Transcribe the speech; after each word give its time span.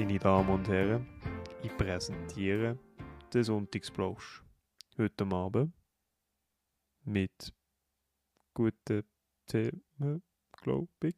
Meine 0.00 0.18
Damen 0.18 0.48
und 0.48 0.66
Herren, 0.66 1.06
ich 1.62 1.76
präsentiere 1.76 2.78
den 3.34 3.44
Sonntagsplausch. 3.44 4.42
Heute 4.96 5.26
Abend 5.26 5.74
mit 7.04 7.52
guten 8.54 9.04
Themen, 9.44 10.22
glaube 10.52 10.88
ich. 11.02 11.16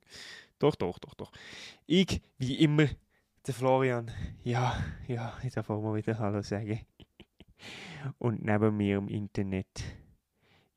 Doch, 0.59 0.75
doch, 0.75 0.99
doch, 0.99 1.15
doch. 1.15 1.31
Ich, 1.87 2.23
wie 2.39 2.57
immer, 2.57 2.89
der 3.47 3.55
Florian. 3.55 4.11
Ja, 4.43 4.83
ja, 5.07 5.39
ich 5.45 5.55
darf 5.55 5.71
auch 5.71 5.81
mal 5.81 5.95
wieder 5.95 6.19
Hallo 6.19 6.43
sagen. 6.43 6.81
Und 8.19 8.43
neben 8.43 8.77
mir 8.77 8.97
im 8.97 9.07
Internet 9.07 9.85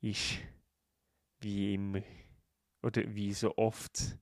ist, 0.00 0.38
wie 1.40 1.74
immer, 1.74 2.02
oder 2.84 3.02
wie 3.12 3.32
so 3.32 3.52
oft, 3.56 4.16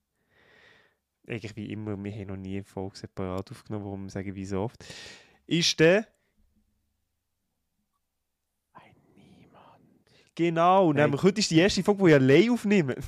eigentlich 1.27 1.55
wie 1.55 1.71
immer, 1.71 2.01
wir 2.01 2.11
haben 2.11 2.27
noch 2.27 2.37
nie 2.37 2.55
eine 2.55 2.63
Folge 2.63 2.97
separat 2.97 3.51
aufgenommen, 3.51 3.85
warum 3.85 4.03
wir 4.03 4.09
sagen, 4.09 4.35
wie 4.35 4.45
so 4.45 4.61
oft, 4.61 4.83
ist 5.47 5.79
der 5.79 6.07
Ein 8.73 8.95
Niemand. 9.15 9.81
Genau, 10.35 10.93
Hey. 10.93 11.01
nämlich 11.01 11.23
heute 11.23 11.39
ist 11.39 11.51
die 11.51 11.59
erste 11.59 11.83
Folge, 11.83 12.03
die 12.03 12.09
ich 12.09 12.15
allein 12.15 12.49
aufnehme. 12.51 12.95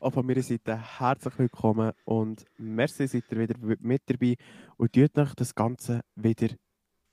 Auch 0.00 0.12
von 0.12 0.26
meiner 0.26 0.42
Seite 0.42 0.98
herzlich 0.98 1.38
willkommen 1.38 1.92
und 2.04 2.44
merci, 2.58 3.06
seid 3.06 3.24
ihr 3.30 3.38
wieder 3.38 3.54
mit 3.80 4.02
dabei 4.06 4.36
und 4.76 4.92
tut 4.92 5.18
euch 5.18 5.34
das 5.34 5.54
Ganze 5.54 6.02
wieder 6.14 6.54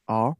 an. 0.05 0.36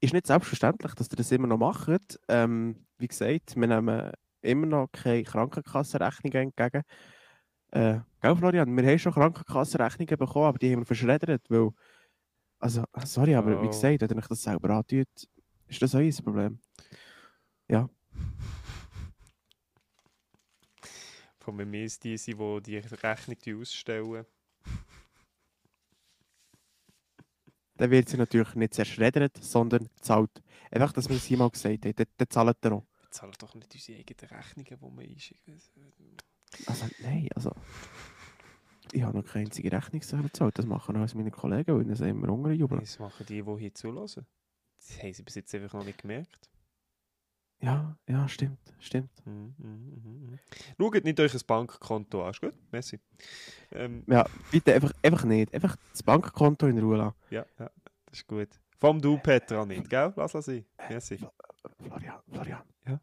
Ist 0.00 0.12
nicht 0.14 0.26
selbstverständlich, 0.26 0.94
dass 0.94 1.10
ihr 1.10 1.16
das 1.16 1.32
immer 1.32 1.46
noch 1.46 1.58
macht. 1.58 2.18
Ähm, 2.28 2.86
wie 2.98 3.08
gesagt, 3.08 3.56
wir 3.56 3.66
nehmen 3.66 4.12
immer 4.42 4.66
noch 4.66 4.88
keine 4.92 5.22
Krankenkassenrechnungen 5.24 6.52
entgegen. 6.54 6.82
Äh, 7.74 8.00
gell, 8.20 8.36
Florian? 8.36 8.76
Wir 8.76 8.86
haben 8.86 8.98
schon 8.98 9.12
Krankenkassenrechnungen 9.12 10.16
bekommen, 10.16 10.46
aber 10.46 10.58
die 10.58 10.72
haben 10.72 10.80
wir 10.82 10.86
verschreddert, 10.86 11.42
weil... 11.50 11.70
Also, 12.60 12.84
sorry, 13.04 13.34
aber 13.34 13.60
wie 13.60 13.66
Oh. 13.66 13.68
gesagt, 13.68 14.00
wenn 14.08 14.18
euch 14.18 14.28
das 14.28 14.42
selber 14.42 14.70
antut, 14.70 15.08
ist 15.66 15.82
das 15.82 15.94
euer 15.94 16.12
Problem. 16.22 16.60
Ja. 17.68 17.90
Von 21.40 21.56
mir 21.56 21.84
ist 21.84 22.04
die, 22.04 22.14
die 22.16 22.62
die 22.62 22.78
Rechnung 22.78 23.60
ausstellen. 23.60 24.24
dann 27.76 27.90
wird 27.90 28.08
sie 28.08 28.16
natürlich 28.16 28.54
nicht 28.54 28.72
zerschreddert, 28.72 29.36
sondern 29.42 29.88
zahlt. 30.00 30.30
Einfach, 30.70 30.92
dass 30.92 31.08
wir 31.08 31.16
es 31.16 31.28
mal 31.30 31.50
gesagt 31.50 31.84
haben, 31.84 31.94
dann, 31.96 32.06
dann 32.16 32.30
zahlt 32.30 32.64
er 32.64 32.72
auch. 32.72 32.86
Wir 33.00 33.10
zahlen 33.10 33.34
doch 33.38 33.54
nicht 33.54 33.74
unsere 33.74 33.98
eigenen 33.98 34.30
Rechnungen, 34.30 34.64
die 34.64 34.96
wir 34.96 35.10
einschicken. 35.10 35.60
Also, 36.66 36.86
nein, 37.02 37.28
also. 37.34 37.52
Ich 38.92 39.02
habe 39.02 39.16
noch 39.18 39.24
keine 39.24 39.46
einzige 39.46 39.72
Rechnung 39.72 40.02
selber 40.02 40.24
gezahlt. 40.28 40.58
Das 40.58 40.66
machen 40.66 40.96
auch 40.96 41.14
meine 41.14 41.30
Kollegen, 41.30 41.88
weil 41.88 41.96
sie 41.96 42.08
immer 42.08 42.28
rumjubeln. 42.28 42.80
Das 42.80 42.98
machen 42.98 43.26
die, 43.26 43.42
die 43.42 43.58
hier 43.58 43.74
zulassen. 43.74 44.26
Das 44.78 45.02
haben 45.02 45.12
sie 45.12 45.22
bis 45.22 45.34
jetzt 45.34 45.54
einfach 45.54 45.72
noch 45.74 45.84
nicht 45.84 45.98
gemerkt. 46.02 46.50
Ja, 47.60 47.96
ja, 48.08 48.28
stimmt, 48.28 48.58
stimmt. 48.78 49.10
Mhm, 49.24 49.54
mhm, 49.56 50.00
mhm, 50.04 50.30
mhm. 50.30 50.38
Schaut 50.78 51.04
nicht 51.04 51.18
euch 51.20 51.34
ein 51.34 51.40
Bankkonto 51.46 52.22
an, 52.22 52.30
ist 52.32 52.40
gut? 52.40 52.54
Merci. 52.70 53.00
Ähm, 53.72 54.04
Ja, 54.06 54.26
bitte 54.50 54.74
einfach, 54.74 54.92
einfach 55.02 55.24
nicht. 55.24 55.54
Einfach 55.54 55.76
das 55.92 56.02
Bankkonto 56.02 56.66
in 56.66 56.78
Ruhe 56.78 56.98
lassen. 56.98 57.16
ja, 57.30 57.46
ja, 57.58 57.70
das 58.06 58.18
ist 58.18 58.26
gut. 58.26 58.48
Allem 58.80 59.00
du, 59.00 59.16
Petra, 59.16 59.64
nicht, 59.64 59.88
gell? 59.88 60.12
Lass 60.14 60.34
es 60.34 60.44
sein. 60.44 60.66
Merci. 60.90 61.18
Florian, 61.80 62.20
Florian. 62.30 62.62
Ja? 62.86 63.00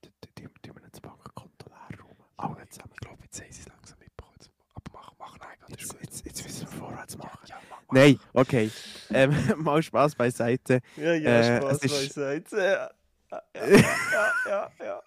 Tu- 0.00 0.08
tu- 0.22 0.28
tu- 0.34 0.48
tu 0.62 0.72
mir 0.72 0.80
nicht 0.80 0.94
das 0.94 1.00
Bankkonto 1.02 1.66
leer 1.68 2.00
rum. 2.00 2.16
Alle 2.38 2.66
zusammen. 2.70 2.92
Ich 2.94 3.00
glaube, 3.00 3.23
jetzt 3.38 3.42
haben 3.42 3.52
sie 3.52 3.60
es 3.60 3.68
langsam 3.68 3.98
mitbekommen. 3.98 4.38
Aber 4.74 4.90
mach, 4.92 5.12
mach 5.18 5.38
nein, 5.38 5.76
ist 5.78 5.92
Jetzt, 5.92 6.02
jetzt, 6.02 6.24
jetzt 6.26 6.44
müssen 6.44 6.60
wir 6.60 6.78
vorwärts 6.78 7.18
machen. 7.18 7.38
Ja, 7.46 7.56
mach, 7.70 7.82
mach. 7.86 7.94
Nein, 7.94 8.18
okay. 8.32 8.70
Ähm, 9.10 9.34
mal 9.62 9.82
Spaß 9.82 10.14
beiseite. 10.14 10.80
Ja, 10.96 11.14
ja, 11.14 11.40
Äh, 11.40 11.56
Spaß 11.60 11.80
beiseite. 11.80 12.56
Ja, 12.56 12.90
ja, 13.30 13.42
ja, 14.48 14.70
ja, 14.78 15.02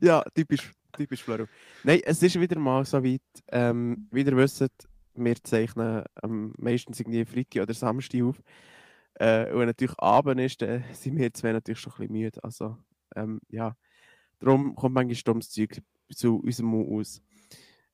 ja. 0.00 0.24
Typisch, 0.34 0.70
typisch 0.96 1.24
Floro. 1.24 1.46
Nein, 1.82 2.00
es 2.04 2.22
ist 2.22 2.38
wieder 2.38 2.58
mal 2.58 2.84
so 2.84 3.02
weit. 3.02 3.20
Ähm, 3.50 4.08
wie 4.12 4.22
ihr 4.22 4.36
wisst, 4.36 4.64
wir 5.14 5.34
zeichnen 5.42 6.04
ähm, 6.22 6.54
meistens 6.58 7.00
irgendwie 7.00 7.24
Freitag 7.24 7.62
oder 7.62 7.74
Samstag 7.74 8.22
auf. 8.22 8.40
Äh, 9.14 9.50
und 9.50 9.58
wenn 9.60 9.66
natürlich 9.66 9.98
Abend 9.98 10.40
ist, 10.40 10.62
dann 10.62 10.84
sind 10.92 11.16
wir 11.16 11.32
zwei 11.34 11.52
natürlich 11.52 11.80
schon 11.80 11.92
ein 11.94 11.98
bisschen 11.98 12.12
müde. 12.12 12.44
Also, 12.44 12.78
ähm, 13.16 13.40
ja. 13.48 13.74
Darum 14.38 14.74
kommt 14.74 14.94
manchmal 14.94 15.22
dummes 15.24 15.50
Zeug 15.50 15.82
zu 16.14 16.38
unserem 16.38 16.70
Mund 16.70 16.90
aus. 16.90 17.22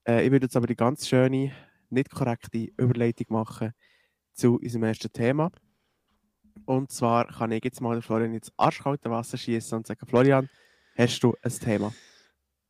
Äh, 0.07 0.25
ich 0.25 0.31
würde 0.31 0.47
jetzt 0.47 0.57
aber 0.57 0.67
die 0.67 0.77
ganz 0.77 1.09
schöne, 1.09 1.53
nicht 1.91 2.11
korrekte 2.11 2.71
Überleitung 2.77 3.27
machen 3.31 3.73
zu 4.33 4.57
unserem 4.57 4.85
ersten 4.85 5.13
Thema. 5.13 5.51
Und 6.67 6.93
zwar 6.93 7.27
kann 7.27 7.53
ich 7.53 7.65
jetzt 7.65 7.81
mal 7.81 8.01
Florian 8.01 8.35
ins 8.35 8.53
arschkalte 8.57 9.11
Wasser 9.11 9.37
schießen 9.37 9.79
und 9.79 9.87
sagen: 9.87 10.07
Florian, 10.07 10.49
hast 10.97 11.21
du 11.23 11.35
ein 11.43 11.53
Thema? 11.53 11.93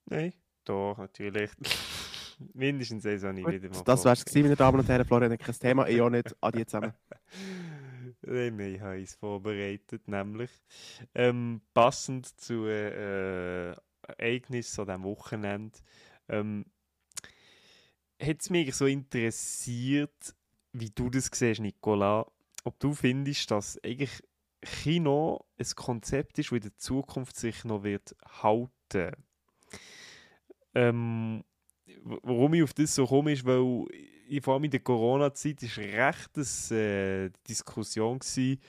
Nein, 0.07 0.33
doch, 0.65 0.97
natürlich. 0.99 1.51
Mindestens 2.53 3.05
habe 3.05 3.15
ich 3.15 3.23
wieder 3.47 3.69
mal 3.69 3.83
das 3.85 4.03
vorgesehen. 4.03 4.25
gewesen, 4.25 4.43
meine 4.43 4.57
Damen 4.57 4.81
und 4.81 4.89
Herren. 4.89 5.07
Florian 5.07 5.33
hat 5.33 5.41
kein 5.41 5.55
Thema, 5.55 5.89
ich 5.89 6.01
auch 6.01 6.11
nicht. 6.11 6.35
Adi 6.41 6.67
zusammen. 6.67 6.93
Nein, 8.27 8.59
ich 8.61 8.81
habe 8.81 9.03
es 9.03 9.15
vorbereitet, 9.15 10.09
nämlich 10.09 10.51
ähm, 11.15 11.61
passend 11.75 12.27
zu 12.41 12.67
äh, 12.67 13.75
Ereignissen 14.07 14.81
an 14.81 14.87
diesem 14.87 15.03
Wochenende 15.05 15.79
ähm, 16.29 16.65
hat 18.21 18.41
es 18.41 18.51
mich 18.51 18.75
so 18.75 18.87
interessiert, 18.87 20.35
wie 20.73 20.91
du 20.91 21.11
das 21.11 21.31
siehst, 21.33 21.61
Nicola, 21.61 22.27
ob 22.65 22.79
du 22.81 22.95
findest, 22.95 23.51
dass 23.51 23.83
eigentlich 23.85 24.23
Kino 24.63 25.45
ein 25.59 25.67
Konzept 25.77 26.39
ist, 26.39 26.51
das 26.51 26.57
in 26.57 26.63
der 26.63 26.77
Zukunft 26.79 27.37
sich 27.37 27.65
noch 27.65 27.83
wird 27.83 28.17
halten. 28.43 29.13
Ähm, 30.75 31.45
warum 32.03 32.55
ich 32.55 32.63
auf 32.63 32.73
das 32.75 32.95
so 32.95 33.07
komme, 33.07 33.33
ist, 33.33 33.45
weil 33.45 33.87
vor 34.43 34.55
allem 34.55 34.65
in 34.65 34.71
der 34.71 34.81
Corona-Zeit 34.81 35.63
ist 35.63 35.79
recht 35.79 36.31
eine 36.71 37.27
äh, 37.27 37.31
Diskussion 37.49 38.19
gewesen, 38.19 38.61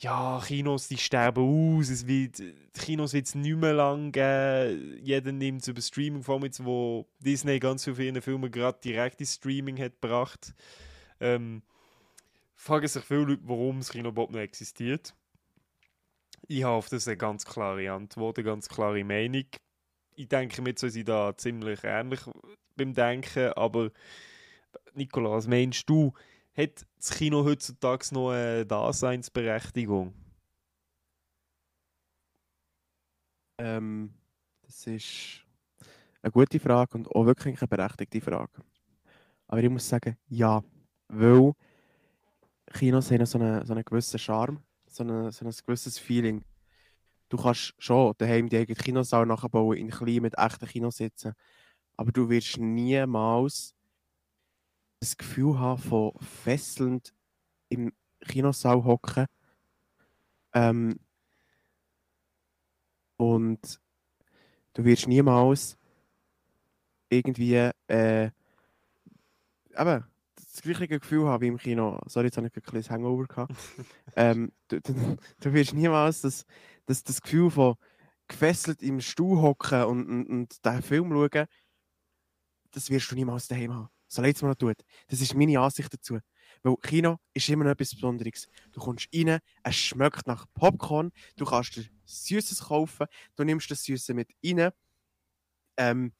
ja, 0.00 0.42
Kinos, 0.42 0.88
die 0.88 0.96
sterben 0.96 1.76
aus, 1.78 1.90
es 1.90 2.06
wird, 2.06 2.38
die 2.38 2.54
Kinos 2.74 3.12
wird 3.12 3.26
es 3.26 3.34
nicht 3.34 3.56
mehr 3.56 3.74
lang 3.74 4.12
geben, 4.12 4.98
jeder 5.02 5.30
nimmt 5.30 5.60
es 5.60 5.68
über 5.68 5.82
Streaming, 5.82 6.22
vor 6.22 6.40
allem 6.40 6.50
wo 6.60 7.06
Disney 7.18 7.58
ganz 7.58 7.84
viele 7.84 8.04
ihren 8.04 8.22
Filmen 8.22 8.50
gerade 8.50 8.78
direkt 8.82 9.20
ins 9.20 9.34
Streaming 9.34 9.78
hat 9.78 10.00
gebracht. 10.00 10.54
Ähm, 11.20 11.62
fragen 12.54 12.88
sich 12.88 13.04
viele 13.04 13.24
Leute, 13.24 13.42
warum 13.44 13.78
das 13.78 13.90
Kino 13.90 14.08
überhaupt 14.08 14.32
noch 14.32 14.40
existiert. 14.40 15.14
Ich 16.48 16.64
habe 16.64 16.76
auf 16.76 16.88
das 16.88 17.06
eine 17.06 17.18
ganz 17.18 17.44
klare 17.44 17.92
Antwort, 17.92 18.38
eine 18.38 18.46
ganz 18.46 18.68
klare 18.70 19.04
Meinung. 19.04 19.46
Ich 20.16 20.28
denke, 20.28 20.64
wir 20.64 20.74
sind 20.76 21.08
da 21.08 21.36
ziemlich 21.36 21.84
ähnlich 21.84 22.20
beim 22.74 22.94
Denken, 22.94 23.52
aber 23.52 23.90
Nicola, 24.94 25.30
was 25.30 25.46
meinst 25.46 25.88
du? 25.88 26.12
Hat 26.56 26.86
das 26.96 27.10
Kino 27.10 27.44
heutzutage 27.44 28.12
noch 28.12 28.30
eine 28.30 28.66
Daseinsberechtigung? 28.66 30.14
Ähm, 33.58 34.14
das 34.62 34.86
ist 34.86 35.46
eine 36.22 36.30
gute 36.32 36.58
Frage 36.58 36.96
und 36.96 37.08
auch 37.08 37.26
wirklich 37.26 37.60
eine 37.60 37.68
berechtigte 37.68 38.20
Frage. 38.20 38.62
Aber 39.46 39.62
ich 39.62 39.70
muss 39.70 39.88
sagen, 39.88 40.16
ja. 40.28 40.62
Weil 41.08 41.52
Kinos 42.72 43.10
haben 43.10 43.26
so 43.26 43.38
einen, 43.38 43.66
so 43.66 43.72
einen 43.72 43.84
gewissen 43.84 44.18
Charme, 44.18 44.62
so, 44.86 45.02
eine, 45.02 45.32
so 45.32 45.44
ein 45.44 45.52
gewisses 45.66 45.98
Feeling. 45.98 46.44
Du 47.28 47.36
kannst 47.36 47.74
schon 47.78 48.14
daheim 48.18 48.48
die 48.48 48.58
eigene 48.58 48.76
Kinosaal 48.76 49.26
nachbauen, 49.26 49.76
in 49.76 49.90
klein 49.90 50.22
mit 50.22 50.38
echten 50.38 50.66
Kinositzen. 50.66 51.34
Aber 51.96 52.12
du 52.12 52.28
wirst 52.28 52.58
niemals 52.58 53.74
das 55.00 55.16
Gefühl 55.16 55.58
haben 55.58 55.80
von 55.80 56.12
fesselnd 56.20 57.14
im 57.70 57.92
Kinosaal 58.20 58.84
hocken. 58.84 59.26
Ähm, 60.52 61.00
und 63.16 63.80
du 64.74 64.84
wirst 64.84 65.08
niemals 65.08 65.78
irgendwie 67.08 67.70
äh, 67.88 68.30
eben, 69.76 70.04
das 70.34 70.62
gleiche 70.62 70.88
Gefühl 70.88 71.26
haben 71.26 71.40
wie 71.42 71.48
im 71.48 71.58
Kino. 71.58 71.98
Sorry, 72.06 72.26
jetzt 72.26 72.36
habe 72.36 72.48
ich 72.48 72.56
ein 72.56 72.62
kleines 72.62 72.90
Hangover 72.90 73.26
gehabt. 73.26 73.54
ähm, 74.16 74.52
du, 74.68 74.80
du, 74.80 75.16
du 75.40 75.52
wirst 75.52 75.74
niemals 75.74 76.22
das, 76.22 76.44
das, 76.86 77.02
das 77.04 77.22
Gefühl 77.22 77.50
von 77.50 77.76
gefesselt 78.28 78.82
im 78.82 79.00
Stuhl 79.00 79.40
hocken 79.40 79.84
und, 79.84 80.08
und, 80.08 80.26
und 80.26 80.64
den 80.64 80.82
Film 80.82 81.10
schauen, 81.10 81.46
das 82.70 82.90
wirst 82.90 83.10
du 83.10 83.14
niemals 83.16 83.48
daheim 83.48 83.74
haben. 83.74 83.88
So 84.10 84.22
leid 84.22 84.34
es 84.34 84.42
mir 84.42 84.48
noch 84.48 84.56
tut. 84.56 84.76
Das 85.06 85.20
ist 85.20 85.34
meine 85.34 85.60
Ansicht 85.60 85.94
dazu. 85.94 86.18
Weil 86.64 86.76
Kino 86.82 87.18
ist 87.32 87.48
immer 87.48 87.64
noch 87.64 87.70
etwas 87.70 87.94
Besonderes. 87.94 88.48
Du 88.72 88.80
kommst 88.80 89.08
rein, 89.14 89.38
es 89.62 89.76
schmeckt 89.76 90.26
nach 90.26 90.46
Popcorn, 90.52 91.12
du 91.36 91.44
kannst 91.44 91.76
dir 91.76 91.84
Süßes 92.06 92.64
kaufen, 92.64 93.06
du 93.36 93.44
nimmst 93.44 93.70
das 93.70 93.84
Süße 93.84 94.12
mit 94.12 94.28
rein. 94.44 94.72
Ähm, 95.76 96.12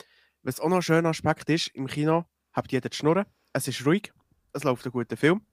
was 0.42 0.60
auch 0.60 0.68
noch 0.68 0.76
ein 0.76 0.82
schöner 0.82 1.08
Aspekt 1.08 1.50
ist, 1.50 1.66
im 1.74 1.88
Kino 1.88 2.26
habt 2.52 2.70
jeder 2.70 2.88
die 2.88 2.96
Schnurren, 2.96 3.26
es 3.52 3.66
ist 3.66 3.84
ruhig, 3.84 4.12
es 4.52 4.62
läuft 4.62 4.86
ein 4.86 4.92
guter 4.92 5.16
Film. 5.16 5.44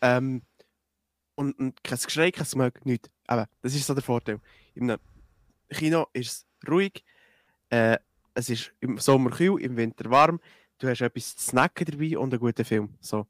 Ähm, 0.00 0.42
und, 1.34 1.58
und 1.58 1.82
kein 1.82 1.98
Geschrei, 1.98 2.30
kein 2.30 2.46
Smog, 2.46 2.86
nichts. 2.86 3.10
Aber 3.26 3.48
das 3.60 3.74
ist 3.74 3.86
so 3.86 3.92
der 3.92 4.04
Vorteil. 4.04 4.40
Im 4.74 4.96
Kino 5.70 6.06
ist 6.12 6.30
es 6.62 6.68
ruhig, 6.68 7.04
äh, 7.70 7.98
es 8.34 8.48
ist 8.48 8.72
im 8.78 8.98
Sommer 8.98 9.30
kühl, 9.30 9.60
im 9.60 9.76
Winter 9.76 10.08
warm, 10.10 10.40
du 10.78 10.88
hast 10.88 11.00
etwas 11.00 11.36
zu 11.36 11.50
snacken 11.50 11.86
dabei 11.86 12.18
und 12.18 12.32
einen 12.32 12.40
guten 12.40 12.64
Film. 12.64 12.94
So. 13.00 13.26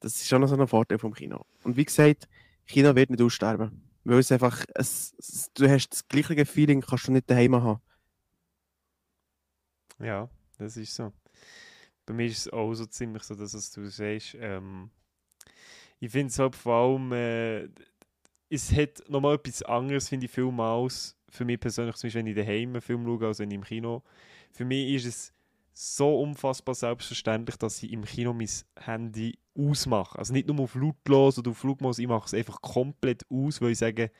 Das 0.00 0.14
ist 0.16 0.28
schon 0.28 0.40
noch 0.40 0.48
so 0.48 0.56
ein 0.56 0.68
Vorteil 0.68 0.98
vom 0.98 1.14
Kino. 1.14 1.44
Und 1.62 1.76
wie 1.76 1.84
gesagt, 1.84 2.28
Kino 2.66 2.94
wird 2.94 3.10
nicht 3.10 3.22
aussterben. 3.22 3.82
Weil 4.04 4.18
es 4.18 4.30
einfach, 4.30 4.64
es, 4.74 5.14
es, 5.18 5.50
du 5.54 5.68
hast 5.68 5.88
das 5.88 6.08
gleiche 6.08 6.44
Feeling, 6.44 6.82
kannst 6.82 7.08
du 7.08 7.12
nicht 7.12 7.30
daheim 7.30 7.56
haben. 7.56 7.80
Ja, 9.98 10.28
das 10.58 10.76
ist 10.76 10.94
so. 10.94 11.12
Bei 12.04 12.12
mir 12.12 12.26
ist 12.26 12.38
es 12.38 12.52
auch 12.52 12.74
so 12.74 12.84
ziemlich 12.84 13.22
so, 13.22 13.34
dass 13.34 13.54
es, 13.54 13.70
du 13.70 13.88
sagst, 13.88 14.36
ähm, 14.38 14.90
ich 16.00 16.10
finde 16.10 16.26
es 16.26 16.38
halt 16.38 16.54
vor 16.54 16.74
allem, 16.74 17.12
äh, 17.12 17.68
es 18.50 18.70
hat 18.72 19.08
nochmal 19.08 19.36
etwas 19.36 19.62
anderes, 19.62 20.08
finde 20.08 20.26
ich, 20.26 20.32
Film 20.32 20.60
aus. 20.60 21.16
Für 21.30 21.46
mich 21.46 21.58
persönlich, 21.58 21.96
zum 21.96 22.08
Beispiel, 22.08 22.20
wenn 22.20 22.26
ich 22.26 22.36
daheim 22.36 22.70
einen 22.70 22.82
Film 22.82 23.04
schaue, 23.04 23.26
als 23.26 23.38
wenn 23.38 23.50
ich 23.50 23.56
im 23.56 23.64
Kino. 23.64 24.02
Für 24.52 24.66
mich 24.66 24.92
ist 24.94 25.06
es 25.06 25.32
so 25.74 26.20
unfassbar 26.20 26.76
selbstverständlich, 26.76 27.56
dass 27.56 27.82
ich 27.82 27.92
im 27.92 28.04
Kino 28.04 28.32
mein 28.32 28.48
Handy 28.78 29.38
ausmache. 29.58 30.18
Also 30.18 30.32
nicht 30.32 30.46
nur 30.46 30.60
auf 30.60 30.76
lautlos 30.76 31.38
oder 31.38 31.50
auf 31.50 31.58
Flugmodus, 31.58 31.98
ich 31.98 32.06
mache 32.06 32.26
es 32.26 32.34
einfach 32.34 32.62
komplett 32.62 33.24
aus, 33.28 33.60
weil 33.60 33.72
ich 33.72 33.78
sage, 33.78 34.12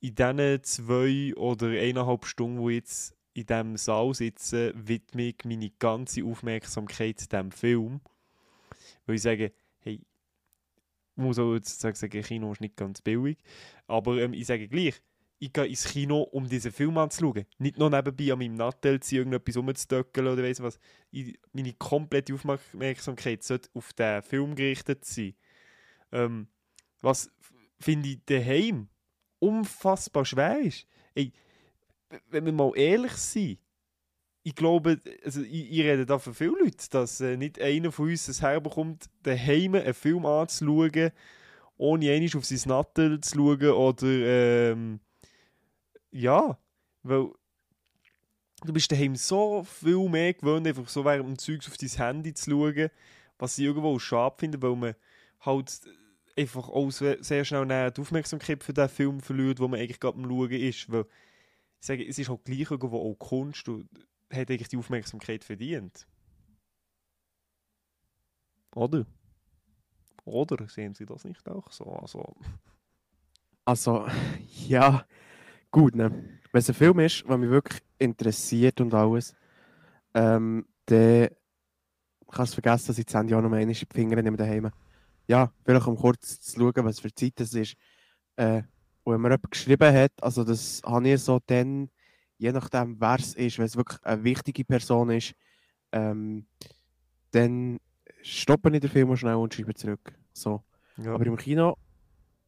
in 0.00 0.14
diesen 0.14 0.62
zwei 0.62 1.34
oder 1.36 1.68
eineinhalb 1.68 2.24
Stunden, 2.24 2.58
wo 2.58 2.70
ich 2.70 2.76
jetzt 2.76 3.14
in 3.34 3.46
diesem 3.46 3.76
Saal 3.76 4.14
sitze, 4.14 4.72
widme 4.74 5.28
ich 5.28 5.44
meine 5.44 5.70
ganze 5.70 6.24
Aufmerksamkeit 6.24 7.30
diesem 7.30 7.50
Film. 7.50 8.00
Weil 9.06 9.16
ich 9.16 9.22
sage, 9.22 9.52
hey, 9.80 10.00
ich 11.16 11.22
muss 11.22 11.38
auch 11.38 11.54
jetzt 11.54 11.78
sagen, 11.78 12.22
Kino 12.22 12.52
ist 12.52 12.60
nicht 12.62 12.76
ganz 12.76 13.02
billig, 13.02 13.38
aber 13.86 14.16
ähm, 14.18 14.32
ich 14.32 14.46
sage 14.46 14.68
gleich, 14.68 15.02
ich 15.38 15.52
gehe 15.52 15.66
ins 15.66 15.84
Kino, 15.84 16.22
um 16.22 16.48
diesen 16.48 16.72
Film 16.72 16.96
anzuschauen. 16.98 17.46
Nicht 17.58 17.78
nur 17.78 17.90
nebenbei 17.90 18.32
an 18.32 18.38
meinem 18.38 18.54
Nattel 18.54 19.00
zu 19.00 19.16
irgendetwas 19.16 19.56
rumzudöckeln 19.56 20.26
oder 20.26 20.42
weiss 20.42 20.62
was. 20.62 20.78
Ich, 21.10 21.38
meine 21.52 21.72
komplette 21.74 22.34
Aufmerksamkeit 22.34 23.42
sollte 23.42 23.68
auf 23.74 23.92
den 23.92 24.22
Film 24.22 24.54
gerichtet 24.54 25.04
sein. 25.04 25.34
Ähm, 26.12 26.48
was 27.00 27.30
finde 27.78 28.10
ich 28.10 28.24
daheim 28.24 28.88
unfassbar 29.38 30.24
schwer 30.24 30.60
ist. 30.60 30.86
Ey, 31.14 31.32
wenn 32.30 32.46
wir 32.46 32.52
mal 32.52 32.72
ehrlich 32.76 33.12
sind, 33.12 33.58
ich 34.42 34.54
glaube, 34.54 35.00
also 35.24 35.40
ich, 35.42 35.70
ich 35.70 35.80
rede 35.80 36.06
da 36.06 36.18
für 36.18 36.34
viele 36.34 36.58
Leute, 36.60 36.88
dass 36.90 37.20
äh, 37.20 37.36
nicht 37.36 37.60
einer 37.60 37.90
von 37.92 38.10
uns 38.10 38.28
es 38.28 38.42
herbekommt, 38.42 39.08
daheim 39.22 39.74
einen 39.74 39.94
Film 39.94 40.26
anzuschauen, 40.26 41.10
ohne 41.76 42.10
einmal 42.10 42.36
auf 42.36 42.44
sein 42.44 42.68
Nattel 42.68 43.20
zu 43.20 43.36
schauen 43.36 43.70
oder 43.70 44.06
ähm, 44.06 45.00
ja, 46.14 46.56
weil 47.02 47.32
du 48.64 48.72
bist 48.72 48.90
daheim 48.90 49.16
so 49.16 49.64
viel 49.64 50.08
mehr 50.08 50.32
gewöhnt, 50.32 50.66
einfach 50.66 50.88
so 50.88 51.04
während 51.04 51.26
dem 51.26 51.38
Zeugs 51.38 51.66
auf 51.66 51.76
dein 51.76 51.88
Handy 51.88 52.32
zu 52.32 52.50
schauen, 52.50 52.90
was 53.38 53.58
ich 53.58 53.64
irgendwo 53.64 53.98
schade 53.98 54.36
finde, 54.38 54.62
weil 54.62 54.76
man 54.76 54.94
halt 55.40 55.80
einfach 56.36 56.68
auch 56.68 56.90
sehr 56.90 57.44
schnell 57.44 57.90
die 57.90 58.00
Aufmerksamkeit 58.00 58.62
für 58.62 58.72
den 58.72 58.88
Film 58.88 59.20
verliert, 59.20 59.58
wo 59.58 59.66
man 59.66 59.80
eigentlich 59.80 60.00
gerade 60.00 60.16
am 60.16 60.24
Schauen 60.24 60.50
ist, 60.52 60.90
weil 60.90 61.04
ich 61.80 61.86
sage, 61.86 62.06
es 62.06 62.18
ist 62.18 62.28
halt 62.28 62.44
gleich 62.44 62.70
irgendwo 62.70 62.98
auch 62.98 63.18
Kunst 63.18 63.68
und 63.68 63.88
hat 64.32 64.50
eigentlich 64.50 64.68
die 64.68 64.76
Aufmerksamkeit 64.76 65.44
verdient. 65.44 66.06
Oder? 68.74 69.04
Oder 70.24 70.68
sehen 70.68 70.94
Sie 70.94 71.06
das 71.06 71.24
nicht 71.24 71.46
auch 71.48 71.70
so? 71.70 71.84
Also, 71.86 72.34
also 73.64 74.06
ja, 74.66 75.06
gut, 75.74 75.96
ne? 75.96 76.08
Wenn 76.52 76.60
es 76.60 76.68
ein 76.68 76.74
Film 76.74 77.00
ist, 77.00 77.24
der 77.28 77.36
mich 77.36 77.50
wirklich 77.50 77.82
interessiert 77.98 78.80
und 78.80 78.94
alles, 78.94 79.34
ähm, 80.14 80.64
dann 80.86 81.28
kannst 82.30 82.52
du 82.52 82.62
vergessen, 82.62 82.86
dass 82.86 82.98
ich 82.98 83.06
das 83.06 83.14
Handy 83.16 83.34
auch 83.34 83.42
noch 83.42 83.50
mal 83.50 83.66
die 83.66 83.74
Finger 83.92 84.22
nehme 84.22 84.36
daheim. 84.36 84.70
Ja, 85.26 85.52
vielleicht 85.64 85.86
um 85.88 85.96
kurz 85.96 86.40
zu 86.40 86.60
schauen, 86.60 86.84
was 86.84 87.00
für 87.00 87.12
Zeit 87.12 87.32
das 87.36 87.54
ist. 87.54 87.74
Äh, 88.36 88.62
und 89.02 89.14
wenn 89.14 89.20
mir 89.20 89.30
jemand 89.30 89.50
geschrieben 89.50 89.92
hat, 89.92 90.12
also 90.22 90.44
das 90.44 90.80
habe 90.86 91.08
ich 91.08 91.20
so 91.20 91.40
dann, 91.44 91.90
je 92.38 92.52
nachdem, 92.52 93.00
wer 93.00 93.18
es 93.18 93.34
ist, 93.34 93.58
wenn 93.58 93.66
es 93.66 93.76
wirklich 93.76 93.98
eine 94.04 94.22
wichtige 94.22 94.64
Person 94.64 95.10
ist, 95.10 95.34
ähm, 95.90 96.46
dann 97.32 97.80
stoppe 98.22 98.70
ich 98.70 98.80
den 98.80 98.90
Film 98.90 99.16
schnell 99.16 99.34
und 99.34 99.52
schreibe 99.52 99.74
zurück. 99.74 100.14
So. 100.32 100.62
Ja. 100.98 101.14
Aber 101.14 101.26
im 101.26 101.36
Kino 101.36 101.76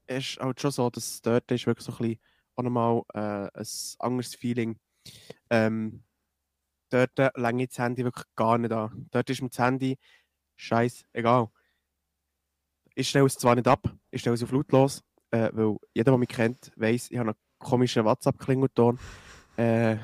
ist 0.07 0.39
halt 0.39 0.61
schon 0.61 0.71
so, 0.71 0.89
dass 0.91 1.21
dort 1.23 1.51
ist 1.51 1.67
wirklich 1.67 1.85
so 1.85 1.93
ein 1.93 1.99
bisschen 1.99 2.19
auch 2.57 2.63
nochmal 2.63 3.03
äh, 3.15 3.49
ein 3.59 3.67
anderes 3.99 4.35
Feeling. 4.35 4.79
Ähm, 5.51 6.03
dort 6.91 7.19
äh, 7.19 7.31
länge 7.37 7.65
ich 7.65 7.69
das 7.71 7.79
Handy 7.79 8.05
wirklich 8.05 8.27
gar 8.35 8.59
nicht 8.59 8.73
an. 8.73 9.07
Dort 9.11 9.31
ist 9.31 9.43
mir 9.43 9.49
das 9.49 9.59
Handy 9.59 9.99
scheiß 10.57 11.05
egal. 11.13 11.49
Ich 12.95 13.11
stelle 13.11 13.27
es 13.27 13.37
zwar 13.37 13.55
nicht 13.55 13.69
ab, 13.69 13.95
ich 14.11 14.23
stelle 14.23 14.35
es 14.35 14.43
auf 14.43 14.53
lautlos, 14.53 15.05
äh, 15.31 15.51
weil 15.53 15.77
jeder, 15.93 16.13
der 16.13 16.19
mich 16.19 16.31
kennt, 16.31 16.73
weiß, 16.77 17.11
ich 17.11 17.19
habe 17.19 17.31
einen 17.31 17.39
komischen 17.59 18.05
WhatsApp-Klingelton. 18.05 18.99
Äh, 19.59 19.99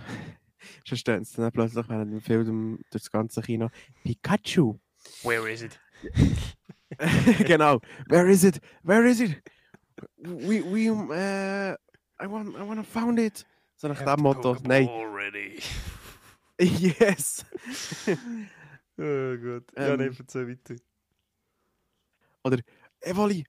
schon 0.85 0.99
stehen 0.99 1.25
sie 1.25 1.41
dann 1.41 1.53
plötzlich 1.53 1.89
während 1.89 2.13
dem 2.13 2.21
Film 2.21 2.77
durch 2.91 3.03
das 3.05 3.11
ganze 3.11 3.41
Kino. 3.41 3.71
Pikachu! 4.05 4.79
Where 5.23 5.51
is 5.51 5.63
it? 5.63 5.81
genau. 7.47 7.81
Where 8.09 8.31
is 8.31 8.45
it? 8.45 8.61
Where 8.83 9.09
is 9.09 9.21
it? 9.21 9.43
We, 10.19 10.63
we, 10.63 10.91
uh, 10.91 11.77
I 12.23 12.27
want, 12.27 12.57
I 12.57 12.63
want 12.63 12.79
to 12.79 12.85
found 12.85 13.19
it. 13.19 13.45
So 13.77 13.89
nach 13.89 14.01
dem 14.01 14.23
Motto. 14.23 14.57
Nein. 14.63 14.89
Already. 14.89 15.61
yes. 16.61 17.45
oh 18.97 19.37
Gott. 19.37 19.65
Ja, 19.77 19.89
ähm, 19.89 19.99
nein, 19.99 20.17
erzähl 20.17 20.49
weiter. 20.49 20.77
Oder, 22.45 22.59
Evoli, 23.01 23.45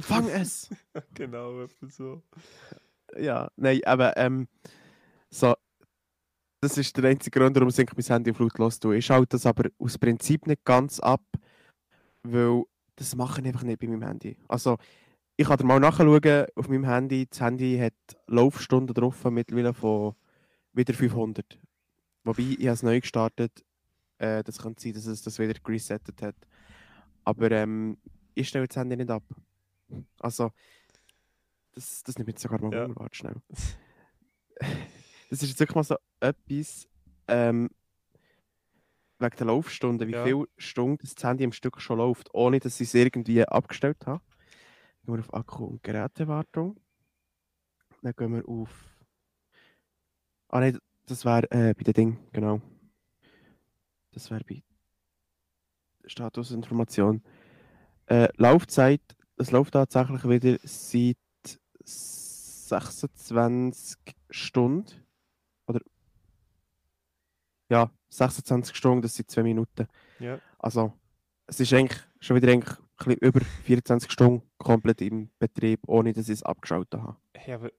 fang 0.00 0.28
es. 0.28 0.70
genau, 1.14 1.60
etwa 1.60 1.88
so. 1.88 2.22
Ja, 3.18 3.50
nein, 3.56 3.80
aber 3.84 4.16
ähm, 4.16 4.48
so, 5.30 5.54
das 6.60 6.78
ist 6.78 6.96
der 6.96 7.10
einzige 7.10 7.38
Grund, 7.38 7.54
warum 7.56 7.68
ich 7.68 7.76
mein 7.76 8.04
Handy 8.06 8.30
auf 8.30 8.38
lautlos 8.38 8.80
tue. 8.80 8.96
Ich 8.96 9.06
schalte 9.06 9.36
das 9.36 9.46
aber 9.46 9.68
aus 9.78 9.98
Prinzip 9.98 10.46
nicht 10.46 10.64
ganz 10.64 11.00
ab, 11.00 11.22
weil 12.22 12.62
das 12.96 13.14
mache 13.14 13.42
ich 13.42 13.46
einfach 13.46 13.62
nicht 13.62 13.78
bei 13.78 13.88
meinem 13.88 14.02
Handy. 14.02 14.38
Also, 14.48 14.78
ich 15.36 15.46
kann 15.46 15.58
dir 15.58 15.64
mal 15.64 15.80
nachschauen 15.80 16.46
auf 16.54 16.68
meinem 16.68 16.84
Handy. 16.84 17.26
Das 17.26 17.40
Handy 17.40 17.78
hat 17.78 17.94
Laufstunden 18.26 18.94
drauf, 18.94 19.24
mittlerweile 19.24 19.74
von 19.74 20.14
wieder 20.72 20.94
500. 20.94 21.58
Wobei, 22.24 22.42
ich 22.42 22.66
habe 22.66 22.70
es 22.70 22.82
neu 22.82 23.00
gestartet. 23.00 23.64
Äh, 24.18 24.42
das 24.42 24.58
könnte 24.58 24.82
sein, 24.82 24.94
dass 24.94 25.06
es 25.06 25.22
das 25.22 25.38
wieder 25.38 25.54
resettet 25.66 26.22
hat. 26.22 26.36
Aber 27.24 27.50
ähm, 27.50 27.98
ich 28.34 28.48
stelle 28.48 28.66
das 28.66 28.76
Handy 28.76 28.96
nicht 28.96 29.10
ab. 29.10 29.22
Also, 30.18 30.52
das, 31.74 32.02
das 32.02 32.16
nimmt 32.16 32.28
jetzt 32.28 32.42
sogar 32.42 32.60
mal 32.60 32.72
ja. 32.72 32.88
Warte 32.96 33.14
schnell. 33.14 33.36
das 34.58 35.42
ist 35.42 35.50
jetzt 35.50 35.60
wirklich 35.60 35.76
mal 35.76 35.84
so 35.84 35.96
etwas, 36.20 36.88
ähm, 37.28 37.70
wegen 39.18 39.36
der 39.36 39.46
Laufstunden, 39.46 40.08
wie 40.08 40.12
ja. 40.12 40.24
viele 40.24 40.46
Stunden 40.56 41.06
das 41.14 41.22
Handy 41.22 41.44
im 41.44 41.52
Stück 41.52 41.80
schon 41.80 41.98
läuft, 41.98 42.32
ohne 42.32 42.58
dass 42.58 42.80
ich 42.80 42.88
es 42.88 42.94
irgendwie 42.94 43.44
abgestellt 43.44 44.06
habe. 44.06 44.22
Gehen 45.06 45.14
wir 45.14 45.20
auf 45.20 45.32
Akku- 45.34 45.66
und 45.66 45.82
Gerätewartung. 45.84 46.80
Dann 48.02 48.12
gehen 48.16 48.34
wir 48.34 48.48
auf. 48.48 48.70
Ah, 50.48 50.58
nein, 50.58 50.80
das 51.06 51.24
wäre 51.24 51.48
äh, 51.52 51.74
bei 51.74 51.84
dem 51.84 51.94
Ding, 51.94 52.18
genau. 52.32 52.60
Das 54.10 54.32
wäre 54.32 54.42
bei 54.42 54.64
Statusinformation. 56.06 57.22
Äh, 58.06 58.28
Laufzeit, 58.36 59.00
es 59.36 59.52
läuft 59.52 59.74
tatsächlich 59.74 60.28
wieder 60.28 60.58
seit 60.64 61.16
26 61.84 63.96
Stunden. 64.30 64.90
Oder. 65.68 65.82
Ja, 67.68 67.92
26 68.08 68.74
Stunden, 68.74 69.02
das 69.02 69.14
sind 69.14 69.30
2 69.30 69.44
Minuten. 69.44 69.86
Ja. 70.18 70.40
Also, 70.58 70.94
es 71.46 71.60
ist 71.60 71.72
eigentlich 71.72 72.02
schon 72.18 72.34
wieder 72.36 72.50
eigentlich 72.50 72.76
bisschen 72.96 73.18
über 73.20 73.40
24 73.64 74.10
Stunden 74.10 74.42
komplett 74.58 75.00
im 75.02 75.30
Betrieb, 75.38 75.80
ohne 75.86 76.12
dass 76.12 76.28
ich 76.28 76.34
es 76.34 76.42
abgeschaltet 76.42 77.00
habe. 77.00 77.16
Hey, 77.34 77.54
aber 77.54 77.70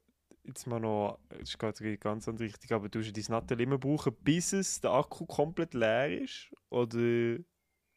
jetzt 0.44 0.68
mal 0.68 0.80
noch, 0.80 1.20
das 1.30 1.50
ist 1.50 1.60
gerade 1.60 1.98
ganz 1.98 2.28
Richtung, 2.28 2.76
aber 2.76 2.90
du 2.90 3.02
dein 3.02 3.24
Nattel 3.30 3.62
immer 3.62 3.78
brauchen, 3.78 4.14
bis 4.24 4.54
es 4.54 4.82
der 4.82 4.92
Akku 4.92 5.26
komplett 5.26 5.74
leer 5.74 6.22
ist? 6.22 6.52
Oder, 6.70 7.38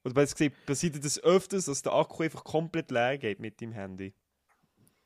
oder 0.05 0.17
weil 0.17 0.27
gesehen, 0.27 0.53
passiert 0.67 1.03
das 1.05 1.23
öfters, 1.23 1.67
dass 1.67 1.83
der 1.83 1.93
Akku 1.93 2.23
einfach 2.23 2.45
komplett 2.45 2.91
leer 2.91 3.19
geht 3.19 3.41
mit 3.41 3.61
dem 3.61 3.73
Handy? 3.73 4.15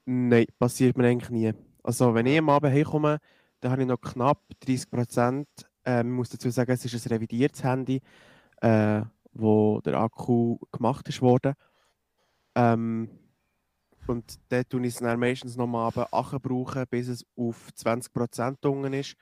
Nein, 0.06 0.47
passiert 0.59 0.97
mir 0.97 1.09
eigentlich 1.09 1.30
nie. 1.30 1.52
Also 1.83 2.14
wenn 2.14 2.26
ich 2.26 2.38
am 2.38 2.49
Abend 2.50 2.73
herkomme, 2.73 3.18
dann 3.61 3.73
habe 3.73 3.83
ich 3.83 3.88
noch 3.88 4.00
knapp 4.00 4.42
30 4.61 4.90
Prozent. 4.90 5.49
Ähm, 5.85 6.09
ich 6.09 6.16
muss 6.16 6.28
dazu 6.30 6.50
sagen, 6.50 6.73
es 6.73 6.85
ist 6.85 7.06
ein 7.06 7.12
revidiertes 7.12 7.62
Handy. 7.62 8.00
äh, 8.64 9.02
wo 9.33 9.80
der 9.80 9.94
Akku 9.94 10.59
gemacht 10.73 11.09
ist 11.09 11.21
worden. 11.21 11.54
Ähm, 12.54 13.08
und 14.06 14.38
dort 14.50 14.70
tue 14.70 14.82
ich 14.82 14.94
es 14.94 15.00
dann 15.00 15.18
meistens 15.18 15.56
nochmal 15.56 15.90
brauchen, 15.90 16.84
bis 16.90 17.08
es 17.08 17.26
auf 17.37 17.70
20% 17.75 18.66
unten 18.66 18.92
ist. 18.92 19.16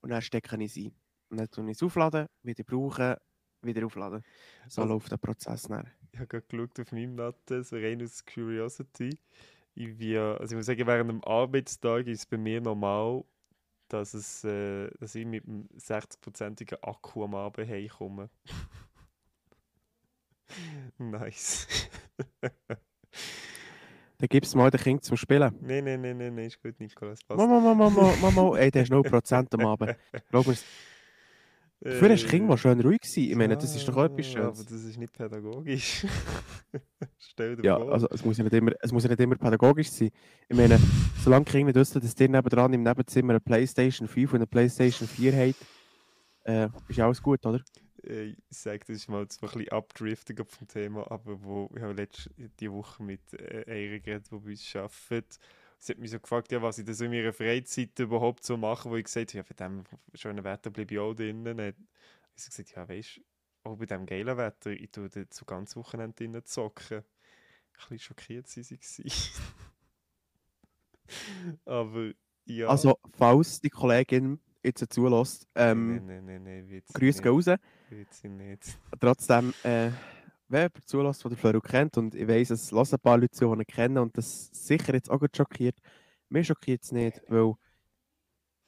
Und 0.00 0.10
dann 0.10 0.22
stecke 0.22 0.56
ich 0.62 0.76
es 0.76 0.84
ein. 0.84 0.92
Und 1.30 1.38
dann 1.38 1.50
tue 1.50 1.64
ich 1.70 1.76
es 1.76 1.82
aufladen, 1.82 2.26
wieder 2.42 2.64
brauchen, 2.64 3.14
wieder 3.62 3.86
aufladen. 3.86 4.22
So 4.68 4.82
Also- 4.82 4.94
läuft 4.94 5.12
der 5.12 5.16
Prozess 5.18 5.62
dann. 5.62 5.88
Ich 6.12 6.18
habe 6.18 6.26
gerade 6.26 6.46
geschaut 6.48 6.80
auf 6.80 6.92
meinem 6.92 7.16
Latte, 7.16 7.62
so 7.62 7.76
rein 7.76 8.02
aus 8.02 8.24
Curiosity. 8.24 9.16
Ich, 9.74 9.96
wir, 9.98 10.38
also 10.40 10.54
ich 10.54 10.56
muss 10.56 10.66
sagen, 10.66 10.84
während 10.86 11.08
einem 11.08 11.22
Arbeitstag 11.24 12.08
ist 12.08 12.18
es 12.20 12.26
bei 12.26 12.36
mir 12.36 12.60
normal, 12.60 13.22
dass, 13.86 14.14
es, 14.14 14.42
äh, 14.42 14.90
dass 14.98 15.14
ich 15.14 15.24
mit 15.24 15.46
einem 15.46 15.68
60%igen 15.76 16.78
Akku 16.82 17.22
am 17.24 17.36
Abend 17.36 17.68
heimkomme. 17.68 18.28
nice. 20.98 21.66
Dann 24.18 24.28
gibst 24.28 24.52
du 24.52 24.58
mal 24.58 24.70
den 24.70 24.80
Kind 24.80 25.02
zum 25.04 25.16
Spielen. 25.16 25.54
Nein, 25.62 25.84
nein, 25.84 26.00
nein, 26.00 26.16
nein, 26.18 26.34
nein, 26.34 26.46
ist 26.46 26.62
gut, 26.62 26.78
Nikolas. 26.78 27.20
Passt. 27.24 27.38
Mama, 27.38 27.58
Mama, 27.60 27.88
Mama, 27.88 28.12
Mama, 28.20 28.58
ey, 28.58 28.70
der 28.70 28.82
ist 28.82 28.92
0% 28.92 29.54
am 29.54 29.66
Abend. 29.66 29.96
Glaub 30.30 30.46
mir, 30.46 30.56
dafür 31.80 32.10
hast 32.10 32.24
du 32.24 32.28
Kind 32.28 32.46
mal 32.46 32.58
schön 32.58 32.78
ruhig 32.80 33.00
gewesen. 33.00 33.30
Ich 33.30 33.36
meine, 33.36 33.56
das 33.56 33.74
ist 33.74 33.88
doch 33.88 33.96
auch 33.96 34.04
etwas 34.04 34.30
Ja, 34.34 34.40
Aber 34.42 34.54
Schönes. 34.56 34.66
das 34.66 34.84
ist 34.84 34.98
nicht 34.98 35.12
pädagogisch. 35.14 36.06
Stell 37.18 37.56
dir 37.56 37.64
Ja, 37.64 37.78
vor. 37.78 37.92
also 37.92 38.08
es 38.10 38.22
muss 38.22 38.36
ja 38.36 38.44
nicht 38.44 38.52
immer, 38.52 38.72
es 38.80 38.92
muss 38.92 39.04
ja 39.04 39.08
nicht 39.08 39.20
immer 39.20 39.36
pädagogisch 39.36 39.90
sein. 39.90 40.10
Ich 40.48 40.56
meine, 40.56 40.78
solange 41.24 41.46
die 41.46 41.52
Kinder 41.52 41.66
nicht 41.68 41.76
wissen, 41.76 42.02
dass 42.02 42.14
ihr 42.20 42.28
nebendran 42.28 42.74
im 42.74 42.82
Nebenzimmer 42.82 43.30
eine 43.30 43.40
Playstation 43.40 44.06
5 44.06 44.32
und 44.34 44.36
eine 44.40 44.46
Playstation 44.46 45.08
4 45.08 45.32
habt, 45.34 45.56
äh, 46.44 46.68
ist 46.88 46.96
ja 46.98 47.06
alles 47.06 47.22
gut, 47.22 47.44
oder? 47.46 47.62
Äh, 48.04 48.34
ich 48.48 48.58
sage, 48.58 48.80
das 48.80 48.90
ist 48.90 49.08
mal 49.08 49.22
jetzt 49.22 49.42
ein 49.42 49.48
bisschen 49.48 49.68
abdrifting 49.70 50.44
vom 50.44 50.68
Thema, 50.68 51.10
aber 51.10 51.42
wo 51.42 51.70
ich 51.74 51.82
habe 51.82 51.92
letzte 51.92 52.30
die 52.60 52.70
Woche 52.70 53.02
mit 53.02 53.20
äh, 53.34 53.64
einer 53.66 53.98
geredet, 53.98 54.30
die 54.30 54.38
bei 54.38 54.50
uns 54.50 54.76
arbeitet. 54.76 55.38
Sie 55.78 55.92
hat 55.92 55.98
mich 55.98 56.10
so 56.10 56.20
gefragt, 56.20 56.52
ja, 56.52 56.60
was 56.60 56.78
ich 56.78 56.84
das 56.84 57.00
in 57.00 57.10
meiner 57.10 57.32
Freizeit 57.32 57.98
überhaupt 57.98 58.44
so 58.44 58.56
mache, 58.56 58.90
wo 58.90 58.96
ich 58.96 59.04
gesagt 59.04 59.34
habe, 59.34 59.38
ja, 59.38 59.44
bei 59.48 59.64
dem 59.64 59.84
schönen 60.14 60.44
Wetter 60.44 60.70
bleibe 60.70 60.94
ich 60.94 61.00
auch 61.00 61.14
drinnen. 61.14 61.58
Hat 61.58 61.74
sie 62.36 62.50
gesagt, 62.50 62.72
ja, 62.76 62.86
weißt 62.86 63.16
du, 63.16 63.20
auch 63.62 63.76
bei 63.76 63.86
diesem 63.86 64.06
geilen 64.06 64.36
Wetter, 64.36 64.70
ich 64.70 64.90
tue 64.90 65.08
dort 65.08 65.32
so 65.32 65.44
ganz 65.44 65.76
Wochenende 65.76 66.14
drinnen 66.14 66.44
zocken. 66.44 66.98
Ein 66.98 67.04
bisschen 67.72 67.98
schockiert 67.98 68.46
sie 68.46 68.62
sie. 68.62 68.78
aber 71.64 72.12
ja. 72.44 72.68
Also, 72.68 72.98
falls 73.16 73.60
die 73.60 73.70
Kollegin 73.70 74.38
jetzt 74.62 74.92
zulässt, 74.92 75.46
ähm, 75.54 76.04
nein, 76.06 76.24
nein, 76.24 76.42
nein, 76.42 76.66
nein, 76.68 76.82
Grüße 76.92 77.22
gehen 77.22 77.32
raus. 77.32 77.44
sie 78.10 78.28
nicht. 78.28 78.78
Trotzdem, 79.00 79.52
äh, 79.62 79.90
wer 80.48 80.62
jemand 80.62 80.88
zulässt, 80.88 81.24
der 81.24 81.30
den 81.30 81.36
Flöru 81.38 81.60
kennt, 81.60 81.96
und 81.96 82.14
ich 82.14 82.26
weiss, 82.28 82.50
es 82.50 82.70
lassen 82.70 82.96
ein 82.96 83.00
paar 83.00 83.18
Leute 83.18 83.30
zu, 83.30 83.54
die 83.54 83.60
ihn 83.60 83.66
kennen, 83.66 83.98
und 83.98 84.16
das 84.16 84.50
sicher 84.52 84.94
jetzt 84.94 85.10
auch 85.10 85.18
gut 85.18 85.36
schockiert. 85.36 85.78
Mir 86.28 86.44
schockiert 86.44 86.82
es 86.82 86.92
nicht, 86.92 87.20
weil 87.28 87.54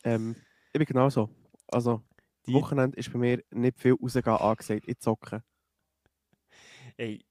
ähm, 0.05 0.35
ich 0.73 0.79
bin 0.79 0.87
genauso. 0.87 1.29
Also, 1.69 2.03
Die- 2.47 2.55
Wochenende 2.55 2.97
ist 2.99 3.13
bei 3.13 3.19
mir 3.19 3.43
nicht 3.51 3.79
viel 3.79 3.93
rausgehen 3.95 4.27
angesagt. 4.37 4.85
Ich 4.87 4.99
zocke. 4.99 5.45
Ey, 6.97 7.25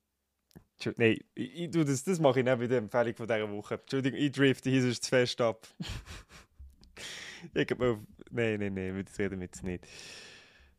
nein, 0.98 1.18
ich, 1.36 1.53
ich, 1.56 1.70
das, 1.70 2.03
das 2.03 2.20
mache 2.20 2.39
ich 2.39 2.46
nicht 2.46 2.58
bei 2.58 2.68
der 2.68 2.77
Empfehlung 2.80 3.15
von 3.15 3.27
dieser 3.27 3.51
Woche. 3.51 3.75
Entschuldigung, 3.75 4.20
ich 4.20 4.32
drifte 4.32 4.70
hier 4.70 4.82
sonst 4.82 5.03
zu 5.03 5.10
fest 5.10 5.39
ab. 5.41 5.68
ich 7.53 7.80
auf- 7.80 8.00
nein, 8.32 8.60
nein, 8.60 8.74
nein, 8.74 9.04
das 9.06 9.18
reden 9.20 9.40
wir 9.40 9.46
jetzt 9.46 9.64
nicht. 9.64 9.86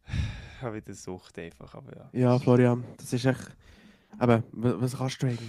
Ich 0.06 0.62
habe 0.62 0.76
wieder 0.76 0.94
Sucht 0.94 1.38
einfach, 1.38 1.74
aber 1.74 1.96
ja. 1.96 2.10
Ja, 2.12 2.38
Florian, 2.38 2.84
das 2.96 3.12
ist 3.12 3.24
echt. 3.24 3.56
Aber 4.18 4.42
wa- 4.52 4.74
was 4.78 4.96
kannst 4.96 5.22
du 5.22 5.26
eigentlich? 5.26 5.48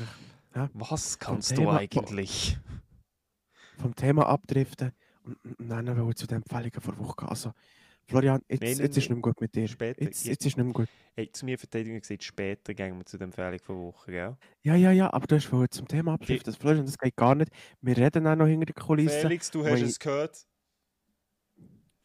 Was 0.73 1.17
kannst 1.19 1.49
Vom 1.49 1.55
du 1.55 1.61
Thema- 1.61 1.77
eigentlich? 1.77 2.57
Vom 3.77 3.95
Thema 3.95 4.27
abdriften 4.27 4.91
und, 5.23 5.37
dann 5.69 5.87
wollen 5.87 6.07
wir 6.07 6.15
zu 6.15 6.27
den 6.27 6.37
Empfehlungen 6.37 6.71
vor 6.79 6.97
Woche 6.99 7.15
gehen. 7.17 7.29
Also, 7.29 7.51
Florian, 8.05 8.41
jetzt, 8.49 8.61
Nein, 8.61 8.71
nein, 8.73 8.79
jetzt 8.85 8.97
ist 8.97 9.09
nein. 9.09 9.15
nicht 9.17 9.25
mehr 9.25 9.33
gut 9.33 9.41
mit 9.41 9.55
dir. 9.55 9.67
Später, 9.67 10.03
Jetzt, 10.03 10.25
ja. 10.25 10.31
jetzt 10.31 10.45
ist 10.45 10.57
nicht 10.57 10.65
mehr 10.65 10.73
gut. 10.73 10.87
Hey, 11.15 11.31
zu 11.31 11.45
mir 11.45 11.57
Verteidigung 11.57 11.99
gesagt, 12.01 12.23
später 12.23 12.73
gehen 12.73 12.97
wir 12.97 13.05
zu 13.05 13.17
der 13.17 13.25
Empfehlung 13.25 13.59
von 13.59 13.75
Woche, 13.77 14.11
gell? 14.11 14.37
Ja, 14.63 14.75
ja, 14.75 14.91
ja, 14.91 15.11
aber 15.13 15.25
du 15.25 15.35
hast 15.35 15.45
vorhin 15.45 15.71
zum 15.71 15.87
Thema 15.87 16.13
abdriften. 16.15 16.53
Florian, 16.53 16.85
das 16.85 16.97
geht 16.97 17.15
gar 17.15 17.33
nicht. 17.35 17.51
Wir 17.81 17.97
reden 17.97 18.27
auch 18.27 18.35
noch 18.35 18.45
hinter 18.47 18.65
den 18.65 18.75
Kulissen. 18.75 19.21
Felix, 19.21 19.49
du 19.51 19.65
hast 19.65 19.79
ich- 19.79 19.83
es 19.89 19.99
gehört. 19.99 20.45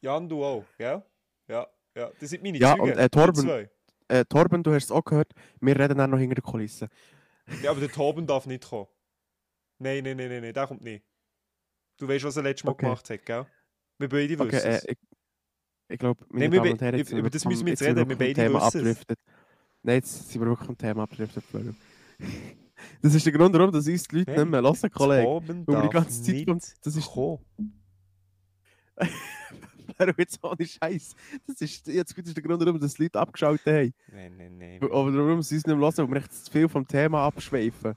Jan, 0.00 0.28
du 0.28 0.44
auch, 0.44 0.64
gell? 0.76 1.02
Ja, 1.48 1.66
ja, 1.96 2.10
das 2.20 2.30
sind 2.30 2.42
meine 2.42 2.58
Ja, 2.58 2.72
Züge. 2.74 2.82
und, 2.82 2.90
äh, 2.98 3.08
Torben-. 3.08 3.68
Äh, 4.08 4.24
Torben, 4.24 4.62
du 4.62 4.72
hast 4.72 4.84
es 4.84 4.90
auch 4.92 5.04
gehört. 5.04 5.32
Wir 5.60 5.78
reden 5.78 6.00
auch 6.00 6.06
noch 6.06 6.18
hinter 6.18 6.36
den 6.36 6.44
Kulissen. 6.44 6.88
Ja, 7.62 7.70
aber 7.72 7.80
der 7.80 7.90
Torben 7.90 8.26
darf 8.26 8.46
nicht 8.46 8.68
kommen. 8.68 8.86
Nein, 9.78 10.04
nein, 10.04 10.16
nein, 10.16 10.28
nein, 10.28 10.42
nein, 10.42 10.54
der 10.54 10.66
kommt 10.66 10.82
nicht. 10.82 11.04
Du 11.98 12.06
weißt, 12.08 12.24
was 12.24 12.36
er 12.36 12.42
letztes 12.44 12.64
Mal 12.64 12.72
Okay. 12.72 12.86
gemacht 12.86 13.10
hat, 13.10 13.26
gell? 13.26 13.46
Wir 13.98 14.08
beide 14.08 14.38
wissen 14.38 14.42
Okay, 14.42 14.56
es. 14.56 14.84
äh, 14.84 14.92
ich, 14.92 14.98
ich 15.88 15.98
glaube, 15.98 16.24
meine 16.28 16.44
Nein, 16.44 16.52
wir 16.52 16.58
Damen 16.60 16.72
und 16.72 16.80
Herren, 16.82 16.98
jetzt 16.98 17.12
über 17.12 17.30
das 17.30 17.44
müssen 17.44 17.66
wir 17.66 17.72
jetzt 17.72 17.80
sind 17.80 17.98
reden, 17.98 18.08
wir 18.08 18.16
beide 18.18 18.34
Thema 18.34 18.62
abdriftet. 18.62 19.18
Nein, 19.82 19.96
jetzt 19.96 20.30
sind 20.30 20.40
wir 20.40 20.48
wirklich 20.48 20.66
vom 20.66 20.78
Thema 20.78 21.02
abdriftet, 21.02 21.44
Florian. 21.44 21.76
Das 23.02 23.12
ist 23.12 23.26
der 23.26 23.32
Grund, 23.32 23.52
warum 23.56 23.72
dass 23.72 23.88
uns 23.88 24.04
die 24.04 24.18
Leute 24.18 24.30
Nein, 24.30 24.40
nicht 24.42 24.50
mehr 24.52 24.62
hören, 24.62 24.90
Kollege. 24.92 25.24
Torben 25.24 25.66
Weil 25.66 25.74
wir 25.74 25.82
die 25.82 25.88
ganze 25.88 26.22
Zeit 26.22 26.46
das 26.86 26.94
ist- 26.94 27.10
Florian, 29.98 30.14
jetzt 30.18 30.42
ohne 30.42 30.66
Scheiß. 30.66 31.14
Das 31.46 31.60
ist, 31.60 31.86
jetzt, 31.86 32.16
das 32.16 32.26
ist 32.26 32.36
der 32.36 32.42
Grund, 32.42 32.64
warum 32.64 32.80
dass 32.80 32.94
die 32.94 33.04
Leute 33.04 33.18
abgeschaltet 33.18 33.66
haben. 33.66 33.94
Nein, 34.12 34.36
nein, 34.36 34.58
nein. 34.58 34.82
Oder 34.82 35.26
warum 35.26 35.42
sie 35.42 35.56
uns 35.56 35.66
nicht 35.66 35.76
mehr 35.76 35.78
hören, 35.78 35.96
weil 35.96 36.10
wir 36.10 36.16
echt 36.16 36.32
zu 36.32 36.50
viel 36.50 36.68
vom 36.68 36.86
Thema 36.86 37.26
abschweifen. 37.26 37.94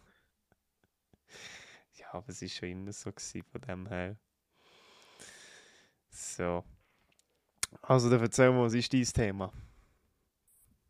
Ja, 1.93 2.13
aber 2.13 2.29
es 2.29 2.41
war 2.41 2.49
schon 2.49 2.69
immer 2.69 2.91
so 2.91 3.11
gewesen, 3.11 3.43
von 3.51 3.61
dem 3.61 3.87
her. 3.87 4.17
So. 6.09 6.63
Also, 7.81 8.09
dann 8.09 8.21
erzähl 8.21 8.51
mal, 8.51 8.63
was 8.63 8.73
ist 8.73 8.93
dein 8.93 9.03
Thema? 9.03 9.51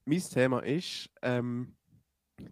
Mein 0.05 0.19
Thema 0.19 0.59
ist, 0.63 1.09
ähm, 1.21 1.75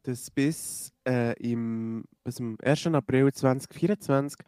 dass 0.04 0.30
bis, 0.30 0.94
äh, 1.08 1.34
im, 1.42 2.06
bis 2.24 2.36
zum 2.36 2.58
1. 2.62 2.88
April 2.88 3.34
2024 3.34 4.40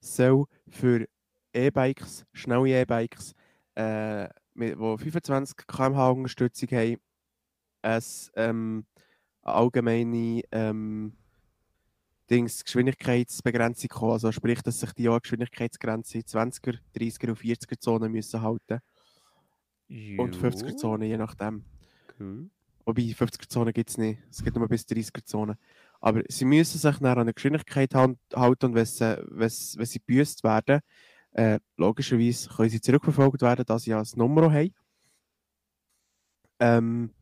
soll 0.00 0.46
für 0.68 1.08
E-Bikes, 1.52 2.26
schnelle 2.32 2.68
E-Bikes, 2.68 3.34
äh, 3.78 4.28
mit, 4.54 4.78
die 4.78 5.10
25 5.10 5.56
km/h 5.66 6.10
Unterstützung 6.10 6.68
haben, 6.70 6.96
es, 7.82 8.30
ähm, 8.34 8.84
eine 9.42 9.54
allgemeine 9.54 10.42
ähm, 10.50 11.16
Dings, 12.28 12.64
Geschwindigkeitsbegrenzung 12.64 13.88
kommen. 13.88 14.12
Also 14.12 14.32
sprich, 14.32 14.62
dass 14.62 14.80
sich 14.80 14.92
die 14.92 15.04
Geschwindigkeitsgrenze 15.04 16.18
20er, 16.18 16.78
30er 16.94 17.28
und 17.28 17.38
40er 17.38 17.80
Zonen 17.80 18.12
müssen 18.12 18.42
halten. 18.42 18.80
Und 19.88 20.36
50er 20.36 20.76
Zonen, 20.76 21.08
je 21.08 21.16
nachdem. 21.16 21.64
Cool. 22.18 22.50
Wobei 22.88 23.02
50er-Zone 23.02 23.74
gibt 23.74 23.90
es 23.90 23.98
nicht. 23.98 24.18
Es 24.30 24.42
gibt 24.42 24.56
nur 24.56 24.66
bis 24.66 24.84
30er-Zone. 24.84 25.58
Aber 26.00 26.22
sie 26.28 26.46
müssen 26.46 26.78
sich 26.78 27.00
an 27.02 27.18
eine 27.18 27.34
Geschwindigkeit 27.34 27.94
halten 27.94 28.16
und 28.66 28.74
wenn 28.74 28.86
sie, 28.86 29.22
wenn 29.28 29.48
sie, 29.50 29.78
wenn 29.78 29.84
sie 29.84 29.98
gebüßt 29.98 30.42
werden, 30.42 30.80
äh, 31.32 31.58
logischerweise 31.76 32.48
können 32.48 32.70
sie 32.70 32.80
zurückverfolgt 32.80 33.42
werden, 33.42 33.64
da 33.66 33.78
sie 33.78 33.90
ja 33.90 34.00
ein 34.00 34.06
Nummer 34.16 34.52
haben. 34.52 34.74
Ähm, 36.60 37.14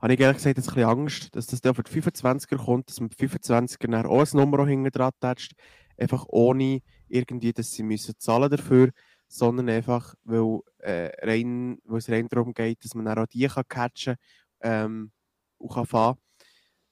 habe 0.00 0.14
ich 0.14 0.20
ehrlich 0.20 0.38
gesagt 0.38 0.58
ein 0.58 0.62
bisschen 0.62 0.84
Angst, 0.84 1.36
dass 1.36 1.46
das 1.46 1.60
dann 1.60 1.74
für 1.74 1.82
die 1.82 2.02
25er 2.02 2.56
kommt, 2.56 2.88
dass 2.88 3.00
man 3.00 3.10
die 3.10 3.28
25er 3.28 3.90
dann 3.90 4.06
auch 4.06 4.20
ein 4.20 4.36
Nummer 4.36 4.66
hinten 4.66 4.90
dran 4.90 5.12
tätscht, 5.20 5.52
einfach 5.98 6.24
ohne 6.28 6.80
irgendwie, 7.08 7.52
dass 7.52 7.72
sie 7.72 7.82
müssen 7.82 8.14
zahlen 8.18 8.50
dafür, 8.50 8.90
sondern 9.28 9.68
einfach, 9.68 10.14
weil, 10.24 10.60
äh, 10.78 11.10
rein, 11.24 11.78
weil 11.84 11.98
es 11.98 12.08
rein 12.10 12.28
darum 12.28 12.54
geht, 12.54 12.84
dass 12.84 12.94
man 12.94 13.04
dann 13.04 13.18
auch 13.18 13.26
die 13.26 13.46
kann 13.46 13.64
catchen 13.68 14.16
ähm, 14.60 15.12
und 15.58 15.72
kann 15.72 15.86
fahren. 15.86 16.18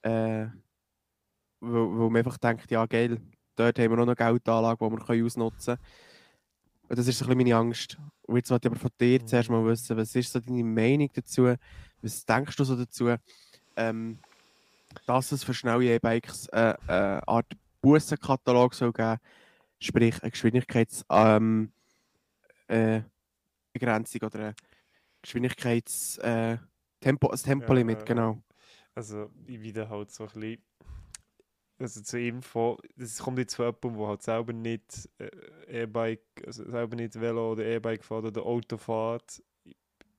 Äh, 0.03 0.47
weil, 1.61 1.73
weil 1.73 2.11
man 2.11 2.17
einfach 2.19 2.39
denkt, 2.39 2.71
ja 2.71 2.87
geil, 2.87 3.21
dort 3.57 3.79
haben 3.79 3.91
wir 3.91 3.99
auch 3.99 4.07
noch 4.07 4.17
Geldanlage, 4.17 4.85
die 4.85 4.91
wir 4.91 5.05
können 5.05 5.25
ausnutzen 5.25 5.77
können. 5.77 6.08
Und 6.89 6.99
das 6.99 7.07
ist 7.07 7.19
so 7.19 7.25
ein 7.25 7.29
bisschen 7.29 7.39
meine 7.39 7.57
Angst. 7.57 7.99
Und 8.23 8.37
jetzt 8.37 8.51
wollte 8.51 8.69
ich 8.69 8.73
aber 8.73 8.81
von 8.81 8.91
dir 9.01 9.25
zuerst 9.27 9.51
mal 9.51 9.65
wissen, 9.65 9.97
was 9.97 10.15
ist 10.15 10.33
so 10.33 10.41
deine 10.41 10.65
Meinung 10.65 11.11
dazu? 11.13 11.55
Was 12.03 12.25
denkst 12.25 12.57
du 12.57 12.65
so 12.65 12.77
dazu? 12.77 13.15
Ähm, 13.77 14.19
dass 15.07 15.33
es 15.33 15.45
für 15.45 15.55
schnelle 15.55 15.85
E-Bikes 15.85 16.47
äh, 16.49 16.71
äh, 16.71 16.77
eine 16.87 17.29
Art 17.29 17.47
Bussenkatalog 17.81 18.75
soll 18.75 18.93
geben 18.93 19.19
sprich 19.81 20.23
eine 20.23 20.31
Geschwindigkeits 20.31 21.05
ähm, 21.11 21.73
äh, 22.67 23.03
oder 23.75 24.35
eine 24.35 24.55
Geschwindigkeits 25.23 26.19
äh, 26.19 26.59
Tempo, 27.01 27.29
ein 27.29 27.39
Tempolimit, 27.39 28.01
Ja, 28.01 28.05
genau. 28.05 28.43
Also, 28.95 29.31
ich 29.47 29.61
wieder 29.61 29.89
halt 29.89 30.11
so 30.11 30.25
ein 30.25 30.31
bisschen. 30.33 30.63
Also 31.81 32.01
zur 32.03 32.19
Info, 32.19 32.79
das 32.97 33.19
kommt 33.19 33.39
jetzt 33.39 33.55
von 33.55 33.67
jemandem, 33.67 33.99
der 33.99 34.09
halt 34.09 34.23
selber 34.23 34.53
nicht 34.53 35.09
äh, 35.19 35.83
E-Bike, 35.83 36.25
also 36.45 36.69
selber 36.69 36.97
nicht 36.97 37.21
Velo 37.21 37.53
oder 37.53 37.65
E-Bike 37.65 38.05
fährt 38.05 38.25
oder 38.25 38.43
Auto 38.43 38.77
fährt, 38.77 39.43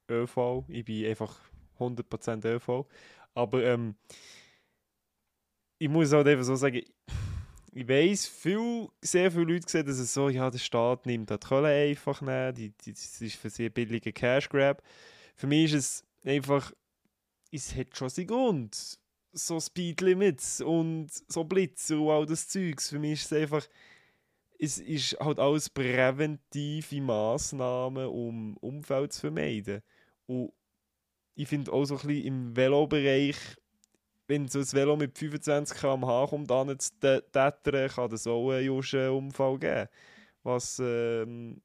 ÖV. 0.10 0.64
Ich 0.70 0.86
bin 0.86 1.06
einfach 1.06 1.38
100% 1.78 2.48
ÖV. 2.48 2.86
Aber 3.34 3.64
ähm, 3.64 3.96
ich 5.78 5.90
muss 5.90 6.12
halt 6.14 6.28
einfach 6.28 6.46
so 6.46 6.56
sagen, 6.56 6.82
ich 7.72 7.88
weiß, 7.88 8.28
viel, 8.28 8.88
sehr 9.02 9.32
viele 9.32 9.54
Leute 9.54 9.70
sehen, 9.70 9.86
dass 9.86 10.00
es 10.00 10.14
so, 10.14 10.30
ja, 10.30 10.50
der 10.50 10.58
Staat 10.58 11.06
nimmt 11.06 11.30
die 11.30 11.38
Kohle 11.38 11.68
einfach 11.68 12.22
nehmen, 12.22 12.54
die, 12.56 12.72
die, 12.72 12.94
das 12.94 13.22
ist 13.22 13.36
für 13.36 13.50
sie 13.50 13.66
ein 13.66 13.74
billiger 13.74 14.12
Cash 14.12 14.50
Grab. 14.50 14.82
Für 15.36 15.48
mich 15.48 15.74
ist 15.74 15.74
es 15.74 16.04
einfach, 16.26 16.72
es 17.52 17.76
hat 17.76 17.96
schon 17.96 18.10
seinen 18.10 18.28
Grund. 18.28 19.00
So 19.32 19.60
Speedlimits 19.60 20.62
und 20.62 21.10
so 21.28 21.44
Blitzer 21.44 22.00
und 22.00 22.10
all 22.10 22.26
das 22.26 22.48
Zeugs. 22.48 22.90
Für 22.90 23.00
mich 23.00 23.22
ist 23.22 23.32
es 23.32 23.42
einfach, 23.42 23.68
es 24.58 24.80
ist 24.80 25.20
halt 25.20 25.40
alles 25.40 25.70
präventive 25.70 27.02
Massnahmen, 27.02 28.08
um 28.08 28.58
Umfeld 28.58 29.14
zu 29.14 29.22
vermeiden. 29.22 29.82
Und 30.26 30.52
ich 31.36 31.48
finde 31.48 31.72
auch 31.72 31.86
so 31.86 31.96
ein 31.96 32.08
bisschen 32.08 32.26
im 32.26 32.56
Velobereich, 32.56 33.38
wenn 34.28 34.48
so 34.48 34.60
ein 34.60 34.74
Velo 34.74 34.96
mit 34.96 35.18
25 35.18 35.78
km/h 35.78 36.28
kommt, 36.28 36.52
dann 36.52 36.78
zu 36.80 36.92
tätern, 37.00 37.90
kann 37.90 38.10
das 38.10 38.28
auch 38.28 38.52
einen 38.52 38.66
Juschen 38.66 39.10
Unfall 39.10 39.58
geben. 39.58 39.90
Was 40.44 40.80
ähm, 40.80 41.62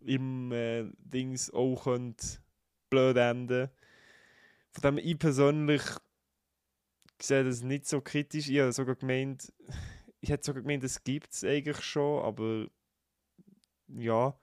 im 0.00 0.52
äh, 0.52 0.84
Dings 0.98 1.52
auch 1.52 1.84
könnte 1.84 2.38
blöd 2.90 3.16
enden. 3.16 3.70
Von 4.72 4.82
dem 4.82 4.98
ich 4.98 5.18
persönlich 5.18 5.82
sehe 7.22 7.44
das 7.44 7.62
nicht 7.62 7.86
so 7.86 8.00
kritisch. 8.00 8.48
Ich 8.48 8.58
habe 8.60 8.72
sogar 8.72 8.94
gemeint, 8.96 9.52
ich 10.20 10.30
hätte 10.30 10.44
sogar 10.44 10.62
gemeint, 10.62 10.84
es 10.84 11.02
gibt 11.04 11.32
es 11.32 11.44
eigentlich 11.44 11.80
schon, 11.82 12.24
aber 12.24 12.66
ja. 13.88 14.38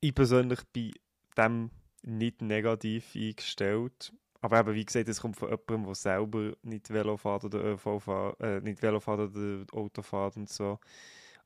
Ich 0.00 0.14
persönlich 0.14 0.60
bin 0.72 0.92
dem 1.36 1.70
nicht 2.02 2.42
negativ 2.42 3.14
eingestellt. 3.14 4.12
Aber 4.40 4.60
eben, 4.60 4.74
wie 4.74 4.84
gesagt, 4.84 5.08
es 5.08 5.22
kommt 5.22 5.36
von 5.36 5.48
jemandem, 5.48 5.84
der 5.86 5.94
selber 5.94 6.52
nicht 6.62 6.90
Velo 6.90 7.16
fährt 7.16 7.44
oder 7.44 7.64
ÖV 7.64 7.98
fährt, 7.98 8.40
äh, 8.40 8.60
nicht 8.60 8.82
Velo 8.82 9.00
fährt 9.00 9.20
oder 9.20 9.64
Auto 9.72 10.02
fährt 10.02 10.36
und 10.36 10.50
so. 10.50 10.78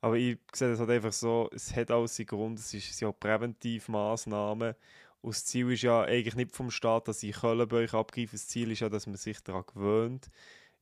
Aber 0.01 0.15
ich 0.15 0.37
sehe 0.53 0.69
das 0.69 0.79
halt 0.79 0.89
einfach 0.89 1.13
so, 1.13 1.49
es 1.53 1.73
hat 1.75 1.91
alles 1.91 2.15
seinen 2.15 2.27
Grund, 2.27 2.59
es 2.59 2.73
ist 2.73 2.99
ja 2.99 3.11
Präventivmaßnahmen. 3.11 4.75
Und 5.21 5.35
das 5.35 5.45
Ziel 5.45 5.71
ist 5.71 5.81
ja 5.81 6.03
eigentlich 6.03 6.35
nicht 6.35 6.55
vom 6.55 6.71
Staat, 6.71 7.07
dass 7.07 7.23
ich 7.23 7.35
Köln 7.35 7.67
bei 7.67 7.77
euch 7.77 7.93
abgreife. 7.93 8.31
Das 8.31 8.47
Ziel 8.47 8.71
ist 8.71 8.79
ja, 8.79 8.89
dass 8.89 9.05
man 9.05 9.17
sich 9.17 9.41
daran 9.41 9.65
gewöhnt, 9.65 10.29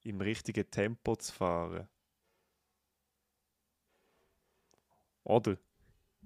im 0.04 0.22
richtigen 0.22 0.70
Tempo 0.70 1.16
zu 1.16 1.34
fahren. 1.34 1.88
Oder? 5.24 5.58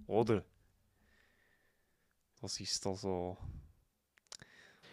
Oder? 0.07 0.43
Das 2.41 2.59
ist 2.59 2.85
da 2.85 2.95
so. 2.95 3.37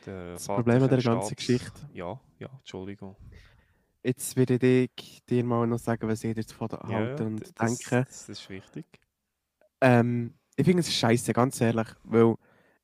Der 0.06 0.32
das 0.32 0.46
Problem 0.46 0.82
an 0.82 0.88
der 0.88 1.02
ganzen 1.02 1.34
Geschichte. 1.34 1.88
Ja, 1.92 2.20
ja, 2.38 2.48
Entschuldigung. 2.58 3.16
Jetzt 4.02 4.36
würde 4.36 4.88
ich 4.94 5.24
dir 5.24 5.44
mal 5.44 5.66
noch 5.66 5.78
sagen, 5.78 6.08
was 6.08 6.22
ich 6.22 6.46
davon 6.46 6.68
ja, 6.70 6.88
halte 6.88 7.24
und 7.24 7.40
das, 7.40 7.54
denke. 7.54 8.04
Das 8.04 8.28
ist 8.28 8.48
wichtig. 8.48 8.86
Ähm, 9.80 10.34
ich 10.56 10.64
finde 10.64 10.80
es 10.80 10.92
scheiße, 10.94 11.32
ganz 11.32 11.60
ehrlich, 11.60 11.88
weil 12.04 12.36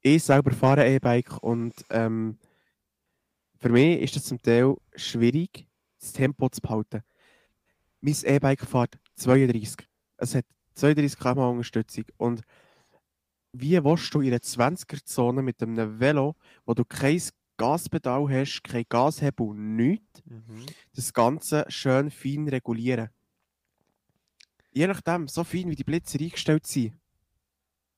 ich 0.04 0.22
selber 0.22 0.52
fahre 0.52 0.86
E-Bike 0.86 1.42
und 1.42 1.72
ähm, 1.88 2.38
für 3.56 3.70
mich 3.70 4.00
ist 4.02 4.16
es 4.16 4.26
zum 4.26 4.40
Teil 4.40 4.76
schwierig, 4.94 5.66
das 5.98 6.12
Tempo 6.12 6.48
zu 6.50 6.60
behalten. 6.60 7.02
Mein 8.02 8.16
E-Bike 8.22 8.66
fährt 8.66 8.98
32. 9.16 9.88
Es 10.18 10.34
hat 10.34 10.44
32 10.74 11.18
km 11.18 11.38
Unterstützung 11.38 12.04
und 12.18 12.42
wie 13.54 13.82
willst 13.82 14.12
du 14.12 14.20
in 14.20 14.28
einer 14.28 14.38
20er-Zone 14.38 15.40
mit 15.40 15.62
einem 15.62 15.98
Velo, 15.98 16.36
wo 16.66 16.74
du 16.74 16.84
kein 16.84 17.22
Gaspedal 17.56 18.28
hast, 18.28 18.62
kein 18.62 18.84
Gashebel, 18.86 19.54
nichts, 19.54 20.22
mhm. 20.26 20.66
das 20.94 21.14
Ganze 21.14 21.64
schön 21.68 22.10
fein 22.10 22.46
regulieren? 22.48 23.08
Je 24.70 24.86
nachdem, 24.86 25.28
so 25.28 25.44
fein 25.44 25.70
wie 25.70 25.76
die 25.76 25.84
Blitze 25.84 26.18
eingestellt 26.18 26.66
sind, 26.66 26.92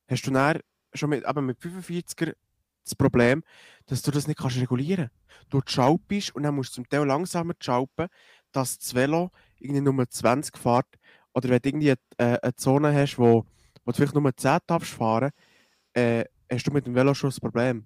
hast 0.06 0.26
du 0.26 0.30
dann 0.30 0.60
schon 0.96 1.10
mit, 1.10 1.24
aber 1.24 1.42
mit 1.42 1.58
45er 1.58 2.34
das 2.84 2.94
Problem, 2.94 3.42
dass 3.86 4.02
du 4.02 4.10
das 4.10 4.26
nicht 4.26 4.38
kannst 4.38 4.58
regulieren 4.58 5.10
kannst. 5.10 5.52
Du 5.52 5.60
schalpst 5.66 6.34
und 6.34 6.44
dann 6.44 6.54
musst 6.54 6.70
du 6.70 6.74
zum 6.76 6.88
Teil 6.88 7.04
langsamer 7.04 7.54
schalpen, 7.60 8.08
dass 8.52 8.78
das 8.78 8.94
Velo 8.94 9.30
irgendwie 9.58 9.80
Nummer 9.80 10.08
20 10.08 10.56
fährt. 10.56 10.86
Oder 11.34 11.48
wenn 11.50 11.60
du 11.60 11.68
irgendwie 11.68 11.90
eine, 11.90 12.34
äh, 12.34 12.38
eine 12.40 12.54
Zone 12.54 12.94
hast, 12.94 13.18
wo, 13.18 13.44
wo 13.84 13.90
du 13.90 13.96
vielleicht 13.96 14.14
nur 14.14 14.36
10 14.36 14.58
darfst 14.66 14.92
fahren, 14.92 15.30
äh, 15.94 16.24
hast 16.50 16.66
du 16.66 16.70
mit 16.70 16.86
dem 16.86 16.94
Velo 16.94 17.12
schon 17.14 17.30
das 17.30 17.40
Problem. 17.40 17.84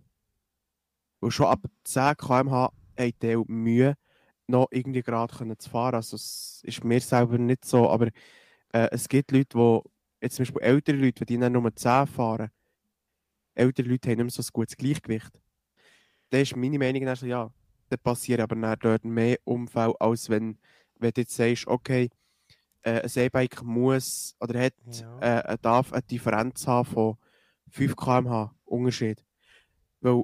Weil 1.20 1.31
schon 1.31 1.46
ab 1.46 1.61
10 1.85 2.16
km/h 2.16 2.73
hat 2.99 3.23
der 3.23 3.42
Mühe, 3.49 3.96
noch 4.46 4.68
irgendwie 4.70 5.03
gerade 5.03 5.57
zu 5.59 5.70
fahren. 5.70 5.94
Also 5.94 6.16
es 6.16 6.61
ist 6.64 6.85
mir 6.85 7.01
selber 7.01 7.38
nicht 7.38 7.64
so, 7.64 7.88
aber 7.88 8.09
äh, 8.73 8.88
es 8.90 9.09
gibt 9.09 9.33
Leute, 9.33 9.57
die, 9.57 9.81
jetzt 10.20 10.37
zum 10.37 10.42
Beispiel 10.44 10.62
ältere 10.62 10.96
Leute, 10.96 11.25
die 11.25 11.38
dann 11.38 11.53
nur 11.53 11.75
10 11.75 12.07
fahren, 12.07 12.51
ältere 13.61 13.88
Leute 13.88 14.11
haben 14.11 14.16
nicht 14.16 14.37
mehr 14.37 14.42
so 14.42 14.42
ein 14.42 14.53
gutes 14.53 14.77
Gleichgewicht. 14.77 15.40
Das 16.31 16.42
ist 16.42 16.57
meine 16.57 16.79
Meinung, 16.79 17.07
also, 17.09 17.27
ja, 17.27 17.53
da 17.88 17.96
passiert 17.96 18.40
aber 18.40 18.57
dann 18.57 18.79
dort 18.81 19.05
mehr 19.05 19.38
Unfälle, 19.44 19.94
als 20.01 20.29
wenn, 20.29 20.59
wenn 20.99 21.12
du 21.12 21.20
jetzt 21.20 21.35
sagst, 21.35 21.66
okay, 21.66 22.09
äh, 22.83 23.03
ein 23.03 23.25
E-Bike 23.25 23.62
muss 23.62 24.35
oder 24.40 24.61
hat, 24.61 24.75
ja. 24.92 25.40
äh, 25.40 25.59
darf 25.61 25.92
eine 25.92 26.03
Differenz 26.03 26.66
haben 26.66 26.88
von 26.88 27.16
5 27.68 27.96
km/h 27.96 28.55
Unterschied. 28.64 29.25
Weil 30.01 30.23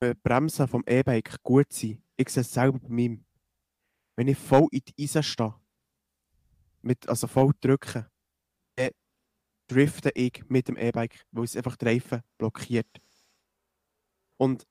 äh, 0.00 0.14
Bremsen 0.22 0.68
vom 0.68 0.84
E-Bike 0.86 1.42
gut 1.42 1.72
sind. 1.72 2.02
Ich 2.16 2.28
sehe 2.28 2.42
es 2.42 2.52
selber 2.52 2.78
bei 2.78 2.88
mir. 2.88 3.18
Wenn 4.16 4.28
ich 4.28 4.38
voll 4.38 4.66
in 4.70 4.80
die 4.80 5.04
Eisen 5.04 5.22
stehe, 5.22 5.54
mit, 6.82 7.08
also 7.08 7.26
voll 7.26 7.52
drücken, 7.60 8.06
drifte 9.66 10.10
ich 10.14 10.44
mit 10.48 10.68
dem 10.68 10.76
E-Bike, 10.76 11.24
weil 11.32 11.44
es 11.44 11.56
einfach 11.56 11.76
die 11.76 11.86
Reifen 11.86 12.22
blockiert. 12.38 13.00
Und 14.36 14.66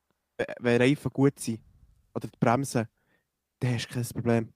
wenn 0.60 0.82
Reifen 0.82 1.12
gut 1.12 1.40
sind 1.40 1.62
oder 2.14 2.28
die 2.28 2.38
Bremsen, 2.40 2.88
dann 3.60 3.74
hast 3.74 3.88
du 3.88 3.94
kein 3.94 4.04
Problem. 4.04 4.54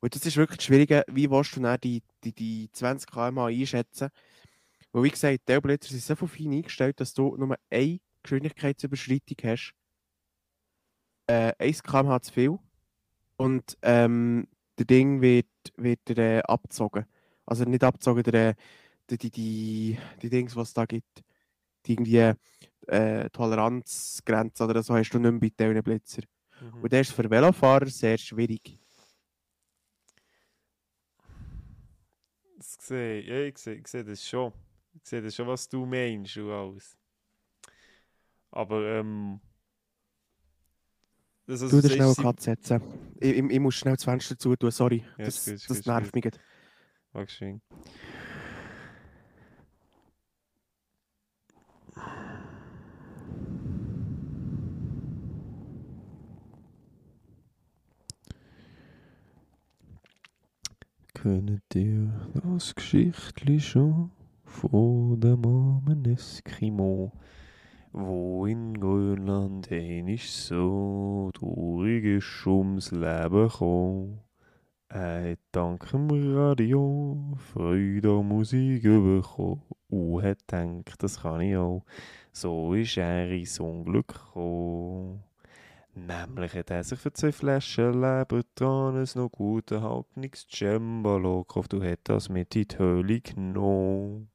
Und 0.00 0.14
das 0.14 0.24
ist 0.24 0.36
wirklich 0.36 0.58
das 0.58 0.64
Schwierige, 0.64 1.04
wie 1.08 1.30
willst 1.30 1.56
du 1.56 1.60
dann 1.60 1.78
die, 1.80 2.02
die, 2.24 2.32
die 2.32 2.70
20 2.72 3.10
km 3.10 3.38
einschätzen? 3.38 4.08
Weil, 4.92 5.02
wie 5.02 5.10
gesagt, 5.10 5.48
die 5.48 5.60
Blitzer 5.60 5.90
sind 5.90 6.02
so 6.02 6.26
fein 6.26 6.52
eingestellt, 6.52 6.98
dass 7.00 7.12
du 7.12 7.36
nur 7.36 7.56
eine 7.70 8.00
Geschwindigkeitsüberschreitung 8.22 9.36
hast. 9.44 9.74
Äh, 11.26 11.52
1 11.58 11.82
km 11.82 12.22
zu 12.22 12.32
viel. 12.32 12.58
Und 13.36 13.76
ähm, 13.82 14.48
der 14.78 14.86
Ding 14.86 15.20
wird, 15.20 15.46
wird 15.76 16.10
äh, 16.10 16.40
abgezogen. 16.40 17.04
Also 17.44 17.64
nicht 17.64 17.84
abgezogen, 17.84 18.22
der, 18.22 18.54
die, 19.10 19.18
die, 19.18 19.30
die, 19.30 19.98
die 20.22 20.30
Dings, 20.30 20.54
was 20.56 20.68
es 20.68 20.74
da 20.74 20.84
gibt, 20.84 21.22
die 21.86 21.92
irgendwie 21.92 22.32
äh, 22.86 23.30
Toleranzgrenze 23.30 24.64
oder 24.64 24.82
so 24.82 24.94
hast 24.94 25.10
du 25.10 25.18
nicht 25.18 25.30
mehr 25.30 25.40
bei 25.40 25.72
diesen 25.72 25.82
Blitzer. 25.82 26.22
Mhm. 26.60 26.82
Und 26.82 26.92
das 26.92 27.08
ist 27.08 27.14
für 27.14 27.30
Velofahrer 27.30 27.86
sehr 27.86 28.18
schwierig. 28.18 28.78
Das 32.56 32.76
sehe, 32.80 33.22
ja, 33.22 33.48
ich, 33.48 33.58
sehe, 33.58 33.74
ich 33.74 33.86
sehe 33.86 34.04
das 34.04 34.26
schon. 34.26 34.52
Ich 34.94 35.08
sehe 35.08 35.22
das 35.22 35.34
schon, 35.34 35.46
was 35.46 35.68
du 35.68 35.86
meinst 35.86 36.36
und 36.36 36.50
alles. 36.50 36.98
Aber 38.50 38.82
ähm. 38.98 39.40
Das, 41.46 41.62
also, 41.62 41.80
du 41.80 41.82
darfst 41.82 41.96
schnell 41.96 42.14
Cut 42.14 42.40
setzen. 42.40 42.82
Ich, 43.20 43.30
ich, 43.30 43.50
ich, 43.50 43.60
muss 43.60 43.74
schnell 43.74 43.94
das 43.94 44.04
Fenster 44.04 44.36
zu 44.36 44.54
tun, 44.56 44.70
sorry. 44.70 45.04
Ja, 45.16 45.24
das, 45.24 45.44
das, 45.44 45.64
das 45.64 45.86
nervt 45.86 46.14
mich. 46.14 46.28
Dankeschön. 47.12 47.62
Kennt 61.22 61.74
ihr 61.74 62.12
das 62.44 62.72
Geschichtli 62.76 63.58
schon 63.58 64.12
von 64.44 65.20
dem 65.20 65.44
armen 65.44 66.04
Eskimo, 66.04 67.10
wo 67.92 68.46
in 68.46 68.78
Grönland 68.78 69.68
einisch 69.72 70.30
so 70.30 71.32
traurig 71.34 72.04
ist 72.04 72.46
ums 72.46 72.92
Leben 72.92 73.48
gekommen? 73.48 74.20
Er 74.90 75.32
hat 75.32 75.38
dank 75.50 75.90
dem 75.90 76.08
Radio 76.36 77.34
Freude 77.52 78.10
an 78.10 78.28
Musik 78.28 78.84
bekommen 78.84 79.62
und 79.88 80.22
hat 80.22 80.46
gedacht, 80.46 81.02
das 81.02 81.22
kann 81.22 81.40
ich 81.40 81.56
auch. 81.56 81.84
So 82.30 82.74
ist 82.74 82.96
er 82.96 83.28
ins 83.32 83.58
Unglück 83.58 84.06
gekommen. 84.06 85.24
Nämlich 86.06 86.54
hat 86.54 86.70
er 86.70 86.84
sich 86.84 86.98
für 86.98 87.12
zwei 87.12 87.32
Flaschen 87.32 88.00
Lebertran 88.00 88.96
ein 88.96 89.08
noch 89.14 89.30
gut 89.30 89.70
erhaltenes 89.70 90.46
Cembalo 90.48 91.44
gekauft 91.44 91.74
und 91.74 91.84
hat 91.84 92.00
das 92.04 92.28
mit 92.28 92.54
in 92.54 92.68
die 92.68 92.78
Höhle 92.78 93.20
genommen. 93.20 94.30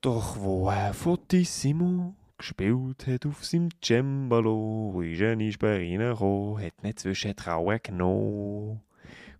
Doch 0.00 0.38
wo 0.38 0.68
er 0.68 0.94
Fortissimo 0.94 2.14
gespielt 2.38 3.06
hat 3.06 3.26
auf 3.26 3.44
seinem 3.44 3.70
Cembalo, 3.82 5.00
ist 5.02 5.20
er 5.20 5.36
nicht 5.36 5.62
reingekommen, 5.62 6.64
hat 6.64 6.82
nicht 6.82 6.98
zwischen 6.98 7.36
Trauen 7.36 7.80
genommen. 7.82 8.82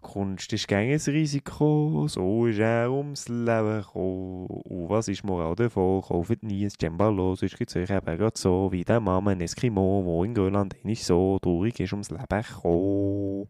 Kunst 0.03 0.53
ist 0.53 0.69
gegen 0.69 0.93
ein 0.93 1.01
Risiko, 1.15 2.07
so 2.09 2.47
ist 2.47 2.59
er 2.59 2.93
ums 2.93 3.29
Leben 3.29 3.81
gekommen. 3.81 4.47
Und 4.47 4.89
was 4.91 5.09
ist 5.09 5.25
Moral 5.25 5.55
davon? 5.55 6.03
Kauft 6.03 6.43
nie 6.43 6.65
ein 6.65 6.71
Cembalo, 6.71 7.35
sonst 7.35 7.57
gibt 7.57 7.71
es 7.71 7.77
euch 7.77 7.97
eben 7.97 8.19
gerade 8.19 8.39
so 8.39 8.71
wie 8.71 8.85
der 8.85 9.01
Mama 9.01 9.33
Eskimo, 9.33 10.03
wo 10.05 10.25
in 10.25 10.35
Grönland 10.35 10.77
nicht 10.85 11.05
so 11.05 11.39
traurig 11.41 11.81
ist 11.81 11.93
ums 11.93 12.11
Leben 12.11 12.27
gekommen. 12.29 13.49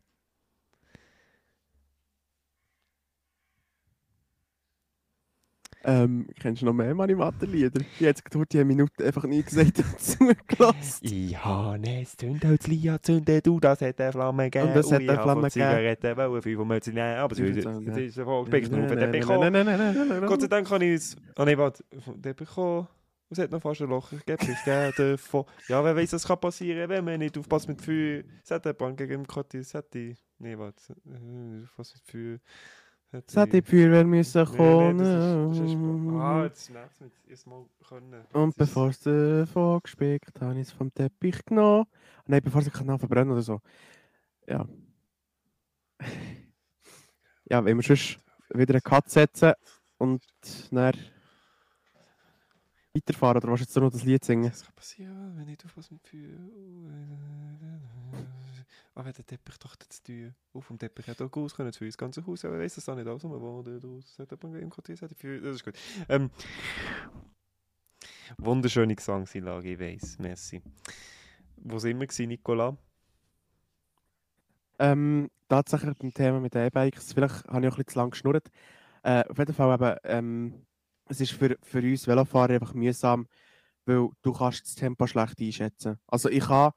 Ähm, 5.85 6.29
kennst 6.39 6.63
du 6.63 6.67
noch 6.67 6.73
mehr 6.73 6.95
Manimatter-Lieder? 6.95 7.81
Ich 7.99 8.07
hätte 8.07 8.23
gerade 8.23 8.47
die 8.47 8.65
Minute 8.65 9.05
einfach 9.05 9.25
nie 9.25 9.43
gesagt 9.43 9.79
und 9.79 10.01
zugelassen. 10.01 11.01
Ich 11.03 11.37
habe 11.45 11.75
ein 11.75 12.07
Zündholzli 12.07 12.89
angezündet, 12.89 13.47
du, 13.47 13.59
das 13.59 13.81
hat 13.81 14.01
eine 14.01 14.13
Flamme 14.13 14.45
gegeben. 14.45 14.69
Und 14.69 14.77
das 14.77 14.93
hat 14.93 15.01
eine 15.01 15.21
Flamme 15.21 15.41
von 15.41 15.51
Zigaretten 15.51 16.17
wollen, 16.17 16.43
fünf 16.43 16.65
Mützen 16.65 16.95
nehmen, 16.95 17.17
aber 17.17 17.33
es 17.33 17.39
ist 17.41 17.67
es 17.67 18.19
ein 18.19 18.25
Volksbeck 18.25 18.65
auf 18.65 18.71
den 18.71 19.13
gekommen. 19.13 19.53
nein, 19.53 19.67
nein, 19.67 19.79
nein, 19.79 19.95
nein, 19.95 20.09
nein, 20.09 20.27
Gott 20.27 20.41
sei 20.41 20.47
Dank 20.47 20.71
habe 20.71 20.85
ich 20.85 20.95
es... 20.95 21.17
Ah 21.35 21.45
nein, 21.45 21.59
warte, 21.59 21.85
Teppich 22.23 22.49
gekommen. 22.49 22.87
Es 23.31 23.39
hat 23.39 23.51
noch 23.51 23.63
fast 23.63 23.81
ein 23.81 23.89
Loch 23.89 24.11
gegeben, 24.11 24.57
gehe 24.65 24.93
davon. 24.97 25.47
Ja, 25.67 25.83
wer 25.83 25.97
weiß, 25.97 26.13
was 26.13 26.27
kann 26.27 26.39
passieren, 26.39 26.89
wenn 26.91 27.05
man 27.05 27.19
nicht 27.19 27.37
aufpasst 27.39 27.67
mit 27.67 27.81
Feuer. 27.81 28.23
Es 28.45 28.51
hat 28.51 28.67
eine 28.67 28.75
Bank 28.75 28.99
gegen 28.99 29.27
Kotti, 29.27 29.59
es 29.59 29.75
hat 29.75 29.93
die... 29.95 30.15
Nee, 30.39 30.57
warte, 30.59 30.95
was 31.77 31.95
mit 31.95 32.03
Feuer... 32.05 32.39
Es 33.13 33.37
hat 33.37 33.53
die 33.53 33.61
Feuerwehr 33.63 34.05
müssen 34.05 34.43
Nee, 34.57 34.93
nee, 34.93 34.99
das 34.99 35.09
ist- 35.09 35.61
das 35.61 35.69
ist- 35.69 35.75
kommen. 35.75 36.17
Ah, 36.21 36.45
jetzt 36.45 36.71
merkt 36.71 36.93
es 36.95 37.01
mit 37.01 37.13
erstmal 37.29 37.65
können. 37.87 38.25
Und 38.33 38.49
Jetzt 38.49 38.57
bevor 38.59 38.89
es 38.89 39.01
davon 39.01 39.81
gespickt, 39.83 40.41
habe 40.41 40.55
ich 40.55 40.61
es 40.69 40.73
vom 40.73 40.93
Teppich 40.95 41.45
genommen. 41.45 41.85
Nein, 42.27 42.41
bevor 42.43 42.61
es 42.63 42.69
den 42.69 42.73
Kanal 42.73 42.99
verbrennen 42.99 43.33
oder 43.33 43.43
so. 43.43 43.61
Ja. 44.47 44.67
ja, 47.51 47.65
wenn 47.65 47.77
wir 47.77 47.83
sonst 47.83 48.19
wieder 48.55 48.75
einen 48.75 48.83
Cut 48.83 49.11
setzen 49.11 49.53
und 49.99 50.23
dann 50.71 50.95
weiterfahren, 52.95 53.37
oder 53.39 53.49
willst 53.49 53.63
du 53.63 53.65
jetzt 53.65 53.77
nur 53.77 53.91
das 53.91 54.05
Lied 54.05 54.25
singen? 54.25 54.51
Was 54.51 54.65
kann 54.65 54.75
passieren, 54.75 55.37
wenn 55.37 55.49
ich 55.49 55.65
aufpasse 55.65 55.93
mit 55.95 56.07
Feuer? 56.07 56.39
Aber 58.95 59.07
wenn 59.07 59.13
der 59.15 59.25
Teppich 59.25 59.59
doch 59.59 59.75
zu 59.77 60.03
tun. 60.03 60.35
Auf 60.53 60.67
dem 60.69 60.79
Teppich 60.79 61.09
hat 61.09 61.21
auch 61.23 61.35
Haus 61.35 61.55
können, 61.55 61.73
für 61.73 61.87
das 61.87 61.97
ganze 61.97 62.27
Haus. 62.27 62.45
Aber 62.45 62.59
weiss 62.59 62.75
das 62.75 62.89
auch 62.89 62.95
nicht 62.95 63.07
alles, 63.07 63.25
aber 63.25 63.41
wo 63.41 63.63
der 63.63 63.81
Haus 63.83 64.19
hat 64.19 64.31
jemand 64.31 64.61
im 64.61 64.71
Quartier, 64.71 64.97
Feuer. 64.97 65.41
Das 65.41 65.57
ist 65.57 65.65
gut. 65.65 65.75
Ähm, 66.09 66.31
wunderschöne 68.37 68.95
Gesangseinlage, 68.95 69.73
ich 69.73 69.81
weiss. 69.81 70.19
Merci. 70.19 70.63
Wo 71.57 71.79
sind 71.79 72.01
wir 72.01 72.07
gewesen, 72.07 72.29
Nicola? 72.29 72.77
Ähm, 74.79 75.31
tatsächlich 75.49 75.97
beim 75.97 76.13
Thema 76.13 76.41
mit 76.41 76.55
E-Bikes, 76.55 77.13
vielleicht 77.13 77.47
habe 77.47 77.65
ich 77.65 77.73
auch 77.73 77.79
ein 77.79 77.85
bisschen 77.85 77.87
zu 77.87 77.99
lang 77.99 78.11
geschnurrt. 78.11 78.51
Äh, 79.03 79.25
auf 79.29 79.39
jeden 79.39 79.55
Fall 79.55 79.75
eben, 79.75 79.97
ähm, 80.05 80.67
es 81.09 81.21
ist 81.21 81.33
für, 81.33 81.57
für 81.63 81.79
uns 81.79 82.07
Velofahrer 82.07 82.55
einfach 82.55 82.75
mühsam, 82.75 83.27
weil 83.85 84.09
du 84.23 84.33
kannst 84.33 84.65
das 84.65 84.75
Tempo 84.75 85.07
schlecht 85.07 85.41
einschätzen. 85.41 85.99
Also 86.07 86.29
ich 86.29 86.45
kann 86.45 86.73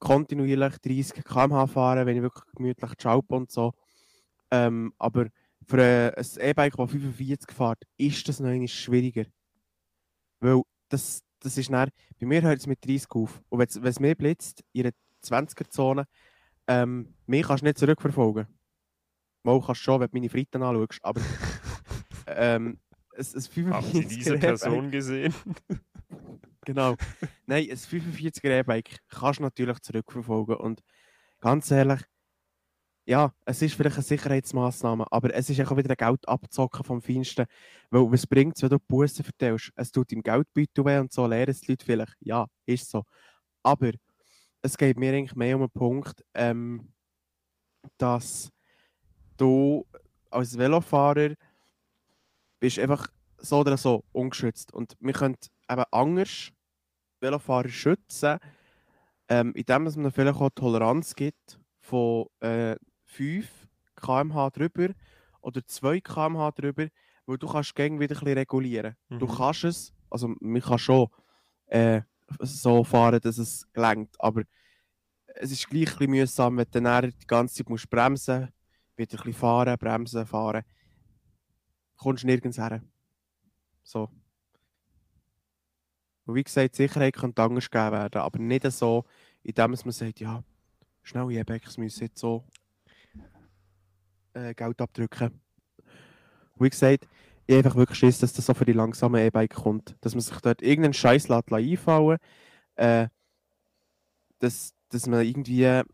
kontinuierlich 0.00 0.78
30 0.78 1.24
km/h 1.24 1.66
fahren, 1.68 2.06
wenn 2.06 2.16
ich 2.16 2.22
wirklich 2.22 2.44
gemütlich 2.56 2.90
jump 2.98 3.30
und 3.30 3.50
so. 3.50 3.72
Ähm, 4.50 4.92
aber 4.98 5.26
für 5.66 6.12
ein 6.16 6.24
E-Bike, 6.40 6.76
das 6.76 6.90
45 6.90 7.52
fährt, 7.52 7.84
ist 7.96 8.28
das 8.28 8.40
noch 8.40 8.66
schwieriger. 8.66 9.26
Weil 10.40 10.62
das, 10.88 11.22
das 11.38 11.56
ist 11.56 11.70
dann, 11.70 11.90
bei 12.18 12.26
mir 12.26 12.42
hört 12.42 12.58
es 12.58 12.66
mit 12.66 12.84
30 12.84 13.10
auf. 13.10 13.40
Und 13.48 13.58
wenn 13.60 13.84
es 13.84 14.00
mir 14.00 14.16
blitzt, 14.16 14.64
in 14.72 14.86
einer 14.86 14.92
20er-Zone, 15.22 16.06
ähm, 16.66 17.14
mich 17.26 17.46
kannst 17.46 17.62
du 17.62 17.66
nicht 17.66 17.78
zurückverfolgen. 17.78 18.46
Mal 19.44 19.60
kannst 19.60 19.80
du 19.80 19.84
schon, 19.84 20.00
wenn 20.00 20.08
du 20.08 20.16
meine 20.16 20.28
Fritten 20.28 20.62
anschaust, 20.62 20.98
aber 21.02 21.20
ähm, 22.26 22.78
es, 23.12 23.34
es 23.34 23.48
Haben 23.48 23.82
Sie 23.84 24.00
45er 24.00 24.08
diese 24.08 24.38
Person 24.38 24.90
gesehen? 24.90 25.34
Genau. 26.66 26.96
Nein, 27.46 27.68
ein 27.70 27.76
45er 27.76 28.50
E-Bike 28.60 28.98
kannst 29.08 29.40
du 29.40 29.44
natürlich 29.44 29.80
zurückverfolgen. 29.80 30.56
Und 30.56 30.82
ganz 31.40 31.70
ehrlich, 31.70 32.02
ja, 33.06 33.32
es 33.44 33.62
ist 33.62 33.74
vielleicht 33.74 33.96
eine 33.96 34.04
Sicherheitsmaßnahme, 34.04 35.06
aber 35.10 35.34
es 35.34 35.50
ist 35.50 35.60
auch 35.60 35.76
wieder 35.76 35.90
ein 35.90 35.96
Geld 35.96 36.28
abzocken 36.28 36.84
vom 36.84 37.02
Feinsten. 37.02 37.46
Weil 37.90 38.02
was 38.12 38.26
bringt 38.26 38.56
es, 38.56 38.62
wenn 38.62 38.70
du 38.70 38.78
Bussen 38.78 39.24
verteilst? 39.24 39.72
Es 39.74 39.90
tut 39.90 40.12
im 40.12 40.22
Geldbeutel 40.22 40.84
weh 40.84 40.98
und 40.98 41.12
so 41.12 41.26
lehren 41.26 41.50
es 41.50 41.60
die 41.62 41.72
Leute 41.72 41.84
vielleicht. 41.84 42.16
Ja, 42.20 42.46
ist 42.66 42.90
so. 42.90 43.04
Aber 43.62 43.92
es 44.62 44.76
geht 44.78 44.98
mir 44.98 45.12
eigentlich 45.14 45.36
mehr 45.36 45.56
um 45.56 45.62
den 45.62 45.70
Punkt, 45.70 46.24
ähm, 46.34 46.92
dass 47.98 48.50
du 49.36 49.86
als 50.30 50.56
Velofahrer 50.58 51.34
bist 52.60 52.78
einfach 52.78 53.08
so 53.38 53.60
oder 53.60 53.76
so 53.76 54.04
ungeschützt. 54.12 54.72
Und 54.72 54.96
wir 55.00 55.12
können 55.14 55.36
eben 55.70 55.84
anders 55.90 56.52
Velofahrer 57.20 57.68
schützen, 57.68 58.38
ähm, 59.28 59.52
indem 59.54 59.86
es 59.86 59.96
man 59.96 60.10
vielleicht 60.10 60.40
auch 60.40 60.50
Toleranz 60.50 61.14
gibt 61.14 61.60
von 61.80 62.26
äh, 62.40 62.76
5 63.04 63.68
km/h 63.96 64.50
drüber 64.50 64.88
oder 65.40 65.64
2 65.66 66.00
km/h 66.00 66.50
drüber, 66.52 66.88
weil 67.26 67.38
du 67.38 67.46
kannst 67.46 67.74
gegen 67.74 68.00
wieder 68.00 68.14
ein 68.16 68.20
bisschen 68.20 68.38
regulieren. 68.38 68.96
Du 69.08 69.26
Mhm. 69.26 69.34
kannst 69.36 69.64
es, 69.64 69.92
also 70.10 70.34
man 70.40 70.60
kann 70.62 70.78
schon 70.78 71.08
äh, 71.66 72.02
so 72.40 72.84
fahren, 72.84 73.20
dass 73.20 73.38
es 73.38 73.70
gelenkt, 73.72 74.16
aber 74.18 74.42
es 75.34 75.52
ist 75.52 75.68
gleich 75.68 75.88
ein 75.92 75.96
bisschen 75.98 76.10
mühsam, 76.10 76.56
wenn 76.56 76.66
du 76.70 76.80
dann 76.82 77.10
die 77.10 77.26
ganze 77.26 77.54
Zeit 77.56 77.68
musst 77.68 77.88
bremsen 77.90 78.48
wieder 78.96 79.14
ein 79.18 79.24
bisschen 79.24 79.32
fahren, 79.32 79.78
bremsen, 79.78 80.26
fahren. 80.26 80.62
Kommst 81.96 82.24
nirgends 82.24 82.58
her. 82.58 82.82
So. 83.82 84.08
Und 86.30 86.36
wie 86.36 86.44
gesagt, 86.44 86.76
Sicherheit 86.76 87.16
könnte 87.16 87.42
anders 87.42 87.68
gegeben 87.68 87.90
werden, 87.90 88.20
aber 88.20 88.38
nicht 88.38 88.70
so, 88.70 89.04
indem 89.42 89.72
man 89.72 89.90
sagt, 89.90 90.20
ja, 90.20 90.44
schnell 91.02 91.28
E-Bikes 91.32 91.76
müssen 91.76 92.04
jetzt 92.04 92.20
so 92.20 92.44
äh, 94.34 94.54
Geld 94.54 94.80
abdrücken. 94.80 95.40
Wie 96.56 96.70
gesagt, 96.70 97.08
ich 97.48 97.56
einfach 97.56 97.74
wirklich 97.74 97.98
Schiss, 97.98 98.20
dass 98.20 98.32
das 98.32 98.46
so 98.46 98.54
für 98.54 98.64
die 98.64 98.74
langsamen 98.74 99.20
E-Bike 99.20 99.54
kommt. 99.54 99.96
Dass 100.02 100.14
man 100.14 100.20
sich 100.20 100.38
dort 100.40 100.62
irgendeinen 100.62 100.94
Scheiß 100.94 101.26
lässt 101.26 101.52
einfallen 101.52 102.18
äh, 102.76 103.08
dass, 104.38 104.72
dass 104.90 105.08
man 105.08 105.26
irgendwie 105.26 105.64
äh, 105.64 105.84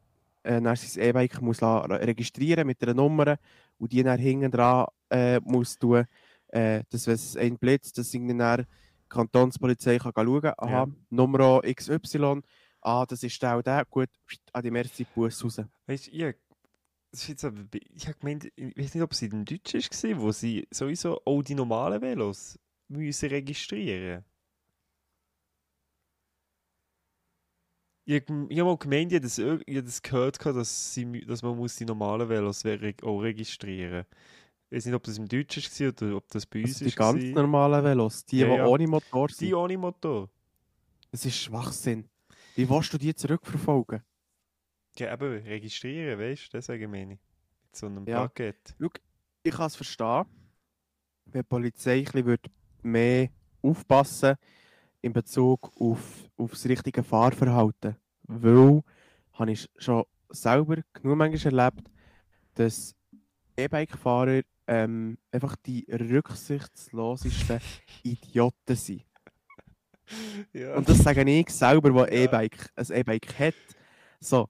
dann 0.42 0.76
sein 0.76 1.02
E-Bike 1.02 1.40
muss 1.40 1.62
registrieren 1.62 2.66
mit 2.66 2.82
einer 2.82 2.92
Nummer 2.92 3.38
und 3.78 3.90
die 3.90 4.02
dann 4.02 4.18
hinten 4.18 4.50
dran 4.50 4.86
äh, 5.08 5.40
muss 5.40 5.78
tun, 5.78 6.04
äh, 6.48 6.82
dass 6.90 7.06
wenn 7.06 7.14
es 7.14 7.38
einen 7.38 7.56
blitzt, 7.56 7.96
dass 7.96 8.12
irgendwie 8.12 8.36
dann 8.36 8.66
Kantonspolizei 9.08 9.98
kann 9.98 10.12
schauen 10.14 10.52
aha, 10.56 10.70
Ja. 10.70 10.86
Nummer 11.10 11.60
XY, 11.62 12.42
ah, 12.80 13.06
das 13.06 13.22
ist 13.22 13.40
der 13.42 13.56
und 13.56 13.66
der, 13.66 13.84
gut, 13.84 14.08
an 14.52 14.62
die 14.62 14.74
erste 14.76 15.04
Bus 15.14 15.44
raus. 15.44 15.60
Weißt 15.86 16.06
du, 16.08 16.10
ich, 16.10 16.36
das 17.10 17.22
ist 17.22 17.28
jetzt 17.28 17.44
aber, 17.44 17.62
ich 17.72 18.06
habe 18.06 18.18
gemeint, 18.18 18.52
ich 18.56 18.76
weiß 18.76 18.94
nicht, 18.94 19.02
ob 19.02 19.12
es 19.12 19.22
in 19.22 19.30
dem 19.30 19.44
Deutschen 19.44 19.80
war, 19.80 20.20
wo 20.20 20.32
sie 20.32 20.66
sowieso 20.70 21.20
auch 21.24 21.42
die 21.42 21.54
normalen 21.54 22.00
Velos 22.00 22.58
müssen 22.88 23.28
registrieren 23.28 24.24
Ich, 28.08 28.22
ich 28.22 28.58
habe 28.60 28.64
mal 28.64 28.76
gemeint, 28.76 29.10
ich 29.10 29.16
habe 29.16 29.26
das, 29.26 29.38
ich 29.38 29.44
habe 29.44 29.82
das 29.82 30.00
gehört, 30.00 30.44
dass, 30.46 30.94
sie, 30.94 31.26
dass 31.26 31.42
man 31.42 31.56
muss 31.56 31.74
die 31.74 31.84
normalen 31.84 32.28
Velos 32.28 32.64
auch 33.02 33.20
registrieren 33.20 34.04
muss. 34.08 34.16
Ich 34.68 34.76
weiß 34.78 34.86
nicht, 34.86 34.94
ob 34.94 35.04
das 35.04 35.18
im 35.18 35.28
Deutschen 35.28 35.62
war 35.62 36.08
oder 36.08 36.16
ob 36.16 36.28
das 36.28 36.44
bei 36.46 36.60
uns 36.62 36.70
Also 36.70 36.84
die 36.84 36.88
ist. 36.88 36.96
ganz 36.96 37.14
gewesen. 37.20 37.34
normalen 37.34 37.84
Velos, 37.84 38.24
die, 38.24 38.38
Ja, 38.38 38.46
die 38.48 38.54
ja. 38.56 38.66
ohne 38.66 38.86
Motor 38.88 39.28
sind. 39.28 39.46
Die 39.48 39.54
ohne 39.54 39.78
Motor. 39.78 40.28
Das 41.12 41.24
ist 41.24 41.36
Schwachsinn. 41.36 42.08
Wie 42.56 42.68
willst 42.68 42.92
du 42.92 42.98
die 42.98 43.14
zurückverfolgen? 43.14 44.02
Ja, 44.98 45.12
eben, 45.12 45.42
registrieren, 45.44 46.18
weißt 46.18 46.44
du, 46.52 46.56
deswegen 46.56 46.90
meine 46.90 47.14
ich. 47.14 47.20
Mit 47.64 47.76
so 47.76 47.86
einem 47.86 48.06
Ja. 48.06 48.22
Paket. 48.26 48.74
Ich 49.44 49.52
kann 49.52 49.66
es 49.66 49.76
verstehen, 49.76 50.24
wenn 51.26 51.42
die 51.42 51.46
Polizei 51.46 51.98
ein 51.98 52.04
bisschen 52.04 52.26
würde 52.26 52.50
mehr 52.82 53.28
aufpassen 53.62 54.36
in 55.02 55.12
Bezug 55.12 55.70
auf, 55.80 56.28
auf 56.36 56.50
das 56.50 56.66
richtige 56.66 57.02
Fahrverhalten. 57.04 57.96
Weil, 58.24 58.82
habe 59.34 59.52
ich 59.52 59.68
schon 59.76 60.04
selber 60.30 60.76
genug 60.94 61.16
manchmal 61.18 61.58
erlebt, 61.58 61.88
dass 62.54 62.94
E-Bike-Fahrer 63.56 64.42
ähm, 64.66 65.18
einfach 65.32 65.56
die 65.56 65.86
rücksichtslosesten 65.90 67.60
Idioten 68.02 68.76
sind. 68.76 69.04
Ja. 70.52 70.76
Und 70.76 70.88
das 70.88 70.98
sage 70.98 71.28
ich 71.28 71.50
selber, 71.50 71.90
der 71.90 72.12
Ja. 72.12 72.24
E-Bike, 72.24 72.70
ein 72.76 72.86
E-Bike 72.92 73.38
hat. 73.38 73.54
So, 74.20 74.48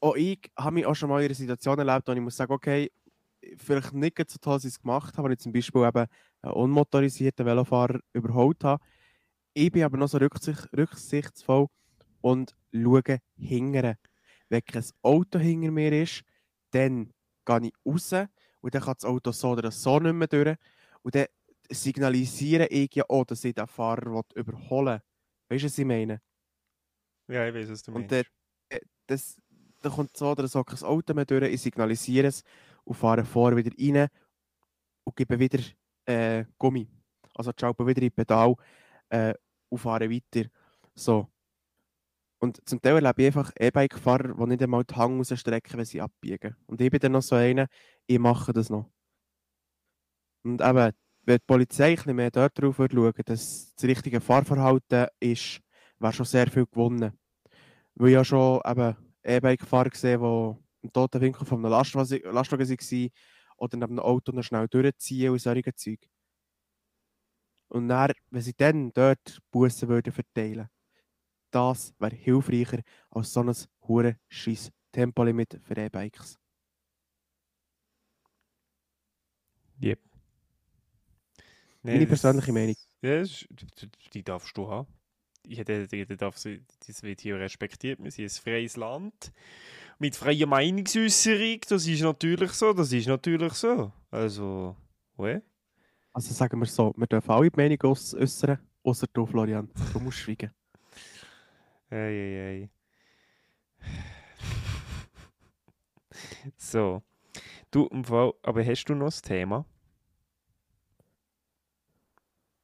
auch 0.00 0.16
ich 0.16 0.40
habe 0.58 0.74
mich 0.74 0.86
auch 0.86 0.94
schon 0.94 1.08
mal 1.10 1.20
in 1.20 1.26
einer 1.26 1.34
Situation 1.34 1.78
erlebt, 1.78 2.08
wo 2.08 2.12
ich 2.12 2.20
muss 2.20 2.36
sagen, 2.36 2.52
okay, 2.52 2.90
vielleicht 3.56 3.92
nicht 3.94 4.30
so 4.30 4.38
toll, 4.40 4.58
wie 4.62 4.68
ich 4.68 4.74
es 4.74 4.80
gemacht 4.80 5.16
habe, 5.16 5.26
wenn 5.26 5.32
ich 5.34 5.40
zum 5.40 5.52
Beispiel 5.52 5.82
eben 5.86 6.06
einen 6.42 6.52
unmotorisierten 6.54 7.46
Velofahrer 7.46 8.00
überholt 8.12 8.64
habe. 8.64 8.82
ich 9.54 9.72
bin 9.72 9.84
aber 9.84 9.96
noch 9.98 10.08
so 10.08 10.18
rücksicht, 10.18 10.68
rücksichtsvoll 10.76 11.66
und 12.20 12.56
schaue 12.74 13.18
hingere. 13.36 13.96
Wenn 14.48 14.64
kein 14.64 14.84
Auto 15.02 15.38
hinter 15.38 15.70
mir 15.70 15.92
ist, 16.02 16.22
dann 16.72 17.12
gehe 17.46 17.60
ich 17.68 17.72
raus 17.86 18.14
und 18.60 18.74
dann 18.74 18.82
kann 18.82 18.94
das 18.98 19.04
Auto 19.04 19.32
so 19.32 19.50
oder 19.50 19.70
so 19.70 19.98
nicht 19.98 20.12
mehr 20.14 20.28
durch. 20.28 20.56
Und 21.02 21.14
dann 21.14 21.26
signalisiere 21.70 22.66
ich 22.68 22.94
ja 22.94 23.04
auch, 23.08 23.24
dass 23.24 23.44
ich 23.44 23.54
den 23.54 23.66
Fahrer 23.66 24.22
überholen 24.34 25.00
will. 25.48 25.56
Weißt 25.56 25.62
du, 25.64 25.66
was 25.66 25.78
ich 25.78 25.84
meine? 25.86 26.20
Ja, 27.28 27.46
ich 27.48 27.54
weiß, 27.54 27.70
was 27.70 27.82
du 27.82 27.92
Und 27.92 28.10
meinst. 28.10 28.10
der, 28.10 28.24
äh, 28.68 28.80
das, 29.06 29.40
da 29.80 29.90
kommt 29.90 30.16
so 30.16 30.30
oder 30.30 30.48
so 30.48 30.62
kein 30.64 30.82
Auto 30.82 31.14
mehr 31.14 31.24
durch, 31.24 31.52
ich 31.52 31.60
signalisiere 31.62 32.28
es 32.28 32.42
und 32.84 32.94
fahre 32.94 33.24
vorne 33.24 33.56
wieder 33.56 33.70
rein 33.78 34.08
und 35.04 35.16
gebe 35.16 35.38
wieder 35.38 35.60
äh, 36.06 36.44
Gummi. 36.58 36.88
Also 37.34 37.52
schaue 37.58 37.74
wieder 37.86 38.02
in 38.02 38.08
die 38.08 38.10
Pedal 38.10 38.54
äh, 39.10 39.34
und 39.68 39.78
fahre 39.78 40.10
weiter. 40.10 40.48
So. 40.94 41.28
Und 42.42 42.66
zum 42.66 42.80
Teil 42.80 42.96
erlebe 42.96 43.22
ich 43.22 43.26
einfach 43.26 43.52
E-Bike-Fahrer, 43.58 44.34
die 44.34 44.46
nicht 44.46 44.62
einmal 44.62 44.84
die 44.84 44.94
Hang 44.94 45.18
rausstrecken, 45.18 45.78
wenn 45.78 45.84
sie 45.84 46.00
abbiegen. 46.00 46.56
Und 46.66 46.80
ich 46.80 46.90
bin 46.90 46.98
dann 46.98 47.12
noch 47.12 47.22
so 47.22 47.36
einer, 47.36 47.66
ich 48.06 48.18
mache 48.18 48.52
das 48.54 48.70
noch. 48.70 48.90
Und 50.42 50.62
eben, 50.62 50.92
wenn 51.24 51.36
die 51.36 51.44
Polizei 51.46 51.90
ein 51.90 51.96
bisschen 51.96 52.16
mehr 52.16 52.30
dort 52.30 52.58
drauf 52.58 52.76
schauen, 52.76 53.12
dass 53.26 53.74
das 53.74 53.84
richtige 53.84 54.22
Fahrverhalten 54.22 55.08
ist, 55.20 55.60
wäre 55.98 56.12
schon 56.14 56.24
sehr 56.24 56.50
viel 56.50 56.64
gewonnen. 56.64 57.12
Weil 57.94 58.08
ich 58.08 58.14
ja 58.14 58.24
schon 58.24 58.60
eben 58.64 58.96
E-Bike-Fahrer 59.22 59.90
gesehen, 59.90 60.20
die 60.22 60.86
im 60.86 60.92
toten 60.94 61.20
Winkel 61.20 61.44
von 61.44 61.58
einem 61.58 61.72
Lastwagen, 61.72 62.24
waren 62.24 63.10
oder 63.58 63.76
neben 63.76 63.92
einem 63.92 64.00
Auto 64.00 64.32
noch 64.32 64.42
schnell 64.42 64.66
durchziehen 64.68 65.30
und 65.30 65.38
solche 65.38 65.74
Zeug. 65.74 66.00
Und 67.68 67.88
dann, 67.88 68.12
wenn 68.30 68.42
sie 68.42 68.54
dann 68.54 68.92
dort 68.92 69.40
Bussen 69.50 69.88
würden 69.88 70.12
verteilen, 70.12 70.68
das 71.50 71.94
wäre 71.98 72.14
hilfreicher 72.14 72.80
als 73.10 73.32
so 73.32 73.40
ein 73.42 73.54
hure 73.88 74.16
scheiß 74.28 74.70
Tempolimit 74.92 75.60
für 75.62 75.76
E-Bikes. 75.76 76.38
Yep. 79.82 79.98
Nee, 81.82 81.92
Meine 81.94 82.06
persönliche 82.06 82.52
Meinung. 82.52 82.76
Ja, 83.02 83.20
das 83.20 83.46
die- 84.12 84.22
darfst 84.22 84.56
du 84.56 84.68
haben. 84.68 84.86
Jeder, 85.46 85.86
jeder 85.90 86.16
darf 86.16 86.36
sie, 86.36 86.62
das 86.86 87.02
wird 87.02 87.22
hier 87.22 87.36
respektiert. 87.38 88.02
Wir 88.02 88.10
sind 88.10 88.26
ein 88.26 88.28
freies 88.30 88.76
Land 88.76 89.32
mit 89.98 90.14
freier 90.14 90.46
Meinungsäußerung. 90.46 91.60
Das 91.66 91.86
ist 91.86 92.02
natürlich 92.02 92.52
so. 92.52 92.74
Das 92.74 92.92
ist 92.92 93.06
natürlich 93.08 93.54
so. 93.54 93.90
Also, 94.10 94.76
ouais. 95.16 95.40
Also 96.12 96.34
sagen 96.34 96.58
wir 96.60 96.66
so, 96.66 96.92
wir 96.96 97.06
dürfen 97.06 97.30
alle 97.30 97.50
die 97.50 97.56
Meinung 97.56 97.78
äuß- 97.78 98.18
äußern, 98.20 98.58
außer 98.82 99.06
du, 99.12 99.24
Florian. 99.24 99.70
Du 99.94 100.00
musst 100.00 100.18
schweigen. 100.18 100.50
Ei, 101.90 101.96
ei, 101.96 102.38
ei. 102.38 102.70
So. 106.56 107.02
Du, 107.70 107.86
im 107.86 108.04
Fall, 108.04 108.32
aber 108.42 108.64
hast 108.64 108.84
du 108.84 108.94
noch 108.94 109.06
das 109.06 109.22
Thema? 109.22 109.64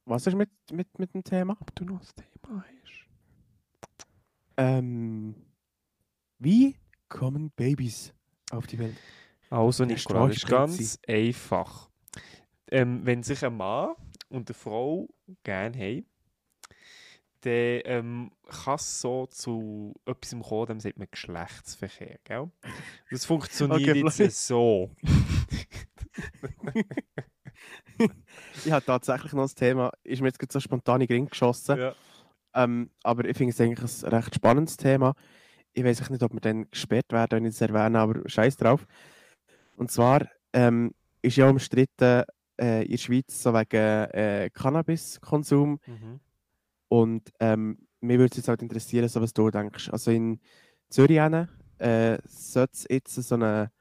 Was 0.05 0.25
ist 0.27 0.35
mit, 0.35 0.49
mit, 0.71 0.99
mit 0.99 1.13
dem 1.13 1.23
Thema? 1.23 1.57
Ob 1.59 1.75
du 1.75 1.83
noch 1.83 1.99
das 1.99 2.13
Thema 2.15 2.63
hast? 2.63 3.05
Ähm, 4.57 5.35
wie 6.39 6.75
kommen 7.09 7.51
Babys 7.51 8.13
auf 8.51 8.67
die 8.67 8.79
Welt? 8.79 8.95
Also, 9.49 9.85
Nicola, 9.85 10.27
das 10.27 10.37
ist 10.37 10.47
ganz 10.47 10.99
einfach. 11.07 11.89
Ähm, 12.69 13.05
wenn 13.05 13.23
sich 13.23 13.45
ein 13.45 13.55
Mann 13.55 13.95
und 14.29 14.49
eine 14.49 14.53
Frau 14.53 15.07
gerne 15.43 15.77
haben, 15.77 16.05
dann 17.47 17.81
ähm, 17.85 18.31
kann 18.47 18.75
es 18.75 19.01
so 19.01 19.25
zu 19.27 19.95
etwas 20.05 20.35
kommen, 20.47 20.65
dem 20.67 20.79
sagt 20.79 20.97
man 20.97 21.07
Geschlechtsverkehr, 21.09 22.19
gell? 22.23 22.51
Das 23.11 23.25
funktioniert 23.25 23.81
Okay, 23.81 24.23
jetzt 24.23 24.47
so. 24.47 24.91
Ich 28.65 28.71
habe 28.71 28.85
tatsächlich 28.85 29.33
noch 29.33 29.43
das 29.43 29.55
Thema, 29.55 29.91
ist 30.03 30.21
mir 30.21 30.27
jetzt 30.27 30.39
gerade 30.39 30.53
so 30.53 30.59
spontan 30.59 31.01
in 31.01 31.07
den 31.07 31.15
Ring 31.15 31.29
geschossen. 31.29 31.79
Ja. 31.79 31.95
Ähm, 32.53 32.91
aber 33.03 33.25
ich 33.25 33.37
finde 33.37 33.53
es 33.53 33.61
eigentlich 33.61 34.03
ein 34.03 34.09
recht 34.09 34.35
spannendes 34.35 34.77
Thema. 34.77 35.13
Ich 35.73 35.83
weiß 35.83 36.09
nicht, 36.09 36.23
ob 36.23 36.33
wir 36.33 36.39
dann 36.39 36.69
gesperrt 36.69 37.11
werden, 37.11 37.37
wenn 37.37 37.45
ich 37.45 37.55
es 37.55 37.61
erwähne, 37.61 37.99
aber 37.99 38.27
scheiß 38.27 38.57
drauf. 38.57 38.85
Und 39.75 39.91
zwar 39.91 40.27
ähm, 40.53 40.93
ist 41.21 41.37
ja 41.37 41.49
umstritten 41.49 42.23
äh, 42.59 42.83
in 42.83 42.91
der 42.91 42.97
Schweiz 42.97 43.41
so 43.43 43.53
wegen 43.53 44.09
äh, 44.11 44.49
Cannabiskonsum. 44.53 45.79
Mhm. 45.85 46.19
Und 46.89 47.31
ähm, 47.39 47.87
mich 48.01 48.17
würde 48.17 48.31
es 48.31 48.37
jetzt 48.37 48.47
halt 48.47 48.61
interessieren, 48.61 49.09
so 49.09 49.21
was 49.21 49.33
du 49.33 49.49
denkst. 49.49 49.89
Also 49.89 50.11
in 50.11 50.39
Zürich 50.89 51.17
äh, 51.17 52.17
sollte 52.25 52.73
es 52.73 52.85
jetzt 52.89 53.15
so 53.15 53.35
eine 53.35 53.71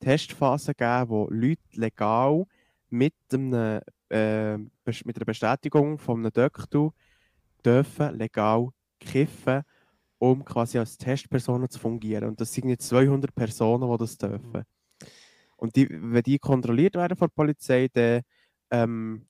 Testphase 0.00 0.74
geben, 0.74 1.08
wo 1.08 1.28
Leute 1.30 1.62
legal 1.72 2.44
mit, 2.90 3.14
einem, 3.32 3.80
äh, 4.10 4.58
mit 4.58 5.16
einer 5.16 5.24
Bestätigung 5.24 5.98
von 5.98 6.20
einem 6.20 6.32
Doktor 6.32 6.92
dürfen 7.64 8.16
legal 8.16 8.68
kiffen, 9.00 9.62
um 10.18 10.44
quasi 10.44 10.78
als 10.78 10.96
Testpersonen 10.96 11.68
zu 11.68 11.78
fungieren. 11.78 12.28
Und 12.28 12.40
das 12.40 12.52
sind 12.52 12.68
jetzt 12.68 12.88
200 12.88 13.34
Personen, 13.34 13.90
die 13.90 13.98
das 13.98 14.16
dürfen. 14.18 14.64
Und 15.56 15.76
die, 15.76 15.88
wenn 15.90 16.22
die 16.22 16.38
kontrolliert 16.38 16.94
werden 16.94 17.16
von 17.16 17.28
der 17.28 17.34
Polizei, 17.34 17.88
dann 17.92 18.22
ähm, 18.70 19.26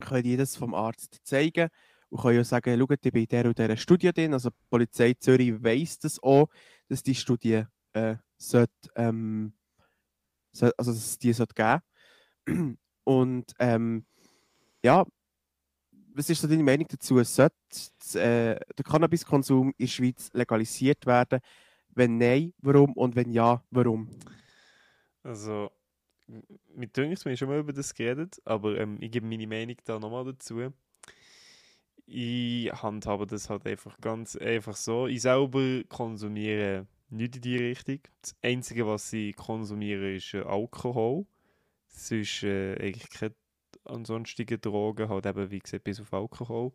können 0.00 0.22
die 0.22 0.36
das 0.36 0.56
vom 0.56 0.74
Arzt 0.74 1.20
zeigen 1.24 1.68
und 2.10 2.20
können 2.20 2.36
ja 2.36 2.44
sagen, 2.44 2.78
schaut, 2.78 3.04
ich 3.04 3.12
bin 3.12 3.22
in 3.22 3.28
der 3.28 3.46
und 3.46 3.58
dieser 3.58 3.76
Studie 3.76 4.12
drin. 4.12 4.32
Also 4.32 4.50
die 4.50 4.56
Polizei 4.70 5.14
Zürich 5.14 5.62
weiss 5.62 5.98
das 5.98 6.22
auch, 6.22 6.48
dass 6.88 7.02
die 7.02 7.14
Studie 7.14 7.64
äh, 7.92 8.16
sollte, 8.36 8.72
ähm, 8.94 9.52
soll, 10.52 10.72
also 10.76 10.92
dass 10.92 11.18
die 11.18 11.32
sollte 11.32 11.54
geben. 11.54 12.78
Und 13.04 13.52
ähm, 13.60 14.04
ja, 14.82 15.04
was 16.14 16.30
ist 16.30 16.40
so 16.40 16.48
deine 16.48 16.62
Meinung 16.62 16.86
dazu? 16.88 17.22
Sollte 17.22 17.54
äh, 18.14 18.58
der 18.58 18.84
Cannabiskonsum 18.84 19.68
in 19.68 19.74
der 19.78 19.86
Schweiz 19.86 20.30
legalisiert 20.32 21.06
werden? 21.06 21.40
Wenn 21.90 22.18
nein, 22.18 22.52
warum? 22.58 22.92
Und 22.94 23.16
wenn 23.16 23.30
ja, 23.30 23.62
warum? 23.70 24.10
Also, 25.22 25.70
mit 26.74 26.96
Düngens 26.96 27.24
wir 27.24 27.30
haben 27.30 27.36
schon 27.36 27.48
mal 27.48 27.58
über 27.58 27.72
das 27.72 27.94
geredet, 27.94 28.40
aber 28.44 28.78
ähm, 28.78 28.98
ich 29.00 29.10
gebe 29.10 29.26
meine 29.26 29.46
Meinung 29.46 29.76
da 29.84 29.98
nochmal 29.98 30.24
dazu. 30.24 30.72
Ich 32.06 32.72
handhabe 32.72 33.26
das 33.26 33.50
halt 33.50 33.66
einfach 33.66 34.00
ganz 34.00 34.36
einfach 34.36 34.76
so. 34.76 35.06
Ich 35.08 35.22
selber 35.22 35.82
konsumiere 35.88 36.86
nicht 37.10 37.36
in 37.36 37.42
die 37.42 37.56
Richtung. 37.56 38.00
Das 38.22 38.36
Einzige, 38.42 38.86
was 38.86 39.12
ich 39.12 39.34
konsumiere, 39.34 40.14
ist 40.14 40.34
äh, 40.34 40.42
Alkohol. 40.42 41.26
Es 41.88 42.10
ist 42.10 42.42
äh, 42.42 42.76
eigentlich 42.80 43.10
keine 43.10 43.34
ansonstigen 43.84 44.60
Drogen, 44.60 45.08
halt 45.08 45.26
eben, 45.26 45.50
wie 45.50 45.58
gesagt, 45.58 45.84
bis 45.84 46.00
auf 46.00 46.12
Alkohol. 46.12 46.72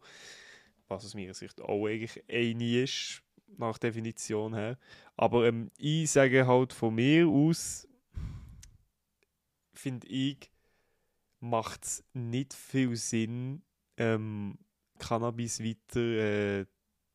Was 0.87 1.05
aus 1.05 1.15
meiner 1.15 1.33
Sicht 1.33 1.61
auch 1.61 1.87
eigentlich 1.87 2.23
eine 2.29 2.83
ist, 2.83 3.23
nach 3.57 3.77
Definition 3.77 4.53
her. 4.53 4.77
Aber 5.15 5.47
ähm, 5.47 5.71
ich 5.77 6.11
sage 6.11 6.47
halt 6.47 6.73
von 6.73 6.95
mir 6.95 7.27
aus, 7.27 7.87
finde 9.73 10.07
ich, 10.07 10.51
macht 11.39 11.83
es 11.85 12.03
nicht 12.13 12.53
viel 12.53 12.95
Sinn, 12.95 13.61
ähm, 13.97 14.57
Cannabis 15.01 15.59
weiter 15.61 15.99
äh, 15.99 16.65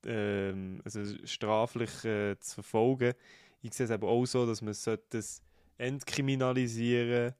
ähm, 0.06 0.80
also 0.84 1.02
straflich 1.26 2.04
äh, 2.04 2.38
zu 2.40 2.54
verfolgen. 2.56 3.14
Ich 3.62 3.74
sehe 3.74 3.86
es 3.86 3.90
aber 3.92 4.08
auch 4.08 4.26
so, 4.26 4.46
dass 4.46 4.62
man 4.62 4.74
sollte 4.74 5.18
es 5.18 5.42
entkriminalisieren 5.78 7.34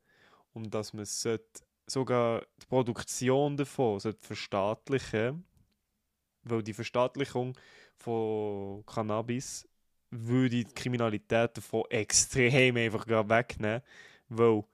und 0.55 0.75
dass 0.75 0.93
man 0.95 1.05
sollte 1.05 1.63
sogar 1.87 2.43
die 2.63 2.67
Produktion 2.67 3.57
davon 3.57 4.01
sollte 4.01 4.27
verstaatlichen 4.27 5.45
weil 6.45 6.63
die 6.63 6.75
Verstaatlichung 6.75 7.55
von 7.97 8.85
Cannabis 8.87 9.69
würde 10.11 10.51
die 10.51 10.65
Kriminalität 10.65 11.57
davon 11.57 11.85
extrem 11.91 12.77
einfach 12.77 13.07
wegnehmen, 13.09 13.83
weil 14.29 14.65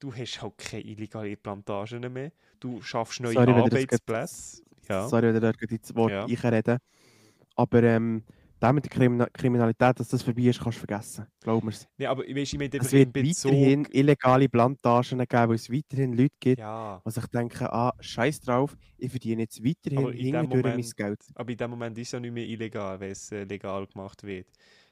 du 0.00 0.14
hast 0.14 0.42
halt 0.42 0.58
keine 0.58 0.82
illegalen 0.82 1.36
Plantagen 1.36 2.12
mehr, 2.12 2.32
du 2.60 2.82
schaffst 2.82 3.20
neue 3.20 3.34
Sorry, 3.34 3.52
Arbeitsplätze. 3.52 4.62
Ja. 4.88 5.08
Sorry, 5.08 5.28
wenn 5.28 5.36
ich 5.36 5.40
dort 5.40 5.70
ins 5.72 5.94
Wort 5.94 6.10
Ja. 6.12 6.24
reinrede. 6.24 6.78
Aber 7.56 7.82
ähm, 7.82 8.24
da 8.60 8.72
mit 8.72 8.84
der 8.84 8.90
Krimin 8.90 9.26
Kriminalität, 9.32 10.00
dass 10.00 10.08
das 10.08 10.22
vorbei 10.22 10.42
ist, 10.42 10.60
kannst 10.60 10.76
du 10.78 10.86
vergessen. 10.86 11.26
Glaub 11.40 11.62
mir's. 11.62 11.86
Nee, 11.98 12.06
aber 12.06 12.26
ich, 12.26 12.54
meine 12.58 12.70
Es 12.72 12.92
wird 12.92 13.12
Bezug... 13.12 13.52
weiterhin 13.52 13.86
illegale 13.90 14.48
Plantagen 14.48 15.18
geben, 15.18 15.48
weil 15.48 15.54
es 15.56 15.70
weiterhin 15.70 16.12
Leute 16.14 16.34
gibt, 16.40 16.58
Ja, 16.60 17.02
die 17.06 17.10
sich 17.10 17.26
denken, 17.26 17.64
ah, 17.66 17.92
scheiß 18.00 18.40
drauf, 18.40 18.74
ich 18.96 19.10
verdiene 19.10 19.42
jetzt 19.42 19.62
weiterhin 19.62 20.12
hinterdurch 20.12 20.62
mein 20.64 20.90
Geld. 20.96 21.20
aber 21.34 21.50
in 21.50 21.56
dem 21.58 21.70
Moment 21.70 21.98
ist 21.98 22.08
es 22.08 22.12
ja 22.12 22.20
nicht 22.20 22.32
mehr 22.32 22.46
illegal, 22.46 22.98
wenn 23.00 23.10
es 23.10 23.30
äh, 23.32 23.44
legal 23.44 23.86
gemacht 23.86 24.22
wird. 24.22 24.46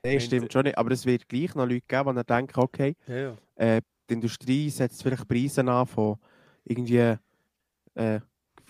Nein, 0.04 0.20
stimmt 0.20 0.52
schon 0.52 0.64
nicht, 0.64 0.76
aber 0.76 0.90
es 0.90 1.06
wird 1.06 1.28
gleich 1.28 1.54
noch 1.54 1.66
Leute 1.66 1.84
geben, 1.88 2.16
die 2.16 2.24
denken, 2.24 2.60
okay, 2.60 2.94
Ja, 3.06 3.16
ja. 3.16 3.36
äh, 3.56 3.80
die 4.10 4.14
Industrie 4.14 4.68
setzt 4.68 5.02
vielleicht 5.02 5.26
Preise 5.26 5.66
an 5.66 5.86
von 5.86 6.16
irgendwie 6.64 7.16
äh, 7.94 8.20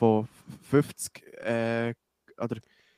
von 0.02 0.26
50 0.62 1.22
äh, 1.44 1.94
oder 2.36 2.56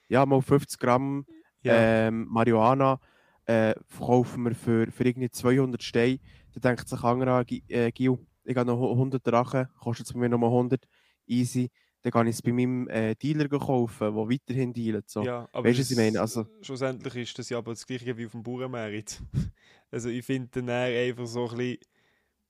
ja, 0.09 0.25
mal 0.25 0.40
50 0.40 0.79
Gramm 0.79 1.27
Ja, 1.62 1.75
ähm, 2.09 2.27
Marihuana 2.31 2.99
äh, 3.45 3.75
verkaufen 3.88 4.45
wir 4.45 4.55
für, 4.55 4.90
für 4.90 5.05
irgendwie 5.05 5.29
200 5.31 5.83
Steine. 5.83 6.19
Da 6.55 6.61
denkt 6.61 6.88
sich 6.88 6.99
ein 7.03 7.05
anderer, 7.11 7.45
Gi- 7.45 7.62
äh, 7.69 7.90
Gil, 7.93 8.17
ich 8.45 8.57
habe 8.57 8.67
noch 8.71 8.81
100 8.90 9.27
Drachen, 9.27 9.69
kostet 9.81 10.07
es 10.07 10.12
bei 10.14 10.19
mir 10.21 10.31
nochmal 10.31 10.49
100, 10.49 10.87
easy. 11.27 11.71
Dann 12.01 12.11
kann 12.12 12.27
ich 12.27 12.37
es 12.37 12.43
bei 12.43 12.53
meinem 12.53 12.88
äh, 12.88 13.14
Dealer 13.17 13.49
kaufen, 13.51 14.14
der 14.14 14.29
weiterhin 14.31 14.73
dealt. 14.73 15.11
So. 15.11 15.25
ja, 15.25 15.47
aber 15.53 15.69
Weißt 15.69 15.79
du, 15.79 15.83
was 15.83 15.90
ich 15.90 15.97
meine? 15.99 16.21
Also- 16.23 16.47
schlussendlich 16.62 17.17
ist 17.17 17.38
das 17.38 17.51
ja 17.51 17.59
aber 17.59 17.73
das 17.73 17.87
gleiche 17.87 18.17
wie 18.17 18.25
auf 18.25 18.33
dem 18.33 18.43
Bauernmarkt. 18.43 19.21
Also 19.90 20.09
ich 20.09 20.25
finde 20.25 20.49
dann 20.62 20.71
einfach 20.71 21.27
so 21.27 21.49
ein 21.51 21.57
bisschen, 21.57 21.79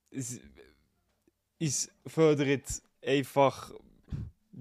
es, 0.09 0.39
es 1.59 1.91
fördert 2.07 2.81
einfach, 3.05 3.71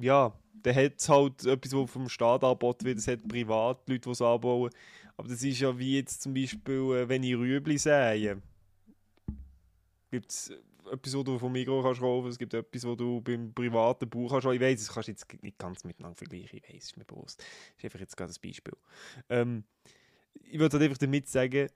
ja, 0.01 0.33
der 0.53 0.75
hat 0.75 1.09
halt 1.09 1.45
etwas, 1.45 1.73
was 1.73 1.91
vom 1.91 2.09
Staat 2.09 2.45
angeboten 2.45 2.85
wird, 2.85 2.99
es 2.99 3.09
hat 3.09 3.27
Privatleute, 3.29 4.01
die 4.01 4.11
es 4.11 4.23
anbauen, 4.23 4.71
aber 5.17 5.29
das 5.29 5.43
ist 5.43 5.61
ja 5.61 5.79
wie 5.79 5.97
jetzt 5.97 6.23
zum 6.23 6.35
Beispiel, 6.35 6.97
äh, 6.97 7.09
wenn 7.09 7.23
ich 7.23 7.35
Rüebli 7.35 7.79
sähe, 7.79 8.41
gibt 10.11 10.31
es 10.31 10.53
etwas, 10.91 11.17
was 11.17 11.25
du 11.25 11.39
vom 11.39 11.53
Migros 11.53 11.85
kannst 11.85 12.01
kaufen, 12.01 12.29
es 12.29 12.39
gibt 12.39 12.55
etwas, 12.55 12.85
was 12.85 12.97
du 12.97 13.21
beim 13.21 13.53
privaten 13.53 14.09
Bauer 14.09 14.29
kannst. 14.29 14.47
Ich 14.47 14.61
weiss, 14.61 14.85
das 14.85 14.95
kannst 14.95 15.09
du 15.09 15.13
jetzt 15.13 15.43
nicht 15.43 15.59
ganz 15.59 15.85
miteinander 15.85 16.17
vergleichen, 16.17 16.61
ich 16.63 16.75
weiss, 16.75 16.85
ist 16.85 16.97
mir 16.97 17.05
bewusst. 17.05 17.39
Das 17.39 17.79
ist 17.79 17.85
einfach 17.85 18.01
jetzt 18.01 18.17
gerade 18.17 18.33
ein 18.33 18.43
Beispiel. 18.43 18.77
Ähm, 19.29 19.65
ich 20.43 20.59
würde 20.59 20.75
halt 20.75 20.85
einfach 20.85 20.99
damit 20.99 21.29
sagen, 21.29 21.69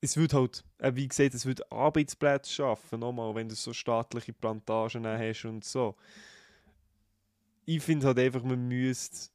es 0.00 0.16
wird 0.16 0.34
halt, 0.34 0.64
äh, 0.78 0.92
wie 0.94 1.08
gesagt, 1.08 1.34
es 1.34 1.46
wird 1.46 1.70
Arbeitsplätze 1.72 2.52
schaffen, 2.52 3.00
nochmal, 3.00 3.34
wenn 3.34 3.48
du 3.48 3.54
so 3.54 3.72
staatliche 3.72 4.32
Plantagen 4.32 5.06
hast 5.06 5.44
und 5.44 5.64
so. 5.64 5.96
Ich 7.66 7.82
finde 7.82 8.06
halt 8.06 8.18
einfach, 8.18 8.42
man 8.42 8.66
müsste 8.68 9.28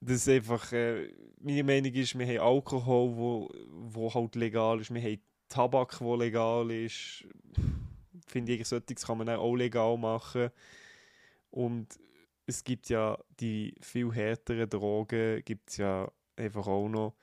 das 0.00 0.28
einfach, 0.28 0.72
äh, 0.72 1.08
meine 1.40 1.64
Meinung 1.64 1.92
ist, 1.92 2.18
wir 2.18 2.26
haben 2.26 2.54
Alkohol, 2.54 3.16
wo, 3.16 3.50
wo 3.70 4.12
halt 4.12 4.34
legal 4.34 4.80
ist, 4.80 4.92
wir 4.92 5.00
haben 5.00 5.20
Tabak, 5.48 6.00
wo 6.00 6.16
legal 6.16 6.70
ist. 6.70 7.24
Finde 8.26 8.52
ich, 8.52 8.66
solches 8.66 9.06
kann 9.06 9.18
man 9.18 9.28
auch 9.28 9.54
legal 9.54 9.96
machen. 9.96 10.50
Und 11.50 11.86
es 12.46 12.64
gibt 12.64 12.88
ja 12.88 13.18
die 13.40 13.74
viel 13.80 14.12
härteren 14.12 14.68
Drogen, 14.68 15.42
gibt 15.44 15.70
es 15.70 15.76
ja 15.78 16.10
einfach 16.36 16.66
auch 16.66 16.88
noch, 16.88 17.14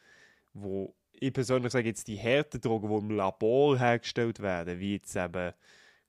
wo 0.53 0.95
ich 1.13 1.31
persönlich 1.31 1.71
sage 1.71 1.87
jetzt 1.87 2.07
die 2.07 2.19
harten 2.19 2.59
Drogen, 2.59 2.89
die 2.89 2.95
im 2.95 3.11
Labor 3.11 3.77
hergestellt 3.77 4.39
werden, 4.39 4.79
wie 4.79 4.95
jetzt 4.95 5.15
eben 5.15 5.53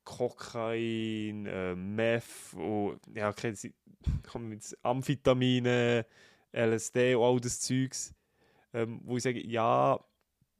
Kokain, 0.05 1.47
äh, 1.47 1.75
Meth, 1.75 2.55
und, 2.55 3.01
ja, 3.15 3.31
okay, 3.31 3.55
kommen 4.31 4.53
jetzt 4.53 4.77
Amphetamine, 4.85 6.07
LSD 6.53 7.15
und 7.15 7.25
all 7.25 7.41
das 7.41 7.61
Zeugs, 7.61 8.15
ähm, 8.73 9.01
wo 9.05 9.17
ich 9.17 9.23
sage, 9.23 9.45
ja, 9.45 9.99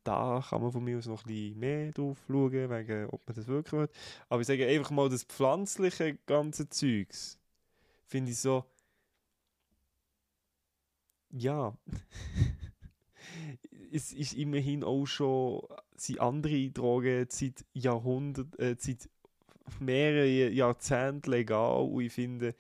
da 0.05 0.45
kann 0.49 0.63
man 0.63 0.71
von 0.71 0.85
mir 0.85 0.99
aus 0.99 1.07
noch 1.07 1.25
ein 1.25 1.29
bisschen 1.29 1.59
mehr 1.59 1.93
drauf 1.93 2.19
schauen, 2.27 2.71
wegen, 2.71 3.07
ob 3.07 3.27
man 3.27 3.35
das 3.35 3.47
wirklich 3.47 3.73
will. 3.73 3.89
Aber 4.29 4.41
ich 4.41 4.47
sage 4.47 4.67
einfach 4.67 4.91
mal, 4.91 5.09
das 5.09 5.25
pflanzliche 5.25 6.19
ganze 6.27 6.69
Zeugs, 6.69 7.39
finde 8.05 8.33
ich 8.33 8.39
so, 8.39 8.65
ja, 11.31 11.77
es 13.93 14.13
ist 14.13 14.35
immerhin 14.35 14.85
auch 14.85 15.07
schon, 15.07 15.67
sind 15.97 16.21
andere 16.21 16.71
Drogen 16.71 17.27
seit 17.29 17.65
Jahrhunderten, 17.73 18.59
äh, 18.59 18.77
seit 18.79 19.09
mehreren 19.81 20.53
Jahrzehnten 20.53 21.31
legal 21.31 21.83
und 21.83 22.03
ich 22.03 22.13
finde, 22.13 22.55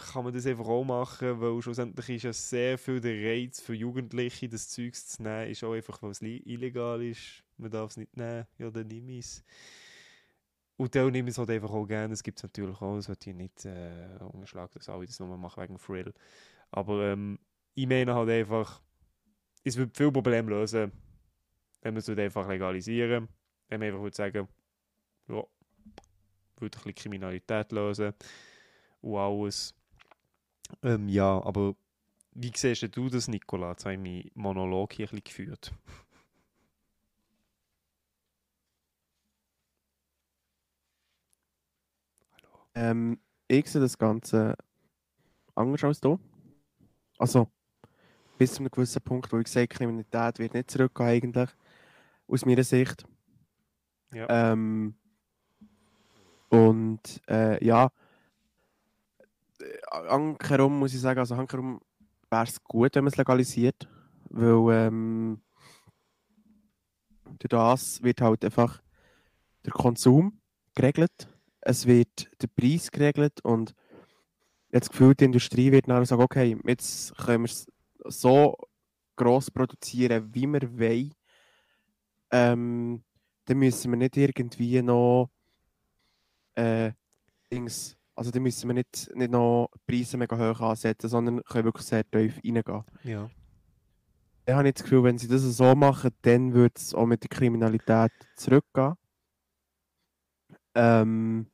kann 0.00 0.24
man 0.24 0.32
das 0.32 0.46
einfach 0.46 0.66
auch 0.66 0.84
machen, 0.84 1.40
weil 1.40 1.60
schlussendlich 1.62 2.08
ist 2.10 2.22
ja 2.22 2.32
sehr 2.32 2.78
viel 2.78 3.00
der 3.00 3.14
Reiz 3.14 3.60
für 3.60 3.74
Jugendliche, 3.74 4.48
das 4.48 4.68
Zeugs 4.68 5.08
zu 5.08 5.22
nehmen, 5.22 5.50
ist 5.50 5.64
auch 5.64 5.72
einfach, 5.72 6.02
weil 6.02 6.10
es 6.10 6.22
illegal 6.22 7.02
ist. 7.02 7.44
Man 7.56 7.70
darf 7.70 7.90
es 7.90 7.96
nicht 7.96 8.16
nehmen, 8.16 8.46
ja, 8.58 8.70
dann 8.70 8.86
nimm 8.86 9.08
es. 9.10 9.44
Und 10.76 10.94
dann 10.94 11.12
nehme 11.12 11.28
es 11.28 11.36
halt 11.36 11.50
einfach 11.50 11.70
auch 11.70 11.84
gerne. 11.84 12.14
Es 12.14 12.22
gibt 12.22 12.38
es 12.38 12.42
natürlich 12.42 12.80
auch, 12.80 12.96
das 12.96 13.08
wird 13.08 13.22
hier 13.22 13.34
nicht 13.34 13.66
äh, 13.66 14.16
umschlagen, 14.32 14.72
dass 14.74 14.88
alle 14.88 15.04
das 15.04 15.20
nur 15.20 15.36
machen 15.36 15.62
wegen 15.62 15.76
Thrill. 15.76 16.14
Aber 16.70 17.12
ähm, 17.12 17.38
ich 17.74 17.86
meine 17.86 18.14
halt 18.14 18.30
einfach, 18.30 18.80
es 19.62 19.76
wird 19.76 19.94
viel 19.96 20.10
Probleme 20.10 20.50
lösen, 20.50 20.90
wenn 21.82 21.94
man 21.94 21.98
es 21.98 22.08
halt 22.08 22.18
einfach 22.18 22.48
legalisieren 22.48 23.28
Wenn 23.68 23.80
man 23.80 23.88
einfach 23.88 24.00
würde 24.00 24.16
sagen, 24.16 24.48
ja, 25.28 25.34
würde 25.36 25.48
ein 26.60 26.70
bisschen 26.70 26.94
Kriminalität 26.94 27.72
lösen 27.72 28.14
und 29.00 29.18
alles. 29.18 29.74
Ähm, 30.82 31.08
ja, 31.08 31.42
aber 31.42 31.74
wie 32.32 32.52
siehst 32.54 32.96
du 32.96 33.08
das, 33.08 33.28
Nicola? 33.28 33.70
Jetzt 33.70 33.84
habe 33.84 33.94
ich 33.94 34.00
meinen 34.00 34.30
Monolog 34.34 34.92
hier 34.92 35.06
ein 35.06 35.10
bisschen 35.10 35.24
geführt. 35.24 35.72
Hallo. 42.32 42.66
Ähm, 42.74 43.18
ich 43.48 43.68
sehe 43.68 43.80
das 43.80 43.98
Ganze 43.98 44.56
anders 45.54 45.84
als 45.84 46.00
du. 46.00 46.18
Also, 47.18 47.50
bis 48.38 48.54
zu 48.54 48.60
einem 48.60 48.70
gewissen 48.70 49.02
Punkt, 49.02 49.32
wo 49.32 49.38
ich 49.38 49.48
sehe, 49.48 49.68
Kriminalität 49.68 50.38
wird 50.38 50.54
nicht 50.54 50.70
zurückgehen 50.70 51.08
eigentlich, 51.08 51.50
aus 52.26 52.46
meiner 52.46 52.64
Sicht. 52.64 53.04
Ja. 54.12 54.52
Ähm, 54.52 54.94
und 56.48 57.20
äh, 57.28 57.62
ja, 57.64 57.92
ankerum 59.90 60.78
muss 60.78 60.94
ich 60.94 61.00
sagen, 61.00 61.20
also 61.20 61.34
ankerum 61.34 61.80
wäre 62.30 62.44
es 62.44 62.62
gut, 62.62 62.94
wenn 62.94 63.04
man 63.04 63.12
es 63.12 63.16
legalisiert, 63.16 63.88
weil 64.30 64.86
ähm, 64.86 65.42
durch 67.38 67.48
das 67.48 68.02
wird 68.02 68.20
halt 68.20 68.44
einfach 68.44 68.80
der 69.64 69.72
Konsum 69.72 70.40
geregelt, 70.74 71.28
es 71.60 71.86
wird 71.86 72.30
der 72.40 72.48
Preis 72.48 72.90
geregelt 72.90 73.40
und 73.42 73.74
jetzt 74.72 74.90
gefühlt 74.90 75.20
die 75.20 75.24
Industrie 75.24 75.72
wird 75.72 75.88
dann 75.88 76.04
sagen, 76.04 76.22
okay, 76.22 76.56
jetzt 76.64 77.16
können 77.16 77.44
wir 77.44 77.50
es 77.50 77.66
so 78.04 78.56
gross 79.16 79.50
produzieren, 79.50 80.32
wie 80.32 80.46
wir 80.46 80.78
wollen. 80.78 81.14
Ähm, 82.30 83.02
dann 83.44 83.58
müssen 83.58 83.90
wir 83.90 83.98
nicht 83.98 84.16
irgendwie 84.16 84.80
noch 84.80 85.30
äh, 86.54 86.92
Dings, 87.52 87.96
also 88.14 88.30
dann 88.30 88.42
müssen 88.42 88.68
wir 88.68 88.74
nicht, 88.74 89.10
nicht 89.14 89.30
noch 89.30 89.68
Preise 89.86 90.16
mega 90.16 90.36
hoch 90.36 90.60
ansetzen, 90.60 91.08
sondern 91.08 91.42
können 91.44 91.64
wirklich 91.64 91.86
sehr 91.86 92.08
tief 92.10 92.36
reingehen. 92.44 92.84
Ja. 93.04 93.30
Dann 94.44 94.56
habe 94.56 94.68
ich 94.68 94.74
das 94.74 94.82
Gefühl, 94.82 95.04
wenn 95.04 95.18
sie 95.18 95.28
das 95.28 95.42
so 95.42 95.74
machen, 95.74 96.10
dann 96.22 96.52
wird 96.54 96.76
es 96.78 96.94
auch 96.94 97.06
mit 97.06 97.22
der 97.22 97.28
Kriminalität 97.28 98.12
zurückgehen. 98.36 98.94
Ähm, 100.74 101.46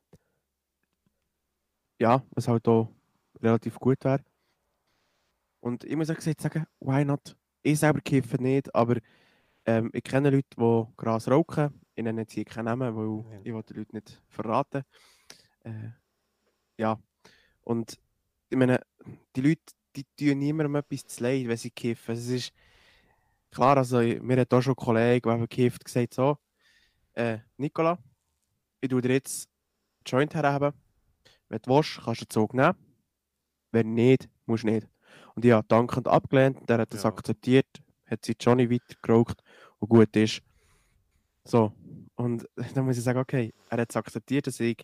ja, 1.99 2.23
was 2.31 2.49
halt 2.49 2.66
auch 2.69 2.92
relativ 3.42 3.79
gut 3.79 4.05
wäre. 4.05 4.23
Und 5.61 5.85
ich 5.85 5.97
muss 5.97 6.11
auch 6.11 6.14
gesagt 6.14 6.40
sagen, 6.40 6.66
why 6.81 7.05
not? 7.05 7.37
Ich 7.62 7.79
selber 7.81 8.01
kiffe 8.01 8.37
nicht, 8.40 8.73
aber 8.75 8.99
ähm, 9.64 9.90
ich 9.92 10.05
kenne 10.05 10.31
Leute, 10.31 10.47
die 10.57 10.85
Gras 10.97 11.29
rauchen. 11.29 11.81
Ich 11.95 12.05
nenne 12.05 12.21
jetzt 12.23 12.33
hier 12.35 12.45
keinen 12.45 12.66
Namen, 12.66 12.95
weil 12.95 13.33
Ja. 13.33 13.40
ich 13.42 13.53
will 13.53 13.62
die 13.62 13.75
Leute 13.75 13.95
nicht 13.97 14.23
verraten. 14.29 14.83
Äh, 15.64 15.90
ja, 16.79 16.99
und 17.62 17.99
ich 18.49 18.57
meine, 18.59 18.81
die 19.35 19.41
Leute, 19.41 19.62
die 19.97 20.05
tun 20.17 20.39
niemandem 20.39 20.77
etwas 20.77 21.07
zu 21.07 21.23
leid, 21.23 21.49
wenn 21.49 21.57
sie 21.57 21.70
kiffen. 21.70 22.14
Es 22.14 22.29
ist 22.29 22.53
klar, 23.51 23.77
also 23.79 23.99
mir 23.99 24.41
hat 24.41 24.53
auch 24.53 24.62
schon 24.62 24.74
ein 24.74 24.85
Kollege, 24.85 25.29
der 25.29 25.39
gekifft 25.39 25.85
gesagt 25.85 26.14
so, 26.14 26.39
äh, 27.14 27.39
Nicola, 27.57 27.99
ich 28.81 28.91
tue 28.91 29.01
dir 29.03 29.14
jetzt 29.14 29.49
einen 29.49 30.03
Joint 30.07 30.35
herhaben. 30.35 30.72
Wenn 31.49 31.61
du 31.62 31.70
willst, 31.74 32.01
kannst 32.05 32.20
du 32.22 32.24
den 32.24 32.31
Zug 32.31 32.55
nehmen. 32.55 32.74
Wenn 33.72 33.95
nicht, 33.95 34.29
musst 34.47 34.64
du 34.64 34.68
nicht. 34.68 34.89
Und 35.35 35.45
ich 35.45 35.53
habe 35.53 35.66
dankend 35.68 36.09
abgelehnt, 36.09 36.68
der 36.68 36.79
hat 36.79 36.93
das 36.93 37.03
Ja. 37.05 37.11
akzeptiert, 37.11 37.66
hat 38.07 38.24
sich 38.24 38.37
Johnny 38.41 38.70
weitergeraucht 38.70 39.43
und 39.79 39.89
gut 39.89 40.14
ist. 40.16 40.43
So, 41.45 41.72
und 42.16 42.47
dann 42.74 42.85
muss 42.85 42.99
ich 42.99 43.05
sagen, 43.05 43.18
okay, 43.18 43.53
er 43.70 43.79
hat 43.79 43.91
es 43.91 43.97
akzeptiert, 43.97 44.47
dass 44.47 44.61
ich 44.61 44.77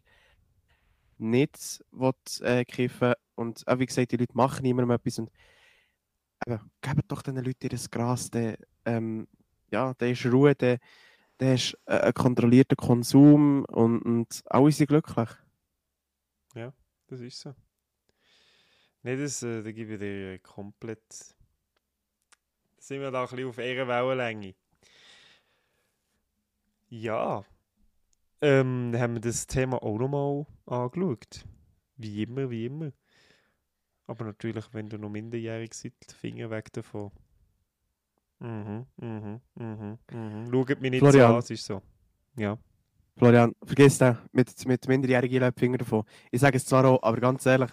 nicht 1.23 1.85
will, 1.91 2.13
äh, 2.41 2.65
kiffen 2.65 3.15
und 3.35 3.67
auch 3.67 3.79
wie 3.79 3.87
gesagt, 3.87 4.13
die 4.13 4.17
Leute 4.17 4.37
machen 4.37 4.63
niemandem 4.63 4.91
etwas 4.91 5.19
und 5.19 5.31
eben, 6.47 6.71
gebt 6.81 7.11
doch 7.11 7.23
den 7.23 7.37
Leuten 7.37 7.69
ihr 7.71 7.79
Gras, 7.91 8.31
der, 8.31 8.59
ähm, 8.85 9.27
ja, 9.71 9.95
der 9.95 10.11
ist 10.11 10.27
Ruhe, 10.27 10.55
der, 10.55 10.79
der 11.41 11.55
ist 11.55 11.79
äh, 11.87 11.99
ein 11.99 12.15
kontrollierter 12.15 12.77
Konsum 12.77 13.65
und, 13.65 14.03
und 14.03 14.43
alle 14.47 14.73
sind 14.73 14.89
glücklich. 14.89 15.29
Das 17.13 17.21
ist 17.21 17.41
so. 17.41 17.55
Nein, 19.03 19.19
das, 19.19 19.43
äh, 19.43 19.63
da 19.63 19.71
gebe 19.71 19.93
ich 19.93 20.01
dir 20.01 20.39
komplett. 20.39 21.37
Da 22.77 22.81
sind 22.81 23.03
wir 23.03 23.11
da 23.11 23.25
ein 23.25 23.29
bisschen 23.29 23.49
auf 23.51 23.59
ihrer 23.59 23.87
Wellenlänge. 23.87 24.55
Ja. 26.89 27.45
Ähm, 28.43 28.93
haben 28.99 29.15
wir 29.15 29.21
das 29.21 29.47
Thema 29.47 29.81
auch 29.83 29.99
nochmal 29.99 30.47
angeschaut. 30.67 31.45
Wie 31.97 32.25
immer, 32.25 32.51
wie 32.51 32.67
immer. 32.67 32.93
Aber 34.09 34.25
natürlich, 34.25 34.65
wenn 34.73 34.89
du 34.89 34.99
noch 34.99 35.11
minderjährig 35.11 35.73
seid, 35.73 35.95
Finger 36.21 36.51
weg 36.51 36.73
davon. 36.73 37.13
Mhm, 38.41 38.87
mhm, 38.97 39.41
mhm, 39.55 39.99
mhm. 40.11 40.51
Schaut 40.51 40.81
mich 40.81 40.91
nicht 40.91 41.01
Florian. 41.01 41.29
so 41.29 41.35
an, 41.35 41.39
es 41.39 41.51
ist 41.51 41.65
so. 41.65 41.83
Ja. 42.37 42.59
Florian, 43.17 43.55
vergiss 43.63 43.99
den, 43.99 44.19
mit, 44.33 44.67
mit 44.67 44.89
minderjährigen 44.89 45.41
Leuten 45.41 45.61
Finger 45.61 45.79
davon. 45.79 46.03
Ich 46.33 46.41
sage 46.41 46.57
es 46.57 46.67
zwar 46.67 46.85
auch, 46.85 47.01
aber 47.03 47.21
ganz 47.21 47.47
ehrlich, 47.47 47.71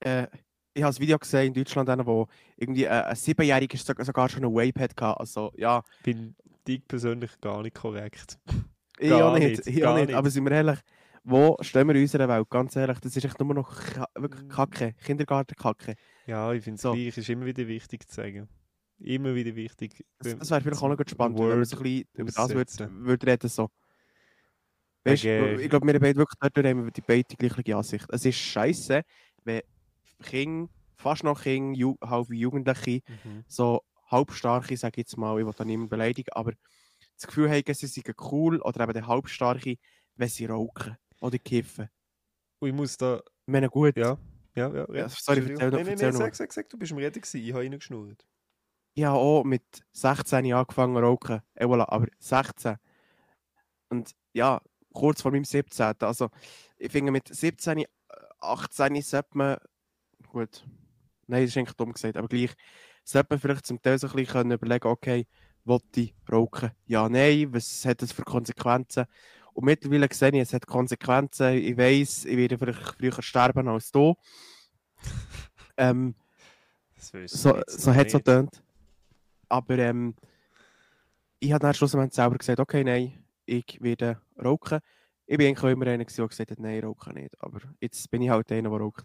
äh, 0.00 0.28
ich 0.74 0.84
habe 0.84 0.94
ein 0.94 1.00
Video 1.00 1.18
gesehen 1.18 1.48
in 1.48 1.54
Deutschland, 1.54 2.06
wo 2.06 2.28
irgendwie 2.56 2.84
äh, 2.84 2.90
ein 2.90 3.16
Siebenjähriger 3.16 3.76
sogar, 3.76 4.04
sogar 4.06 4.28
schon 4.28 4.44
eine 4.44 4.54
Vape 4.54 4.80
hatte. 4.80 5.18
Also, 5.18 5.52
ja, 5.56 5.82
Bin 6.04 6.36
ich 6.66 6.86
persönlich 6.86 7.40
gar 7.40 7.62
nicht 7.62 7.74
korrekt. 7.74 8.38
Ich 9.02 9.12
auch 9.12 9.38
nicht, 9.38 9.66
ich 9.66 9.84
auch 9.86 9.96
nicht. 9.96 10.12
Aber 10.14 10.30
sind 10.30 10.44
wir 10.44 10.52
ehrlich, 10.52 10.78
wo 11.24 11.56
stehen 11.60 11.86
wir 11.88 11.94
in 11.94 12.02
unserer 12.02 12.28
Welt? 12.28 12.48
Ganz 12.50 12.74
ehrlich, 12.76 12.98
das 13.00 13.16
ist 13.16 13.24
echt 13.24 13.38
nur 13.40 13.54
noch 13.54 13.72
wirklich 14.16 14.48
Kacke, 14.48 14.94
Kindergartenkacke. 15.04 15.94
Ja, 16.26 16.52
ich 16.52 16.64
finde 16.64 16.76
es 16.76 16.82
So. 16.82 16.92
gleich, 16.92 17.16
ist 17.16 17.28
immer 17.28 17.46
wieder 17.46 17.66
wichtig 17.66 18.08
zu 18.08 18.14
sagen. 18.16 18.48
Immer 18.98 19.34
wieder 19.34 19.54
wichtig. 19.56 20.04
Das, 20.18 20.38
das 20.38 20.50
wäre 20.50 20.60
vielleicht 20.60 20.82
auch 20.82 20.88
noch 20.88 20.96
spannend, 21.06 21.38
wenn 21.38 21.58
wir 21.58 21.64
so 21.64 21.76
ein 21.76 21.82
bisschen 21.82 22.04
über 22.14 22.24
das 22.26 22.36
würde 22.36 22.42
aussetzen. 22.60 23.04
würd 23.04 23.26
reden. 23.26 23.48
So. 23.48 23.68
Weißt, 25.04 25.24
Wegen- 25.24 25.60
ich 25.60 25.68
glaube, 25.70 25.86
wir 25.86 25.98
beide 25.98 26.16
wirklich 26.18 26.38
dort 26.40 26.66
haben 26.66 26.84
wir 26.84 26.90
die 26.92 27.00
beide 27.00 27.24
die 27.24 27.36
gleiche 27.36 27.76
Ansicht. 27.76 28.06
Es 28.10 28.24
ist 28.24 28.36
scheiße, 28.36 29.02
wenn 29.44 29.62
Kinder, 30.22 30.68
fast 30.96 31.24
noch 31.24 31.42
Kinder, 31.42 31.76
Ju 31.76 31.96
halbe 32.04 32.34
Jugendliche, 32.36 33.00
Mhm. 33.24 33.44
so 33.48 33.80
halbstarke, 34.06 34.76
sage 34.76 34.92
ich 34.92 34.98
jetzt 34.98 35.16
mal, 35.16 35.38
ich 35.40 35.44
will 35.46 35.52
da 35.56 35.64
niemanden 35.64 35.88
beleidigen, 35.90 36.30
aber 36.32 36.52
das 37.22 37.26
Gefühl 37.28 37.50
haben, 37.50 37.74
sie 37.74 37.86
seien 37.86 38.14
cool 38.30 38.60
oder 38.60 38.84
eben 38.84 38.92
der 38.92 39.06
halbstarke, 39.06 39.76
wenn 40.16 40.28
sie 40.28 40.46
rauchen 40.46 40.96
oder 41.20 41.38
kiffen. 41.38 41.88
Und 42.60 42.68
ich 42.68 42.74
muss 42.74 42.96
da. 42.96 43.16
Ich 43.46 43.52
meine, 43.52 43.68
gut, 43.68 43.96
Ja, 43.96 44.18
ja, 44.54 44.68
ja. 44.68 44.86
ja. 44.88 44.94
Ja, 44.94 45.08
sorry, 45.08 45.40
erzähl 45.40 45.70
noch- 45.70 45.78
Nein, 45.78 45.86
nein, 45.86 45.96
nein, 46.00 46.12
sag, 46.12 46.34
sag, 46.34 46.52
sag, 46.52 46.68
du 46.68 46.78
bist 46.78 46.92
am 46.92 46.98
Reden 46.98 47.20
gewesen, 47.20 47.40
ich 47.40 47.52
habe 47.52 47.62
reingeschnurrt. 47.64 48.26
ich 48.94 49.04
habe 49.04 49.18
auch 49.18 49.42
mit 49.44 49.62
16 49.92 50.52
angefangen 50.52 50.94
zu 50.96 51.00
rauchen. 51.02 51.40
Eh, 51.54 51.64
voilà, 51.64 51.86
aber 51.88 52.06
16. 52.18 52.76
Und 53.88 54.12
ja, 54.32 54.60
kurz 54.92 55.22
vor 55.22 55.30
meinem 55.32 55.44
17. 55.44 55.94
Also, 56.00 56.30
ich 56.78 56.92
finde, 56.92 57.10
mit 57.12 57.28
17, 57.28 57.78
äh, 57.78 57.86
18 58.40 59.00
sollte 59.02 59.28
man. 59.32 59.56
Gut. 60.28 60.64
Nein, 61.26 61.42
das 61.42 61.50
ist 61.50 61.56
eigentlich 61.56 61.76
dumm 61.76 61.92
gesagt, 61.92 62.16
aber 62.16 62.28
gleich. 62.28 62.52
Sollte 63.04 63.28
man 63.30 63.40
vielleicht 63.40 63.66
zum 63.66 63.80
Teil 63.82 63.98
so 63.98 64.06
ein 64.08 64.12
bisschen 64.14 64.50
überlegen, 64.52 64.86
okay, 64.86 65.26
wollte 65.64 66.10
rauchen? 66.30 66.70
Ja, 66.86 67.08
nein, 67.08 67.52
was 67.52 67.84
hat 67.84 68.02
das 68.02 68.12
für 68.12 68.22
Konsequenzen? 68.22 69.06
Und 69.54 69.64
mittlerweile 69.64 70.08
sehe 70.12 70.30
ich, 70.30 70.40
es 70.40 70.54
hat 70.54 70.66
Konsequenzen. 70.66 71.54
Ich 71.54 71.76
weiß, 71.76 72.24
ich 72.24 72.36
werde 72.36 72.58
vielleicht 72.58 72.96
früher 72.96 73.22
sterben 73.22 73.68
als 73.68 73.92
du. 73.92 74.14
ähm, 75.76 76.14
so, 76.96 77.60
so 77.66 77.94
hat 77.94 78.06
es 78.06 78.12
so 78.12 78.18
getönt. 78.18 78.62
Aber 79.48 79.78
ähm, 79.78 80.14
ich 81.38 81.52
habe 81.52 81.60
dann 81.60 81.74
schlussendlich 81.74 82.14
selber 82.14 82.38
gesagt, 82.38 82.60
okay, 82.60 82.84
nein, 82.84 83.24
ich 83.44 83.78
werde 83.80 84.20
rauchen. 84.42 84.78
Ich 85.26 85.36
bin 85.36 85.48
eigentlich 85.48 85.64
auch 85.64 85.68
immer 85.68 85.86
einer, 85.86 86.04
der 86.04 86.06
gesagt 86.06 86.50
hat, 86.50 86.58
nein, 86.58 86.84
rauchen 86.84 87.14
nicht. 87.14 87.34
Aber 87.40 87.60
jetzt 87.80 88.10
bin 88.10 88.22
ich 88.22 88.30
halt 88.30 88.50
einer, 88.52 88.70
der 88.70 88.78
raucht. 88.78 89.04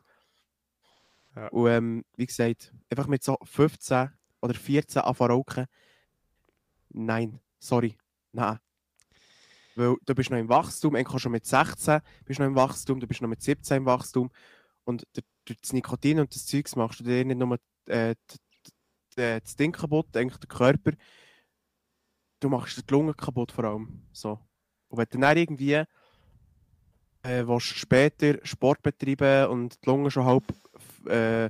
Ja. 1.35 1.47
Und 1.49 1.69
ähm, 1.69 2.05
wie 2.15 2.25
gesagt, 2.25 2.73
einfach 2.89 3.07
mit 3.07 3.23
so 3.23 3.37
15 3.43 4.09
oder 4.41 4.53
14 4.53 5.01
anfangen 5.01 5.31
rauchen. 5.31 5.65
Nein, 6.89 7.39
sorry, 7.59 7.97
nein. 8.31 8.59
Weil 9.75 9.95
du 10.05 10.15
bist 10.15 10.31
noch 10.31 10.37
im 10.37 10.49
Wachstum, 10.49 10.95
eigentlich 10.95 11.21
schon 11.21 11.31
mit 11.31 11.45
16 11.45 12.01
bist 12.25 12.39
du 12.39 12.43
noch 12.43 12.49
im 12.49 12.55
Wachstum, 12.55 12.99
du 12.99 13.07
bist 13.07 13.21
noch 13.21 13.29
mit 13.29 13.41
17 13.41 13.77
im 13.77 13.85
Wachstum. 13.85 14.31
Und 14.85 15.05
durch 15.13 15.59
das 15.61 15.73
Nikotin 15.73 16.19
und 16.19 16.33
das 16.33 16.45
Zeugs 16.45 16.75
machst 16.75 16.99
du 16.99 17.03
dir 17.03 17.23
nicht 17.25 17.37
nur 17.37 17.59
äh, 17.87 18.15
äh, 19.17 19.41
das 19.41 19.55
Ding 19.55 19.71
kaputt, 19.71 20.15
eigentlich 20.15 20.39
den 20.39 20.47
Körper. 20.47 20.91
Du 22.39 22.49
machst 22.49 22.77
die 22.77 22.93
Lunge 22.93 23.13
kaputt 23.13 23.51
vor 23.51 23.65
allem. 23.65 24.07
So. 24.11 24.39
Und 24.89 24.97
wenn 24.97 25.07
du 25.09 25.17
dann 25.19 25.37
irgendwie 25.37 25.83
äh, 27.23 27.59
später 27.59 28.39
Sport 28.45 28.81
betreiben 28.81 29.49
und 29.51 29.83
die 29.83 29.89
Lunge 29.89 30.11
schon 30.11 30.25
halb 30.25 30.43
äh, 31.07 31.49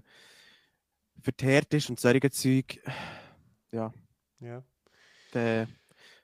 verteert 1.22 1.74
ist 1.74 1.90
und 1.90 2.00
solche 2.00 2.32
Zeug, 2.32 2.82
Ja. 4.40 4.64
Dann 5.32 5.76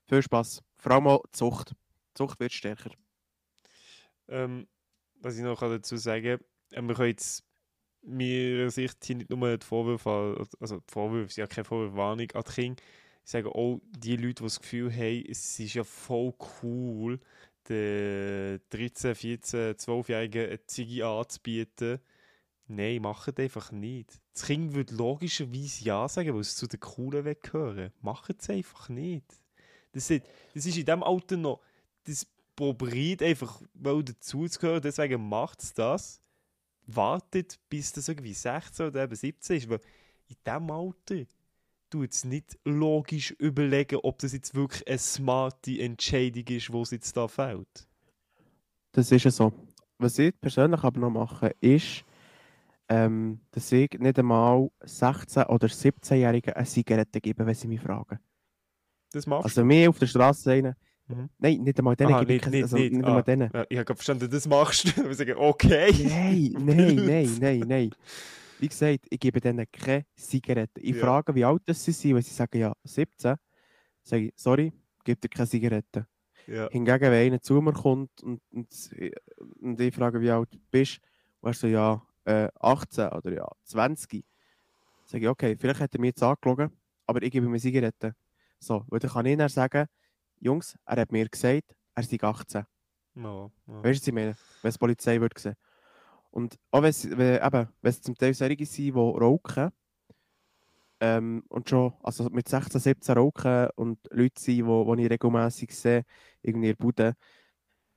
viel 0.07 0.21
Spaß. 0.21 0.61
Vor 0.77 0.91
allem 0.91 1.07
auch 1.07 1.23
die 1.27 1.31
Zucht. 1.31 1.71
Die 1.71 2.13
Zucht 2.15 2.39
wird 2.39 2.53
stärker. 2.53 2.91
Ähm, 4.27 4.67
was 5.21 5.37
ich 5.37 5.43
noch 5.43 5.59
dazu 5.59 5.97
sagen 5.97 6.39
kann, 6.71 6.87
wir 6.87 6.95
können 6.95 7.09
jetzt 7.09 7.43
meiner 8.03 8.69
Sicht 8.69 9.09
nicht 9.09 9.29
nur 9.29 9.57
die 9.57 9.65
Vorwürfe, 9.65 10.45
also 10.59 10.77
die 10.77 10.91
Vorwürfe 10.91 11.33
sind 11.33 11.41
ja 11.43 11.47
keine 11.47 11.65
Vorwürfe, 11.65 11.95
Warnung 11.95 12.31
an 12.31 12.43
die 12.45 12.53
Kinder. 12.53 12.83
Ich 13.23 13.31
sage 13.31 13.49
auch, 13.49 13.79
die 13.85 14.17
Leute, 14.17 14.35
die 14.35 14.43
das 14.43 14.59
Gefühl 14.59 14.91
haben, 14.91 15.25
es 15.29 15.57
ist 15.59 15.73
ja 15.73 15.83
voll 15.85 16.33
cool, 16.61 17.19
den 17.69 18.59
13, 18.69 19.15
14, 19.15 19.59
12-Jährigen 19.75 20.47
eine 20.47 20.65
Ziege 20.65 21.07
anzubieten. 21.07 21.99
Nein, 22.75 23.01
macht 23.01 23.39
einfach 23.39 23.71
nicht. 23.71 24.19
Das 24.33 24.45
Kind 24.45 24.73
würde 24.73 24.95
logischerweise 24.95 25.83
Ja 25.83 26.07
sagen, 26.07 26.33
weil 26.33 26.41
es 26.41 26.55
zu 26.55 26.67
den 26.67 26.79
Coolen 26.79 27.25
weggehören. 27.25 27.91
Macht 28.01 28.41
es 28.41 28.49
einfach 28.49 28.89
nicht. 28.89 29.25
Das 29.91 30.09
ist, 30.09 30.25
das 30.53 30.65
ist 30.65 30.77
in 30.77 30.85
diesem 30.85 31.03
Alter 31.03 31.37
noch, 31.37 31.61
das 32.05 32.25
probiert 32.55 33.21
einfach 33.21 33.61
weil 33.73 34.03
dazuzugehören, 34.03 34.81
deswegen 34.81 35.27
macht 35.27 35.63
es 35.63 35.73
das. 35.73 36.19
Wartet, 36.85 37.59
bis 37.69 37.93
das 37.93 38.09
irgendwie 38.09 38.33
16 38.33 38.87
oder 38.87 39.03
eben 39.03 39.15
17 39.15 39.57
ist, 39.57 39.69
weil 39.69 39.79
in 40.27 40.35
diesem 40.45 40.71
Alter 40.71 41.25
tut 41.89 42.11
es 42.11 42.25
nicht 42.25 42.57
logisch 42.65 43.31
überlegen, 43.37 43.99
ob 44.03 44.17
das 44.19 44.33
jetzt 44.33 44.55
wirklich 44.55 44.85
eine 44.87 44.97
smarte 44.97 45.79
Entscheidung 45.79 46.45
ist, 46.47 46.73
wo 46.73 46.81
es 46.81 46.91
jetzt 46.91 47.15
da 47.15 47.27
fällt. 47.27 47.87
Das 48.91 49.11
ist 49.11 49.23
ja 49.23 49.31
so. 49.31 49.53
Was 49.99 50.17
ich 50.19 50.33
persönlich 50.41 50.83
aber 50.83 50.99
noch 50.99 51.11
mache, 51.11 51.55
ist, 51.61 52.03
ähm, 52.89 53.41
dass 53.51 53.71
ich 53.71 53.91
nicht 53.99 54.19
einmal 54.19 54.69
16- 54.83 55.47
oder 55.47 55.67
17-Jährigen 55.67 56.53
eine 56.53 56.65
Zigarette 56.65 57.21
gebe, 57.21 57.45
wenn 57.45 57.55
sie 57.55 57.67
mich 57.67 57.81
fragen. 57.81 58.19
Das 59.11 59.25
machst 59.27 59.45
Also 59.45 59.63
mir 59.63 59.89
auf 59.89 59.99
der 59.99 60.07
Straße 60.07 60.49
rein. 60.49 60.75
Mhm. 61.07 61.29
Nein, 61.37 61.61
nicht 61.63 61.77
einmal 61.77 61.95
denen 61.95 62.13
Aha, 62.13 62.21
ich 62.21 62.27
nicht- 62.27 62.47
nicht- 62.49 62.63
also 62.63 62.77
nicht. 62.77 62.93
nicht 62.93 63.03
einmal 63.05 63.19
Ah. 63.19 63.23
denen. 63.23 63.49
du. 63.51 63.57
Ja, 63.57 63.65
ich 63.69 63.77
habe 63.79 63.95
verstanden, 63.95 64.29
das 64.29 64.47
machst 64.47 64.85
du. 64.97 65.03
Wir 65.07 65.13
sagen, 65.15 65.35
okay. 65.37 65.91
Nein, 66.03 66.53
nein, 66.65 66.95
nein, 67.05 67.37
nein, 67.39 67.59
nein. 67.67 67.89
Wie 68.59 68.67
gesagt, 68.69 69.05
ich 69.09 69.19
gebe 69.19 69.41
denen 69.41 69.65
keine 69.71 70.05
Zigarette. 70.15 70.79
Ich 70.79 70.95
Ja. 70.95 71.01
frage, 71.01 71.35
wie 71.35 71.43
alt 71.43 71.61
das 71.65 71.83
sie 71.83 71.91
sind, 71.91 72.15
wenn 72.15 72.21
sie 72.21 72.33
sagen, 72.33 72.57
ja, 72.57 72.73
17, 72.83 73.35
sage 74.01 74.25
ich, 74.27 74.33
sorry, 74.35 74.71
gib 75.03 75.19
dir 75.21 75.27
keine 75.29 75.47
Zigarette. 75.49 76.07
Ja, 76.47 76.69
Hingegen, 76.69 77.01
wenn 77.11 77.27
einer 77.27 77.41
zu 77.41 77.61
mir 77.61 77.73
kommt 77.73 78.21
und, 78.23 78.41
und, 78.51 78.67
und 79.61 79.79
ich 79.81 79.93
frage, 79.95 80.19
wie 80.21 80.29
alt 80.31 80.53
du 80.53 80.57
bist, 80.71 80.99
und 81.41 81.49
er 81.49 81.53
so, 81.53 81.67
ja, 81.67 82.01
äh, 82.25 82.49
18 82.59 83.09
oder 83.09 83.33
ja, 83.33 83.47
20, 83.63 84.25
sage 85.05 85.23
ich, 85.23 85.29
okay, 85.29 85.55
vielleicht 85.57 85.79
hat 85.79 85.93
er 85.93 85.99
mir 86.01 86.07
jetzt 86.07 86.23
angelogen, 86.23 86.71
aber 87.05 87.21
ich 87.21 87.31
gebe 87.31 87.45
ihm 87.45 87.51
eine 87.51 87.59
Zigarette. 87.59 88.15
So, 88.59 88.85
weil 88.87 88.99
dann 88.99 89.11
kann 89.11 89.25
ich 89.25 89.37
dann 89.37 89.49
sagen, 89.49 89.87
Jungs, 90.39 90.77
er 90.85 91.01
hat 91.01 91.11
mir 91.11 91.27
gesagt, 91.27 91.75
er 91.95 92.03
sei 92.03 92.17
18. 92.21 92.65
ja, 93.15 93.51
ja. 93.67 93.83
Weißt 93.83 93.99
du, 93.99 94.01
was 94.01 94.07
ich 94.07 94.13
meine? 94.13 94.35
Wenn 94.61 94.69
es 94.69 94.75
die 94.75 94.79
Polizei 94.79 95.21
würde 95.21 95.39
sehen. 95.39 95.55
Und 96.31 96.57
auch 96.71 96.81
wenn 96.81 96.89
es, 96.89 97.09
wenn, 97.09 97.45
eben, 97.45 97.69
wenn 97.81 97.89
es 97.89 98.01
zum 98.01 98.15
Teil 98.15 98.33
solche 98.33 98.65
sind, 98.65 98.95
die 98.95 98.99
rauchen, 98.99 99.71
ähm, 100.99 101.43
und 101.49 101.69
schon 101.69 101.93
also 102.01 102.29
mit 102.29 102.47
16, 102.47 102.79
17 102.79 103.17
rauchen 103.17 103.67
und 103.75 103.99
Leute 104.09 104.39
sind, 104.39 104.65
die 104.65 105.03
ich 105.03 105.11
regelmäßig 105.11 105.75
sehe, 105.75 106.05
irgendwie 106.41 106.69
in 106.69 106.75
der 106.77 106.83
Bude, 106.83 107.15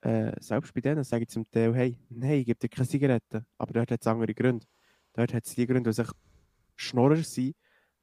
äh, 0.07 0.33
selbst 0.41 0.73
bei 0.73 0.81
denen 0.81 1.03
sage 1.03 1.25
ich 1.25 1.31
zum 1.31 1.51
Teil, 1.51 1.75
hey, 1.75 1.99
nein, 2.11 2.39
ich 2.39 2.47
gebe 2.47 2.59
dir 2.61 2.69
keine 2.69 2.87
Zigaretten. 2.87 3.45
Aber 3.59 3.73
dort 3.73 3.91
hat 3.91 4.01
es 4.01 4.07
andere 4.07 4.35
Gründe. 4.35 4.65
Dort 5.13 5.35
hat 5.35 5.45
es 5.45 5.55
die 5.55 5.67
Gründe, 5.67 5.91
dass 5.91 5.99
ich 5.99 6.09
Schnorrer 6.77 7.17
sind, 7.17 7.57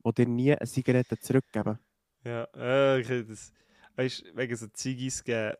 die 0.05 0.13
dir 0.13 0.27
nie 0.27 0.53
eine 0.53 0.67
Zigarette 0.67 1.17
zurückgeben. 1.17 1.79
Ja, 2.25 2.47
äh, 2.55 2.99
ich 2.99 3.27
das. 3.27 3.53
Weißt 3.95 4.25
wegen 4.35 4.55
so 4.55 4.67
Ziggis 4.67 5.23
geben. 5.23 5.55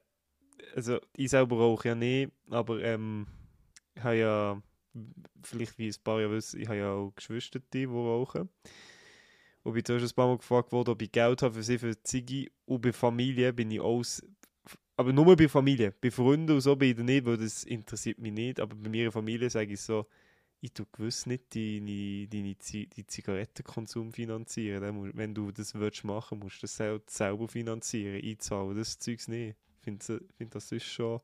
Also, 0.76 1.00
ich 1.16 1.30
selber 1.30 1.58
rauche 1.58 1.90
ja 1.90 1.96
nicht, 1.96 2.32
aber 2.50 2.82
ähm, 2.82 3.28
ich 3.96 4.04
habe 4.04 4.18
ja, 4.18 4.62
vielleicht 5.44 5.78
wie 5.78 5.88
ein 5.88 6.04
paar 6.04 6.20
ja 6.20 6.30
wissen, 6.30 6.60
ich 6.60 6.68
habe 6.68 6.78
ja 6.78 6.92
auch 6.92 7.14
Geschwister, 7.16 7.60
die 7.74 7.86
rauchen. 7.86 8.50
Und 9.64 9.74
bin 9.74 9.86
zuerst 9.86 10.12
ein 10.12 10.16
paar 10.16 10.28
Mal 10.28 10.38
gefragt 10.38 10.72
worden, 10.72 10.90
ob 10.90 11.02
ich 11.02 11.12
Geld 11.12 11.42
habe 11.42 11.54
für 11.54 11.64
sie 11.64 11.78
für 11.78 12.02
Ziggy. 12.04 12.52
Und 12.66 12.82
bei 12.82 12.92
Familie 12.92 13.54
bin 13.54 13.72
ich 13.72 13.80
aus. 13.80 14.22
Aber 14.96 15.12
nur 15.12 15.36
bei 15.36 15.48
Familie. 15.48 15.94
Bei 16.00 16.12
Freunden 16.12 16.52
und 16.52 16.62
so 16.62 16.76
bin 16.76 16.92
ich 16.92 16.98
nicht, 16.98 17.26
weil 17.26 17.38
das 17.38 17.64
interessiert 17.64 18.20
mich 18.20 18.32
nicht. 18.32 18.60
Aber 18.60 18.76
bei 18.76 18.90
meiner 18.90 19.12
Familie 19.12 19.50
sage 19.50 19.74
ich 19.74 19.82
so, 19.82 20.06
ich 20.62 20.72
tue 20.72 20.86
gewiss 20.92 21.26
nicht 21.26 21.56
deine, 21.56 22.28
deine, 22.28 22.56
die 22.56 23.08
Zigarettenkonsum 23.08 24.14
finanzieren. 24.14 25.12
Wenn 25.14 25.34
du 25.34 25.52
das 25.52 25.76
willst 25.76 26.04
machen 26.04 26.40
musst 26.40 26.58
du 26.58 26.62
das 26.62 26.78
sel 26.78 27.02
selber 27.08 27.48
finanzieren, 27.48 28.24
einzahlen. 28.24 28.78
Das 28.78 29.00
Zeugs 29.00 29.28
nicht. 29.28 29.58
Ich 29.78 29.84
finde, 29.84 30.22
find, 30.38 30.56
das 30.56 30.72
ist 30.72 30.86
schon... 30.86 31.20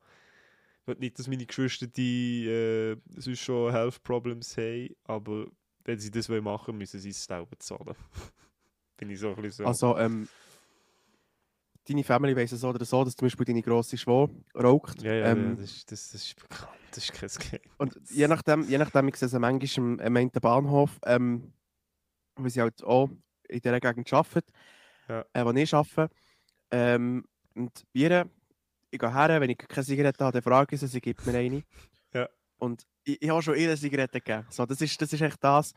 will 0.85 0.97
nicht, 0.99 1.19
dass 1.19 1.27
meine 1.27 1.45
Geschwister 1.45 1.87
die 1.87 2.47
äh, 2.47 2.97
sonst 3.15 3.39
schon 3.39 3.71
Health 3.71 4.03
Problems 4.03 4.57
haben, 4.57 4.89
aber 5.05 5.47
wenn 5.85 5.99
sie 5.99 6.11
das 6.11 6.27
wollen 6.27 6.43
machen, 6.43 6.77
müssen 6.77 6.99
sie 6.99 7.09
es 7.09 7.23
selber 7.23 7.57
zahlen. 7.59 7.95
Bin 8.97 9.09
ich 9.09 9.19
so 9.19 9.29
ein 9.29 9.35
bisschen 9.35 9.63
so. 9.63 9.65
Also, 9.65 9.97
ähm, 9.97 10.27
deine 11.89 12.03
Family 12.03 12.35
weiss 12.35 12.51
es 12.51 12.61
so 12.61 12.69
oder 12.69 12.83
so, 12.85 13.03
dass 13.03 13.15
zum 13.15 13.25
Beispiel 13.25 13.45
deine 13.45 13.61
grosse 13.61 13.97
Schwester 13.97 14.29
raucht. 14.55 15.01
ja, 15.01 15.13
ja, 15.13 15.25
ähm, 15.27 15.49
ja 15.51 15.55
das, 15.61 15.71
ist, 15.71 15.91
das, 15.91 16.11
das 16.11 16.21
ist 16.25 16.35
bekannt. 16.35 16.69
Das 16.91 17.03
ist 17.03 17.13
kein 17.13 17.29
Geheimnis. 17.29 17.71
Und 17.77 18.09
je 18.09 18.27
nachdem, 18.27 18.63
je 18.67 18.77
nachdem 18.77 19.07
ich 19.09 19.15
sehe 19.15 19.27
sie 19.27 19.39
manchmal 19.39 20.01
am, 20.05 20.17
einen 20.17 20.31
Bahnhof, 20.31 20.99
ähm, 21.05 21.53
weil 22.35 22.49
sie 22.49 22.61
halt 22.61 22.83
auch 22.83 23.09
in 23.47 23.59
dieser 23.61 23.79
Gegend 23.79 24.11
arbeitet, 24.13 24.49
Ja. 25.07 25.25
äh, 25.33 25.45
wo 25.45 25.51
ich 25.51 25.73
arbeite. 25.73 26.09
Ähm, 26.71 27.25
und 27.55 27.83
ihr, 27.93 28.29
ich 28.91 28.99
gehe 28.99 29.13
her, 29.13 29.41
wenn 29.41 29.49
ich 29.49 29.57
keine 29.57 29.85
Zigarette 29.85 30.23
habe, 30.23 30.33
dann 30.33 30.41
frage 30.43 30.75
ich 30.75 30.79
sie, 30.81 30.87
sie 30.87 31.01
gibt 31.01 31.25
mir 31.25 31.37
eine. 31.37 31.63
Ja. 32.13 32.27
Und 32.57 32.87
ich, 33.03 33.21
ich 33.21 33.29
habe 33.29 33.41
schon 33.43 33.55
ihr 33.55 33.67
eine 33.69 33.77
Zigarette 33.77 34.19
gegeben. 34.19 34.47
So, 34.49 34.65
das, 34.65 34.81
ist, 34.81 34.99
das 34.99 35.13
ist 35.13 35.21
echt 35.21 35.43
das. 35.43 35.73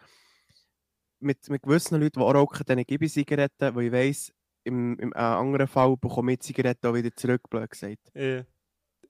Mit, 1.20 1.48
mit 1.50 1.62
gewissen 1.62 2.00
Leuten, 2.00 2.18
die 2.18 2.24
auch 2.24 2.34
rauchen, 2.34 2.64
denen 2.66 2.84
gebe 2.84 3.04
ich 3.04 3.12
Zigaretten, 3.12 3.74
weil 3.74 3.84
ich 3.86 3.92
weiss, 3.92 4.32
im, 4.64 4.98
im 4.98 5.12
äh, 5.12 5.16
anderen 5.16 5.66
Fall 5.66 5.96
bekomme 5.96 6.32
ich 6.32 6.38
die 6.40 6.46
Zigaretten 6.46 6.86
auch 6.86 6.94
wieder 6.94 7.14
zurück, 7.14 7.48
blöd 7.48 7.70
gesagt. 7.70 8.12
Ja. 8.14 8.44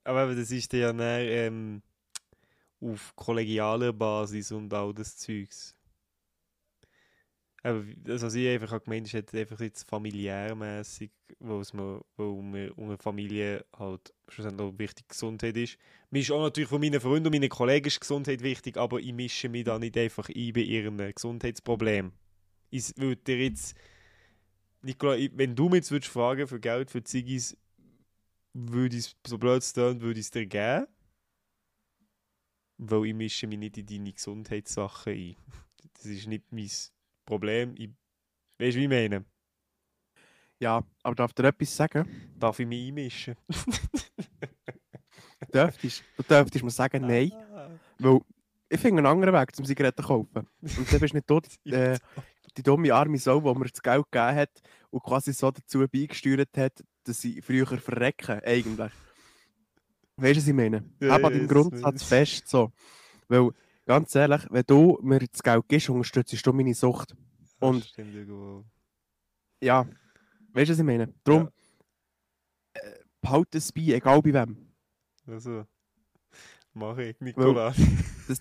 Aber 0.05 0.35
das 0.35 0.51
ist 0.51 0.73
ja 0.73 0.93
dann, 0.93 1.01
ähm, 1.01 1.83
auf 2.81 3.15
kollegialer 3.15 3.93
Basis 3.93 4.53
und 4.53 4.73
all 4.75 4.93
das 4.93 5.17
Zeugs. 5.17 5.77
Aber 7.65 7.85
das, 7.97 8.23
was 8.23 8.35
ich 8.35 8.49
einfach 8.49 8.83
gemeint 8.83 9.07
habe, 9.15 9.19
ist 9.19 9.35
einfach 9.35 9.61
jetzt 9.61 9.89
familiärmäßig, 9.89 11.13
wo 11.39 12.43
mir 12.43 12.77
unter 12.77 12.99
Familie 12.99 13.65
halt 13.79 14.13
schlussendlich 14.29 14.69
auch 14.69 14.79
wichtig 14.79 15.09
Gesundheit 15.09 15.57
ist. 15.57 15.79
Mir 16.11 16.21
ist 16.21 16.33
auch 16.33 16.43
natürlich 16.43 16.69
von 16.69 16.81
meinen 16.81 17.01
Freunden 17.01 17.29
und 17.29 17.33
meinen 17.33 17.49
Kollegen 17.49 17.87
ist 17.87 18.01
Gesundheit 18.01 18.43
wichtig, 18.43 18.77
aber 18.77 18.99
ich 18.99 19.13
mische 19.13 19.49
mich 19.49 19.65
da 19.65 19.79
nicht 19.79 19.97
einfach 19.97 20.29
ein 20.29 20.53
bei 20.53 20.63
ihren 20.63 20.97
Gesundheitsproblemen. 21.15 22.13
Ich 22.71 22.97
würde 22.97 23.23
dir 23.23 23.39
jetzt, 23.45 23.77
Nicola, 24.83 25.17
ich- 25.17 25.31
wenn 25.37 25.55
du 25.55 25.67
mich 25.67 25.77
jetzt 25.77 25.91
würdest 25.91 26.13
fragen 26.13 26.47
für 26.47 26.61
Geld 26.61 26.91
für 26.91 27.03
Ziggis, 27.03 27.57
würde 28.53 28.97
ich 28.97 29.07
es, 29.07 29.17
so 29.27 29.39
blöd 29.39 29.63
es 29.63 29.73
tönt, 29.73 30.01
würde 30.03 30.21
ich 30.21 30.27
es 30.27 30.31
dir 30.31 30.47
geben. 30.47 30.87
Weil 32.79 33.07
ich 33.07 33.15
mische 33.15 33.47
mich 33.47 33.59
nicht 33.59 33.79
in 33.79 33.87
deine 33.87 34.13
Gesundheitssachen 34.13 35.13
ein. 35.13 35.37
Das 35.95 36.07
ist 36.07 36.27
nicht 36.27 36.51
mein 36.51 36.71
Problem. 37.27 37.75
Ich, 37.77 37.91
weißt 38.59 38.75
du, 38.77 38.81
wie 38.81 38.85
ich 38.85 38.89
meine? 38.89 39.25
Ja, 40.59 40.83
aber 41.03 41.15
darf 41.15 41.33
dir 41.33 41.45
etwas 41.45 41.77
sagen? 41.77 42.33
Darf 42.39 42.59
ich 42.59 42.67
mich 42.67 42.89
einmischen? 42.89 43.37
Du 43.49 45.47
dürftest, 45.53 46.03
du 46.17 46.23
dürftest 46.25 46.65
mir 46.65 46.71
sagen, 46.71 47.07
nein. 47.07 47.31
Ah. 47.33 47.71
Weil 47.99 48.21
ich 48.69 48.81
finde 48.81 48.99
einen 48.99 49.07
anderen 49.07 49.35
Weg 49.35 49.55
zum 49.55 49.65
Zigaretten 49.65 50.03
kaufen. 50.03 50.49
Und 50.61 50.93
dann 50.93 51.01
bist 51.01 51.13
du 51.13 51.17
nicht 51.19 51.31
dort, 51.31 51.47
äh, 51.67 51.99
die 52.57 52.63
dumme 52.63 52.93
arme 52.95 53.19
Sau, 53.19 53.41
die 53.41 53.59
mir 53.59 53.69
das 53.69 53.83
Geld 53.83 54.05
gegeben 54.11 54.37
hat 54.37 54.63
und 54.91 55.03
quasi 55.03 55.33
so 55.33 55.51
dazu 55.51 55.87
beigesteuert 55.89 56.57
hat, 56.57 56.85
dass 57.05 57.21
sie 57.21 57.41
früher 57.43 57.67
verrecken, 57.67 58.41
eigentlich. 58.45 58.93
Weißt 60.17 60.37
du, 60.37 60.41
was 60.41 60.49
ich 60.49 60.55
meine? 60.55 60.85
Ja, 61.01 61.13
Hab 61.13 61.25
an 61.25 61.33
ja, 61.33 61.39
deinem 61.39 61.49
Grundsatz 61.49 62.03
fest 62.03 62.49
so. 62.49 62.73
Weil, 63.29 63.51
ganz 63.87 64.15
ehrlich, 64.15 64.43
wenn 64.51 64.65
du 64.67 64.99
mir 65.03 65.21
das 65.21 65.43
Geld 65.43 65.65
gibst, 65.69 65.89
unterstützt 65.89 66.47
du 66.47 66.53
meine 66.53 66.75
Sucht. 66.75 67.17
Und- 67.61 67.85
stimmt 67.85 68.15
irgendwo. 68.15 68.65
Ja, 69.63 69.87
weißt 70.53 70.69
du, 70.69 70.73
was 70.73 70.79
ich 70.79 70.85
meine? 70.85 71.15
Darum, 71.25 71.49
äh, 72.75 72.99
behalte 73.21 73.59
es 73.59 73.73
bei, 73.73 73.83
egal 73.83 74.21
bei 74.23 74.35
wem. 74.35 74.75
Also, 75.27 75.65
mache 76.75 77.05
ich, 77.05 77.21
Nicola. 77.21 77.75
Das, 78.29 78.41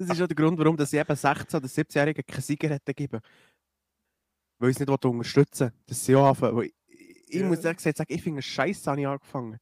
das 0.00 0.10
ist 0.10 0.20
auch 0.20 0.26
der 0.26 0.34
Grund, 0.34 0.58
warum 0.58 0.76
dass 0.76 0.92
ich 0.92 0.98
eben 0.98 1.12
16- 1.12 1.56
oder 1.56 1.66
17-Jährigen 1.68 2.24
keine 2.26 2.42
Zigaretten 2.42 2.92
gebe. 2.92 3.20
Weil 4.58 4.70
ich 4.70 4.76
es 4.76 4.80
nicht 4.80 5.04
unterstützen 5.04 5.68
will, 5.68 5.78
dass 5.86 6.04
sie 6.04 6.16
auch 6.16 6.28
anfangen. 6.30 6.56
Weil 6.56 6.64
ich, 6.64 6.74
ich 7.28 7.40
Ja. 7.40 7.46
muss 7.46 7.64
ehrlich 7.64 7.76
gesagt 7.76 7.98
sagen, 7.98 8.12
ich 8.12 8.20
finde 8.20 8.40
es 8.40 8.46
scheiße, 8.46 8.90
habe 8.90 9.00
ich 9.00 9.06
angefangen. 9.06 9.58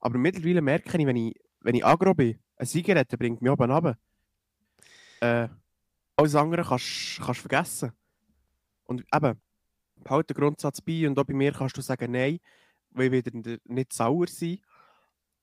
Aber 0.00 0.18
mittlerweile 0.18 0.62
merke 0.62 0.88
ich, 0.98 1.06
wenn 1.06 1.16
ich, 1.16 1.34
wenn 1.60 1.74
ich 1.74 1.84
agro 1.84 2.14
bin, 2.14 2.38
eine 2.56 2.66
Zigarette 2.66 3.18
bringt 3.18 3.42
mich 3.42 3.52
oben 3.52 3.70
runter. 3.70 3.98
Äh, 5.20 5.48
alles 6.16 6.34
andere 6.34 6.64
kannst 6.64 7.18
du 7.18 7.34
vergessen. 7.34 7.92
Und 8.84 9.04
eben, 9.14 9.38
behalte 9.96 10.32
den 10.32 10.40
Grundsatz 10.40 10.80
bei 10.80 11.06
und 11.06 11.18
auch 11.18 11.24
bei 11.24 11.34
mir 11.34 11.52
kannst 11.52 11.76
du 11.76 11.82
sagen 11.82 12.10
Nein, 12.12 12.38
weil 12.90 13.12
ich 13.12 13.24
werde 13.26 13.60
nicht 13.64 13.92
sauer 13.92 14.26
sein. 14.28 14.58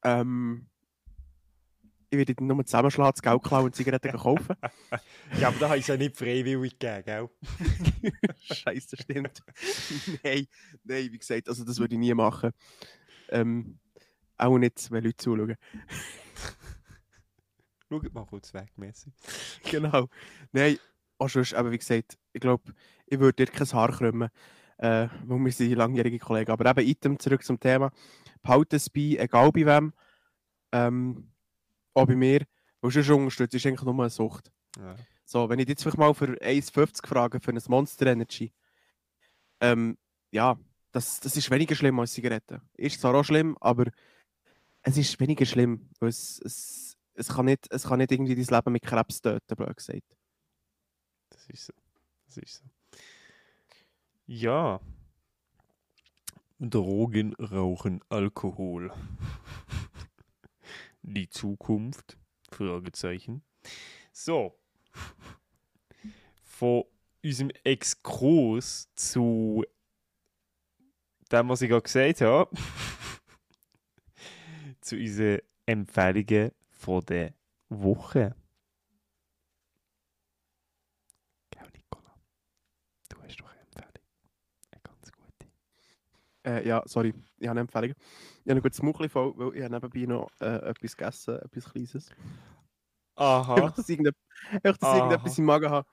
Ähm, 0.03 0.67
ich 2.09 2.17
werde 2.17 2.35
dann 2.35 2.47
nur 2.47 2.65
zusammenschlagen, 2.65 3.13
das 3.13 3.21
Geld 3.21 3.43
klauen 3.43 3.65
und 3.65 3.75
Zigaretten 3.75 4.11
kaufen. 4.17 4.55
Ja, 5.39 5.47
aber 5.47 5.59
da 5.59 5.69
habe 5.69 5.77
ich 5.77 5.83
es 5.83 5.87
ja 5.87 5.97
nicht 5.97 6.15
freiwillig 6.15 6.77
gegeben, 6.77 7.03
gell? 7.03 7.29
Scheiße, 8.41 8.95
stimmt. 8.95 9.41
nein, 10.23 10.47
nein, 10.83 11.11
wie 11.11 11.17
gesagt, 11.17 11.49
also 11.49 11.65
das 11.65 11.79
würde 11.79 11.95
ich 11.95 11.99
nie 11.99 12.13
machen. 12.13 12.51
Ähm, 13.29 13.79
auch 14.37 14.57
nicht, 14.57 14.91
wenn 14.91 15.03
Leute 15.03 15.17
zuschauen. 15.17 15.55
Schaut 17.89 18.13
mal 18.13 18.25
kurz 18.25 18.53
weg, 18.53 18.71
Messi. 18.77 19.11
genau. 19.63 20.09
Nein, 20.51 20.77
auch 21.17 21.29
sonst, 21.29 21.53
aber 21.53 21.71
wie 21.71 21.77
gesagt, 21.77 22.17
ich 22.33 22.41
glaube, 22.41 22.73
ich 23.07 23.19
würde 23.19 23.45
dir 23.45 23.51
kein 23.51 23.67
Haar 23.71 23.91
krümmen, 23.91 24.29
äh, 24.77 25.07
weil 25.25 25.39
wir 25.39 25.51
sind 25.51 25.75
langjährige 25.75 26.19
Kollegen. 26.19 26.51
Aber 26.51 26.69
eben, 26.69 26.87
Item, 26.87 27.19
zurück 27.19 27.43
zum 27.43 27.59
Thema. 27.59 27.91
Behalte 28.41 28.75
es 28.75 28.89
bei, 28.89 29.17
egal 29.17 29.51
bei 29.51 29.65
wem. 29.65 29.93
Ähm, 30.71 31.31
auch 31.95 32.05
bei 32.05 32.15
mir. 32.15 32.45
Weil 32.81 32.91
sonst 32.91 33.09
unterstützt 33.09 33.55
ist 33.55 33.65
eigentlich 33.65 33.81
nur 33.81 33.93
eine 33.93 34.09
Sucht. 34.09 34.51
Ja. 34.77 34.95
So, 35.25 35.49
wenn 35.49 35.59
ich 35.59 35.67
jetzt 35.67 35.81
vielleicht 35.81 35.97
mal 35.97 36.13
für 36.13 36.27
1,50 36.39 37.07
frage, 37.07 37.39
für 37.39 37.51
ein 37.51 37.59
Monster 37.67 38.05
Energy, 38.07 38.53
ähm, 39.59 39.97
ja, 40.31 40.59
das, 40.91 41.19
das 41.19 41.35
ist 41.35 41.49
weniger 41.49 41.75
schlimm 41.75 41.99
als 41.99 42.13
Zigaretten. 42.13 42.61
Ist 42.73 43.01
zwar 43.01 43.15
auch 43.15 43.23
schlimm, 43.23 43.57
aber 43.59 43.91
es 44.83 44.97
ist 44.97 45.19
weniger 45.19 45.45
schlimm. 45.45 45.89
Weil 45.99 46.09
es, 46.09 46.39
es, 46.45 46.97
es, 47.15 47.29
kann 47.29 47.45
nicht, 47.45 47.67
es 47.71 47.83
kann 47.83 47.99
nicht 47.99 48.11
irgendwie 48.11 48.35
dein 48.35 48.55
Leben 48.55 48.71
mit 48.73 48.83
Krebs 48.83 49.21
töten, 49.21 49.55
blöd 49.55 49.75
gesagt. 49.75 50.15
Das 51.29 51.47
ist 51.47 51.65
so. 51.65 51.73
Das 52.27 52.37
ist 52.37 52.55
so. 52.57 52.65
Ja. 54.27 54.79
Drogen, 56.59 57.33
Rauchen, 57.35 58.01
Alkohol. 58.09 58.93
Die 61.07 61.29
Zukunft? 61.29 62.17
Fragezeichen. 62.51 63.43
So. 64.11 64.57
Von 66.43 66.85
unserem 67.23 67.51
Exkurs 67.63 68.89
zu 68.95 69.63
dem, 71.31 71.49
was 71.49 71.61
ich 71.61 71.69
gerade 71.69 71.83
gesagt 71.83 72.21
habe, 72.21 72.55
zu 74.81 74.95
unseren 74.95 75.41
Empfehlungen 75.67 76.51
von 76.71 77.05
der 77.05 77.35
Woche. 77.69 78.35
Gell, 81.51 81.69
Nicola? 81.71 82.15
Du 83.09 83.21
hast 83.21 83.39
doch 83.39 83.47
eine 83.47 83.61
Empfehlung. 83.61 83.91
Eine 84.71 84.81
ganz 84.81 85.11
gute. 85.11 85.51
Äh, 86.45 86.67
ja, 86.67 86.83
sorry, 86.85 87.13
ich 87.39 87.47
habe 87.47 87.51
eine 87.51 87.61
Empfehlung. 87.61 87.95
Ich 88.43 88.49
habe 88.49 88.59
ein 88.59 88.61
gutes 88.61 88.81
Muchli 88.81 89.09
voll, 89.09 89.33
weil 89.35 89.55
ich 89.55 89.63
habe 89.63 89.73
nebenbei 89.73 90.05
noch 90.05 90.29
äh, 90.39 90.69
etwas 90.69 90.95
gegessen, 90.95 91.39
etwas 91.39 91.71
Kleines. 91.71 92.09
Aha. 93.15 93.73
Dass 93.75 93.89
ich, 93.89 93.97
einfach, 93.99 94.13
dass 94.61 94.75
ich 94.77 94.83
Aha. 94.83 94.97
irgendetwas 94.97 95.37
im 95.37 95.45
Magen 95.45 95.69
habe. 95.69 95.87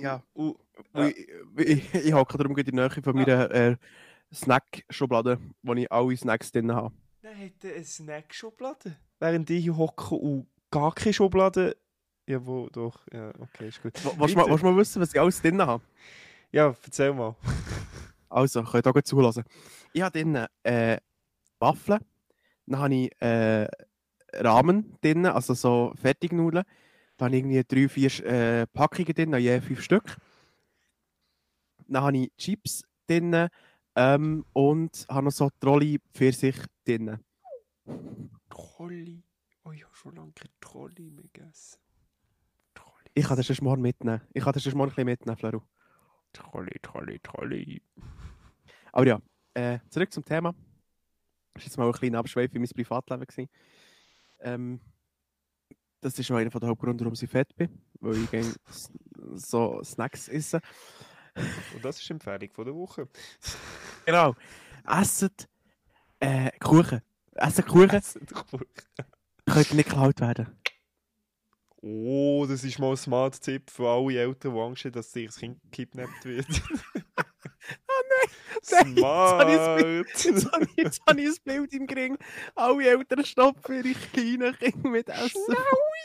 Ja, 0.00 0.22
Uh, 0.34 0.54
weil 0.92 1.10
ich, 1.10 1.28
weil 1.52 1.68
ich, 1.68 1.94
ich 1.94 2.12
hocke 2.12 2.38
darum 2.38 2.56
in 2.56 2.64
der 2.64 2.74
Nähe 2.74 3.02
von 3.02 3.16
meiner 3.16 3.50
äh, 3.50 3.76
Snack-Schublade, 4.32 5.38
wo 5.62 5.74
ich 5.74 5.90
alle 5.90 6.16
Snacks 6.16 6.52
drin 6.52 6.72
habe. 6.72 6.94
Dann 7.22 7.36
hat 7.36 7.64
er 7.64 7.74
eine 7.74 7.84
Snack-Schublade. 7.84 8.96
Während 9.18 9.50
ich 9.50 9.64
hier 9.64 9.76
hocke 9.76 10.14
und 10.14 10.46
gar 10.70 10.94
keine 10.94 11.12
Schublade. 11.12 11.76
Ja, 12.26 12.44
wo 12.44 12.68
doch. 12.68 13.06
Ja, 13.12 13.32
okay, 13.40 13.68
ist 13.68 13.82
gut. 13.82 13.94
Willst 13.94 14.34
du 14.34 14.38
mal, 14.38 14.46
mal 14.46 14.76
wissen, 14.76 15.02
was 15.02 15.12
ich 15.12 15.20
alles 15.20 15.40
drin 15.40 15.60
habe? 15.60 15.82
Ja, 16.52 16.74
erzähl 16.84 17.12
mal. 17.12 17.36
Also, 18.28 18.62
könnt 18.62 18.86
ihr 18.86 18.90
auch 18.90 18.94
gut 18.94 19.06
zulassen. 19.06 19.44
Ich 19.92 20.02
habe 20.02 20.18
drin 20.18 20.46
äh, 20.62 20.98
Waffeln, 21.58 22.00
dann 22.66 22.80
habe 22.80 22.94
ich 22.94 23.22
äh, 23.22 23.68
Ramen 24.34 24.96
drin, 25.00 25.26
also 25.26 25.54
so 25.54 25.92
Fertignudeln. 25.96 26.64
Dann 27.16 27.26
habe 27.26 27.36
ich 27.36 27.42
irgendwie 27.42 27.64
drei, 27.64 27.88
vier 27.88 28.24
äh, 28.26 28.66
Packungen 28.66 29.12
drin, 29.12 29.34
je 29.34 29.60
fünf 29.60 29.82
Stück. 29.82 30.16
Dann 31.88 32.02
habe 32.02 32.16
ich 32.16 32.32
Chips 32.36 32.84
drin 33.06 33.48
ähm, 33.96 34.44
und 34.52 35.06
habe 35.08 35.24
noch 35.24 35.32
so 35.32 35.48
Trolli 35.58 35.98
Pfirsich 36.14 36.56
drin. 36.86 37.18
Trolli. 38.50 39.22
Oh, 39.64 39.72
ich 39.72 39.84
habe 39.84 39.94
schon 39.96 40.14
lange 40.14 40.32
kein 40.32 40.50
Trolli 40.60 41.10
mehr 41.10 41.24
gegessen. 41.32 41.80
Trolli. 42.74 43.10
Ich 43.14 43.26
kann 43.26 43.36
das 43.36 43.46
schon 43.46 43.64
morgen 43.64 43.82
mitnehmen. 43.82 44.20
Ich 44.32 44.44
kann 44.44 44.52
das 44.52 44.62
schon 44.62 44.76
morgen 44.76 44.90
ein 44.90 44.94
bisschen 44.94 45.06
mitnehmen, 45.06 45.36
Fleru. 45.36 45.60
Trolli, 46.32 46.78
Trolli, 46.80 47.18
Trolli. 47.20 47.82
Aber 48.92 49.06
ja, 49.06 49.20
äh, 49.54 49.78
zurück 49.90 50.12
zum 50.12 50.24
Thema. 50.24 50.54
Das 51.54 51.62
war 51.62 51.64
jetzt 51.64 51.78
mal 51.78 51.86
ein 51.86 51.92
kleiner 51.92 52.18
Abschweif 52.18 52.54
in 52.54 52.60
mein 52.60 52.70
Privatleben. 52.70 53.26
Gewesen. 53.26 53.48
Ähm, 54.40 54.80
das 56.00 56.18
ist 56.18 56.30
auch 56.30 56.36
einer 56.36 56.50
der 56.50 56.68
Hauptgründe, 56.68 57.04
warum 57.04 57.14
ich 57.20 57.28
fett 57.28 57.54
bin, 57.56 57.82
weil 58.00 58.16
ich 58.16 58.30
gerne 58.30 58.54
so 59.34 59.82
Snacks 59.82 60.28
esse. 60.28 60.60
Und 61.74 61.84
das 61.84 61.98
ist 61.98 62.08
die 62.08 62.12
Empfehlung 62.12 62.50
von 62.52 62.64
der 62.64 62.74
Woche. 62.74 63.08
Genau. 64.06 64.34
Esset 64.86 65.48
äh, 66.20 66.50
Kuchen. 66.58 67.00
Essen 67.34 67.64
Kuchen 67.64 67.88
können 69.46 69.76
nicht 69.76 69.88
geklaut 69.88 70.20
werden. 70.20 70.58
Oh, 71.80 72.44
das 72.48 72.64
ist 72.64 72.78
mal 72.78 72.90
ein 72.90 72.96
smart 72.96 73.40
Tipp 73.40 73.70
für 73.70 73.88
alle 73.88 74.18
Eltern, 74.18 74.52
die 74.52 74.60
Angst 74.60 74.84
haben, 74.84 74.92
dass 74.92 75.14
ihr 75.14 75.28
Kind 75.28 75.60
gekidnappt 75.62 76.24
wird. 76.24 76.46
Nein, 78.70 78.96
Smart! 78.96 79.46
Ein 81.06 81.34
Bild 81.44 81.72
im 81.72 81.86
Gring. 81.86 82.18
Alle 82.54 82.88
Eltern 82.88 83.24
stopfen 83.24 83.76
ihre 83.76 83.94
kleinen 83.94 84.56
Kinder 84.58 84.88
mit 84.90 85.08
Essen. 85.08 85.54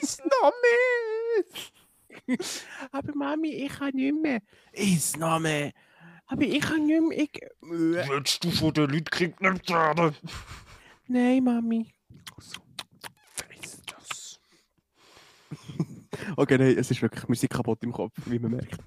Ist 0.02 0.22
noch 0.26 0.52
mehr! 0.62 2.38
Aber 2.92 3.16
Mami, 3.16 3.50
ich 3.50 3.74
kann 3.74 3.96
nicht 3.96 4.22
mehr. 4.22 4.42
Ist 4.72 5.18
noch 5.18 5.40
mehr. 5.40 5.72
Aber 6.28 6.44
ich 6.44 6.62
kann 6.62 6.86
nicht 6.86 7.02
mehr. 7.02 7.20
Ich... 7.20 7.42
Willst 7.62 8.44
du 8.44 8.52
von 8.52 8.74
den 8.74 8.90
Leuten 8.90 9.06
gekidnappt 9.06 9.70
werden? 9.70 10.16
Nein, 11.08 11.44
Mami. 11.44 11.94
Friss 13.36 13.82
das. 13.86 14.40
Okay, 16.38 16.58
nein, 16.58 16.78
es 16.78 16.90
ist 16.90 17.02
wirklich, 17.02 17.28
wir 17.28 17.36
sind 17.36 17.52
kaputt 17.52 17.84
im 17.84 17.92
Kopf, 17.92 18.14
wie 18.26 18.40
man 18.40 18.52
merkt. 18.52 18.78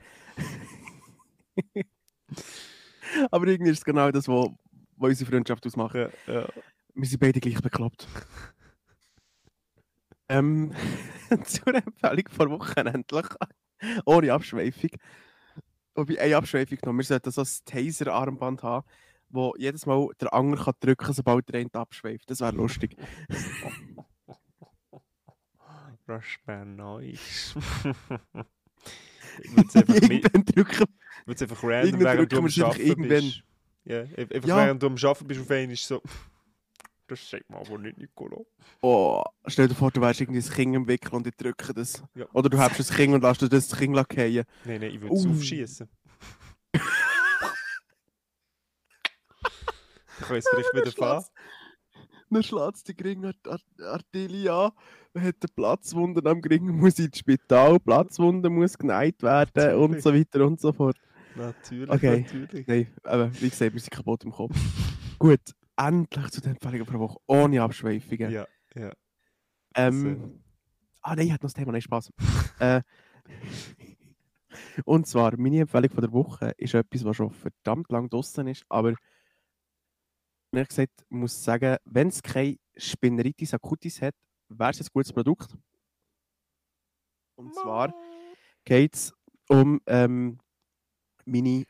Aber 3.30 3.46
irgendwie 3.46 3.70
ist 3.70 3.78
es 3.78 3.84
genau 3.84 4.10
das, 4.10 4.28
was 4.28 4.48
unsere 4.98 5.30
Freundschaft 5.30 5.66
ausmacht. 5.66 5.94
Ja, 5.94 6.08
ja. 6.26 6.48
Wir 6.94 7.08
sind 7.08 7.20
beide 7.20 7.40
gleich 7.40 7.60
bekloppt. 7.60 8.06
ähm, 10.28 10.72
zur 11.44 11.74
Empfehlung 11.74 12.28
vor 12.30 12.50
Wochen 12.50 12.86
endlich. 12.86 13.26
Ohne 14.06 14.32
Abschweifung. 14.32 14.90
Wobei, 15.94 16.20
eine 16.20 16.36
Abschweifung 16.36 16.78
noch. 16.84 16.92
Wir 16.92 17.04
sollten 17.04 17.30
so 17.30 17.42
ein 17.42 17.48
Taser-Armband 17.64 18.62
haben, 18.62 18.86
wo 19.28 19.54
jedes 19.58 19.86
Mal 19.86 20.08
der 20.20 20.32
Anger 20.32 20.56
kann 20.56 20.74
drücken 20.80 21.04
kann, 21.04 21.14
sobald 21.14 21.48
der 21.48 21.60
eine 21.60 21.74
abschweift. 21.74 22.30
Das 22.30 22.40
wäre 22.40 22.52
lustig. 22.52 22.96
Das 26.06 26.22
wäre 26.44 26.64
nice. 26.64 27.56
Es 29.39 29.74
mit- 29.74 30.03
Irgendwann 30.11 30.45
drücken. 30.45 30.84
wird's 31.26 31.43
einfach 31.43 31.62
random, 31.62 32.01
während 32.01 32.20
du 32.20 32.26
drücken 32.26 32.45
am 32.45 32.47
es 32.47 32.61
Arbeiten 32.61 33.09
bist. 33.09 33.43
Ja, 33.84 34.01
einfach 34.01 34.49
Ja. 34.49 34.57
während 34.57 34.82
du 34.82 34.87
am 34.87 34.95
Arbeiten 34.97 35.26
bist, 35.26 35.41
auf 35.41 35.51
einmal 35.51 35.72
ist 35.74 35.87
so... 35.87 36.03
Das 37.09 37.30
sagt 37.30 37.49
man 37.49 37.61
aber 37.61 37.78
nicht, 37.78 37.99
Nicolo. 37.99 38.47
Oh, 38.82 39.22
stell 39.47 39.68
dir 39.68 39.76
vor, 39.76 39.93
du 39.93 40.01
wärst 40.01 40.20
irgendwie 40.20 40.41
ein 40.41 40.51
Kind 40.53 40.74
im 40.74 40.89
Wickel 40.89 41.14
und 41.14 41.24
ich 41.28 41.37
drücke 41.37 41.72
das. 41.72 42.03
Ja. 42.16 42.26
Oder 42.32 42.49
du 42.49 42.59
hast 42.59 42.80
ein 42.80 42.97
Kind 42.97 43.14
und 43.14 43.22
lässt 43.22 43.43
das 43.43 43.76
Kind 43.78 43.97
fallen. 43.97 44.45
Nein, 44.64 44.80
nein, 44.80 44.82
ich 44.82 45.01
würde 45.01 45.14
es 45.14 45.24
Uh. 45.24 45.30
aufschießen. 45.30 45.89
Dann 46.72 46.82
kann 50.28 50.37
ich 50.37 50.45
es 50.45 50.49
vielleicht 50.51 50.74
wieder 50.74 50.93
fahren. 50.93 51.24
Dann 52.30 52.42
schlägt 52.42 52.88
die 52.88 52.96
Gringarterie 52.96 54.48
an, 54.48 54.72
man 55.14 55.24
hat 55.24 55.36
eine 55.40 55.48
Platzwunde 55.54 56.28
am 56.28 56.40
Gring, 56.40 56.66
muss 56.66 56.98
ins 56.98 57.18
Spital, 57.18 57.78
Platzwunde 57.80 58.50
muss 58.50 58.76
geneigt 58.76 59.22
werden 59.22 59.74
und 59.76 59.92
Natürlich. 59.92 60.02
so 60.04 60.14
weiter 60.14 60.46
und 60.46 60.60
so 60.60 60.72
fort. 60.72 60.96
Natürlich, 61.36 61.90
Okay. 61.90 62.20
natürlich. 62.20 62.66
Nein, 62.66 62.88
aber 63.04 63.32
wie 63.40 63.48
gesagt, 63.48 63.72
wir 63.72 63.80
sind 63.80 63.90
kaputt 63.90 64.24
im 64.24 64.32
Kopf. 64.32 64.54
Gut, 65.18 65.40
endlich 65.76 66.30
zu 66.30 66.40
den 66.40 66.52
Empfehlungen 66.52 66.86
pro 66.86 66.98
Woche, 66.98 67.18
ohne 67.26 67.62
Abschweifungen. 67.62 68.30
Ja, 68.30 68.46
ja. 68.74 68.92
Ähm, 69.76 70.40
ah 71.02 71.14
nein, 71.14 71.26
ich 71.26 71.32
hatte 71.32 71.44
noch 71.44 71.52
das 71.52 71.54
Thema, 71.54 71.72
nein, 71.72 71.82
Spaß. 71.82 72.10
äh, 72.58 72.82
und 74.84 75.06
zwar, 75.06 75.36
meine 75.38 75.60
Empfehlung 75.60 75.90
von 75.90 76.00
der 76.02 76.12
Woche 76.12 76.52
ist 76.56 76.74
etwas, 76.74 77.04
was 77.04 77.16
schon 77.16 77.30
verdammt 77.30 77.90
lang 77.90 78.08
draußen 78.08 78.46
ist, 78.48 78.64
aber 78.68 78.94
gesagt, 80.51 80.92
ich 81.09 81.16
muss 81.16 81.42
sagen, 81.42 81.76
wenn 81.84 82.09
es 82.09 82.22
keine 82.22 82.57
Spinneritis 82.76 83.55
acutis 83.55 84.01
hat, 84.03 84.14
wäre 84.49 84.70
es 84.70 84.80
ein 84.80 84.86
gutes 84.92 85.12
Produkt. 85.12 85.57
Und 87.36 87.55
zwar 87.55 87.94
geht 88.64 88.94
es 88.94 89.12
um 89.49 89.80
ähm, 89.86 90.38
meine 91.24 91.64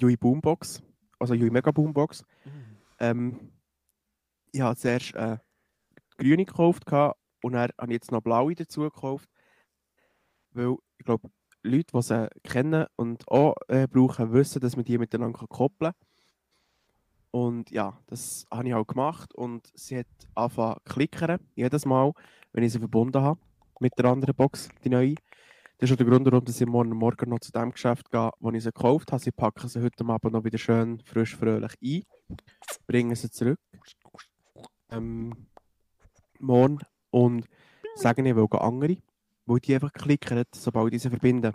Yui 0.00 0.16
Boombox, 0.16 0.82
also 1.18 1.34
Yui 1.34 1.50
Mega 1.50 1.70
Boombox. 1.70 2.24
Mhm. 2.44 2.76
Ähm, 2.98 3.52
ich 4.52 4.60
habe 4.60 4.76
zuerst 4.76 5.14
äh, 5.14 5.38
grüne 6.18 6.44
gekauft 6.44 6.84
und 7.42 7.52
dann 7.52 7.70
habe 7.78 7.92
ich 7.92 7.96
jetzt 7.96 8.12
noch 8.12 8.22
blaue 8.22 8.54
dazu 8.54 8.82
gekauft. 8.82 9.28
Weil 10.50 10.76
ich 10.98 11.04
glaube, 11.04 11.30
Leute, 11.62 11.92
die 11.92 12.02
sie 12.02 12.28
kennen 12.42 12.86
und 12.96 13.26
auch 13.28 13.54
äh, 13.68 13.86
brauchen, 13.86 14.32
wissen, 14.32 14.60
dass 14.60 14.76
man 14.76 14.84
die 14.84 14.98
miteinander 14.98 15.46
koppeln 15.46 15.92
kann. 15.92 16.05
Und 17.36 17.70
ja, 17.70 17.92
das 18.06 18.46
habe 18.50 18.66
ich 18.66 18.74
auch 18.74 18.86
gemacht 18.86 19.34
und 19.34 19.70
sie 19.74 19.98
hat 19.98 20.06
angefangen 20.34 20.76
zu 20.76 20.94
klickern, 20.94 21.38
jedes 21.54 21.84
Mal, 21.84 22.14
wenn 22.54 22.64
ich 22.64 22.72
sie 22.72 22.78
verbunden 22.78 23.20
habe 23.20 23.38
mit 23.78 23.92
der 23.98 24.06
anderen 24.06 24.34
Box, 24.34 24.70
die 24.82 24.88
neue. 24.88 25.16
Das 25.76 25.90
ist 25.90 25.92
auch 25.92 25.98
der 25.98 26.06
Grund, 26.06 26.24
warum 26.24 26.44
ich 26.48 26.66
morgen 26.66 26.96
Morgen 26.96 27.28
noch 27.28 27.40
zu 27.40 27.52
dem 27.52 27.72
Geschäft 27.72 28.10
gehe, 28.10 28.30
wo 28.40 28.50
ich 28.52 28.62
sie 28.62 28.72
gekauft 28.72 29.12
habe. 29.12 29.22
Sie 29.22 29.32
packen 29.32 29.68
sie 29.68 29.82
heute 29.82 30.02
Abend 30.06 30.32
noch 30.32 30.44
wieder 30.44 30.56
schön 30.56 30.98
frisch, 31.00 31.36
fröhlich 31.36 31.72
ein, 31.84 32.36
bringen 32.86 33.14
sie 33.14 33.30
zurück. 33.30 33.60
Ähm, 34.88 35.34
morgen 36.38 36.78
und 37.10 37.44
sagen, 37.96 38.24
ich 38.24 38.34
will 38.34 38.48
andere, 38.52 38.96
weil 39.44 39.60
die 39.60 39.74
einfach 39.74 39.92
klicken, 39.92 40.42
sobald 40.54 40.94
ich 40.94 41.02
sie 41.02 41.10
verbinden. 41.10 41.52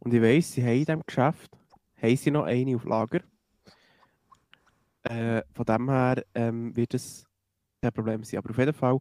Und 0.00 0.12
ich 0.12 0.20
weiss, 0.20 0.50
sie 0.50 0.62
haben 0.64 0.72
in 0.72 0.84
diesem 0.86 1.02
Geschäft 1.06 1.56
haben 2.02 2.16
sie 2.16 2.32
noch 2.32 2.46
eine 2.46 2.74
auf 2.74 2.84
Lager. 2.84 3.20
Äh, 5.04 5.42
von 5.52 5.64
dem 5.64 5.88
her 5.88 6.24
ähm, 6.34 6.76
wird 6.76 6.94
es 6.94 7.24
kein 7.80 7.92
Problem 7.92 8.24
sein. 8.24 8.38
Aber 8.38 8.50
auf 8.50 8.58
jeden 8.58 8.72
Fall, 8.72 8.98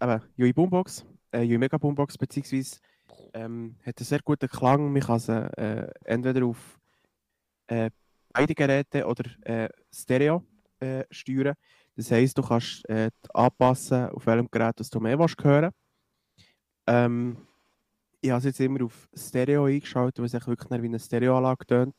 eben, 0.00 0.22
Yui 0.36 0.52
Boombox, 0.52 1.04
äh, 1.32 1.42
Yui 1.42 1.58
Mega 1.58 1.76
Boombox, 1.76 2.16
beziehungsweise 2.16 2.78
ähm, 3.34 3.76
hat 3.84 3.98
einen 3.98 4.06
sehr 4.06 4.20
guten 4.20 4.48
Klang. 4.48 4.92
Man 4.92 5.02
kann 5.02 5.18
sie 5.18 5.58
äh, 5.58 5.90
entweder 6.04 6.46
auf 6.46 6.78
äh, 7.66 7.90
beide 8.32 8.54
Geräte 8.54 9.06
oder 9.06 9.24
äh, 9.42 9.68
Stereo 9.92 10.44
äh, 10.80 11.04
steuern. 11.10 11.54
Das 11.96 12.10
heisst, 12.10 12.38
du 12.38 12.42
kannst 12.42 12.88
äh, 12.88 13.10
anpassen, 13.34 14.10
auf 14.10 14.24
welchem 14.26 14.48
Gerät 14.50 14.78
dass 14.78 14.88
du 14.88 15.00
mehr 15.00 15.18
willst 15.18 15.36
ähm, 16.86 17.36
Ich 18.20 18.30
habe 18.30 18.38
es 18.38 18.44
jetzt 18.44 18.60
immer 18.60 18.84
auf 18.84 19.08
Stereo 19.14 19.64
eingeschaltet, 19.64 20.18
weil 20.18 20.26
es 20.26 20.46
wirklich 20.46 20.82
wie 20.82 20.86
eine 20.86 20.98
Stereoanlage 20.98 21.66
tönt. 21.66 21.94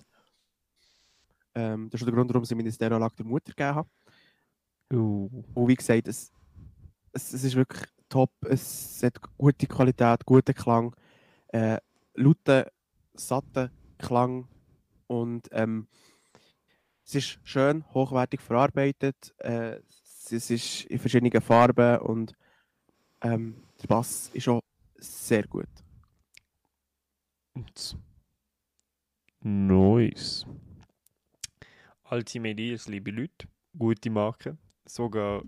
Ähm, 1.56 1.90
das 1.90 2.02
ist 2.02 2.06
der 2.06 2.14
Grund, 2.14 2.30
warum 2.30 2.44
ich 2.44 2.56
meine 2.56 2.72
Stereoanlage 2.72 3.16
der 3.18 3.26
Mutter 3.26 3.52
gegeben 3.52 3.76
habe. 3.76 3.90
Uh. 4.92 5.30
Und 5.54 5.68
wie 5.68 5.76
gesagt, 5.76 6.08
es, 6.08 6.32
es, 7.12 7.34
es 7.34 7.44
ist 7.44 7.56
wirklich 7.56 7.84
top. 8.10 8.32
Es 8.42 9.02
hat 9.04 9.20
gute 9.38 9.68
Qualität, 9.68 10.26
guten 10.26 10.54
Klang, 10.54 10.96
äh, 11.50 11.78
lauten, 12.16 12.66
satten 13.14 13.70
Klang 13.98 14.48
und 15.08 15.48
ähm, 15.52 15.88
es 17.06 17.16
ist 17.16 17.40
schön, 17.44 17.84
hochwertig 17.94 18.42
verarbeitet. 18.42 19.34
Äh, 19.40 19.80
es, 20.32 20.52
ist 20.52 20.86
in 20.86 21.00
verschiedenen 21.00 21.42
Farben 21.42 22.00
und 22.00 22.34
ähm, 23.22 23.64
der 23.82 23.88
Bass 23.88 24.30
ist 24.34 24.48
auch 24.48 24.62
sehr 24.98 25.48
gut. 25.48 25.68
Nice. 29.42 30.46
Ultimate 32.12 32.60
Ears, 32.60 32.88
liebe 32.88 33.12
Leute. 33.12 33.48
Gute 33.78 34.10
Marke. 34.10 34.58
Sogar 34.86 35.44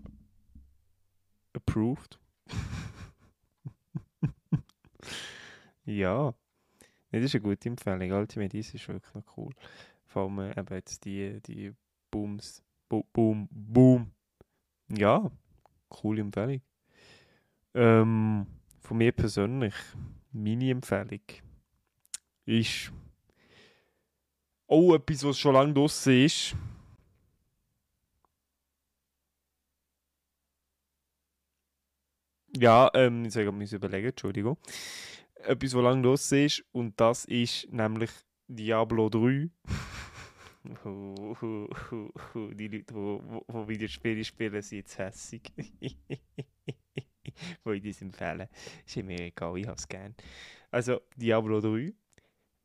approved. 1.54 2.20
ja. 5.86 6.36
Das 7.12 7.24
ist 7.24 7.34
eine 7.34 7.42
gute 7.42 7.68
Empfehlung. 7.68 8.12
Ultimate 8.12 8.56
Ears 8.56 8.76
ist 8.76 8.88
wirklich 8.88 9.14
noch 9.16 9.38
cool. 9.38 9.52
Vor 10.06 10.24
allem 10.24 10.40
äh, 10.40 10.52
eben 10.52 10.76
jetzt 10.76 11.04
die, 11.04 11.42
die 11.42 11.74
Booms. 12.12 12.64
Bo 12.88 13.08
boom, 13.12 13.48
boom. 13.50 14.12
Ja, 14.90 15.32
coole 15.90 16.22
Empfehlung. 16.22 16.62
Ähm, 17.74 18.46
von 18.82 18.98
mir 18.98 19.14
persönlich, 19.14 19.74
meine 20.32 20.70
Empfehlung 20.70 21.22
ist 22.46 22.92
auch 24.72 24.96
etwas, 24.96 25.24
was 25.26 25.38
schon 25.38 25.54
lange 25.54 25.74
draussen 25.74 26.26
ist. 26.26 26.56
Ja, 32.58 32.90
ähm, 32.94 33.26
ich 33.26 33.34
sage, 33.34 33.52
muss 33.52 33.74
überlegen, 33.74 34.08
Entschuldigung. 34.08 34.58
Etwas, 35.36 35.74
was 35.74 35.84
lange 35.84 36.04
draussen 36.04 36.46
ist, 36.46 36.64
und 36.72 37.00
das 37.00 37.26
ist 37.26 37.72
nämlich 37.72 38.12
Diablo 38.48 39.10
3. 39.10 39.50
Hu, 40.84 41.36
hu, 41.42 41.68
hu, 41.90 42.10
hu. 42.34 42.54
Die 42.54 42.68
Leute, 42.68 42.94
die 42.94 43.68
Videospiele 43.68 44.24
spielen, 44.24 44.62
sind 44.62 44.80
jetzt 44.80 44.98
hässig. 44.98 45.42
Wo 47.64 47.72
ich 47.72 47.82
das 47.82 48.02
empfehlen. 48.02 48.48
Ist 48.86 48.98
mir 48.98 49.20
egal, 49.20 49.58
ich 49.58 49.66
habe 49.66 49.78
es 49.78 49.88
gern. 49.88 50.14
Also, 50.70 51.02
Diablo 51.16 51.60
3 51.60 51.94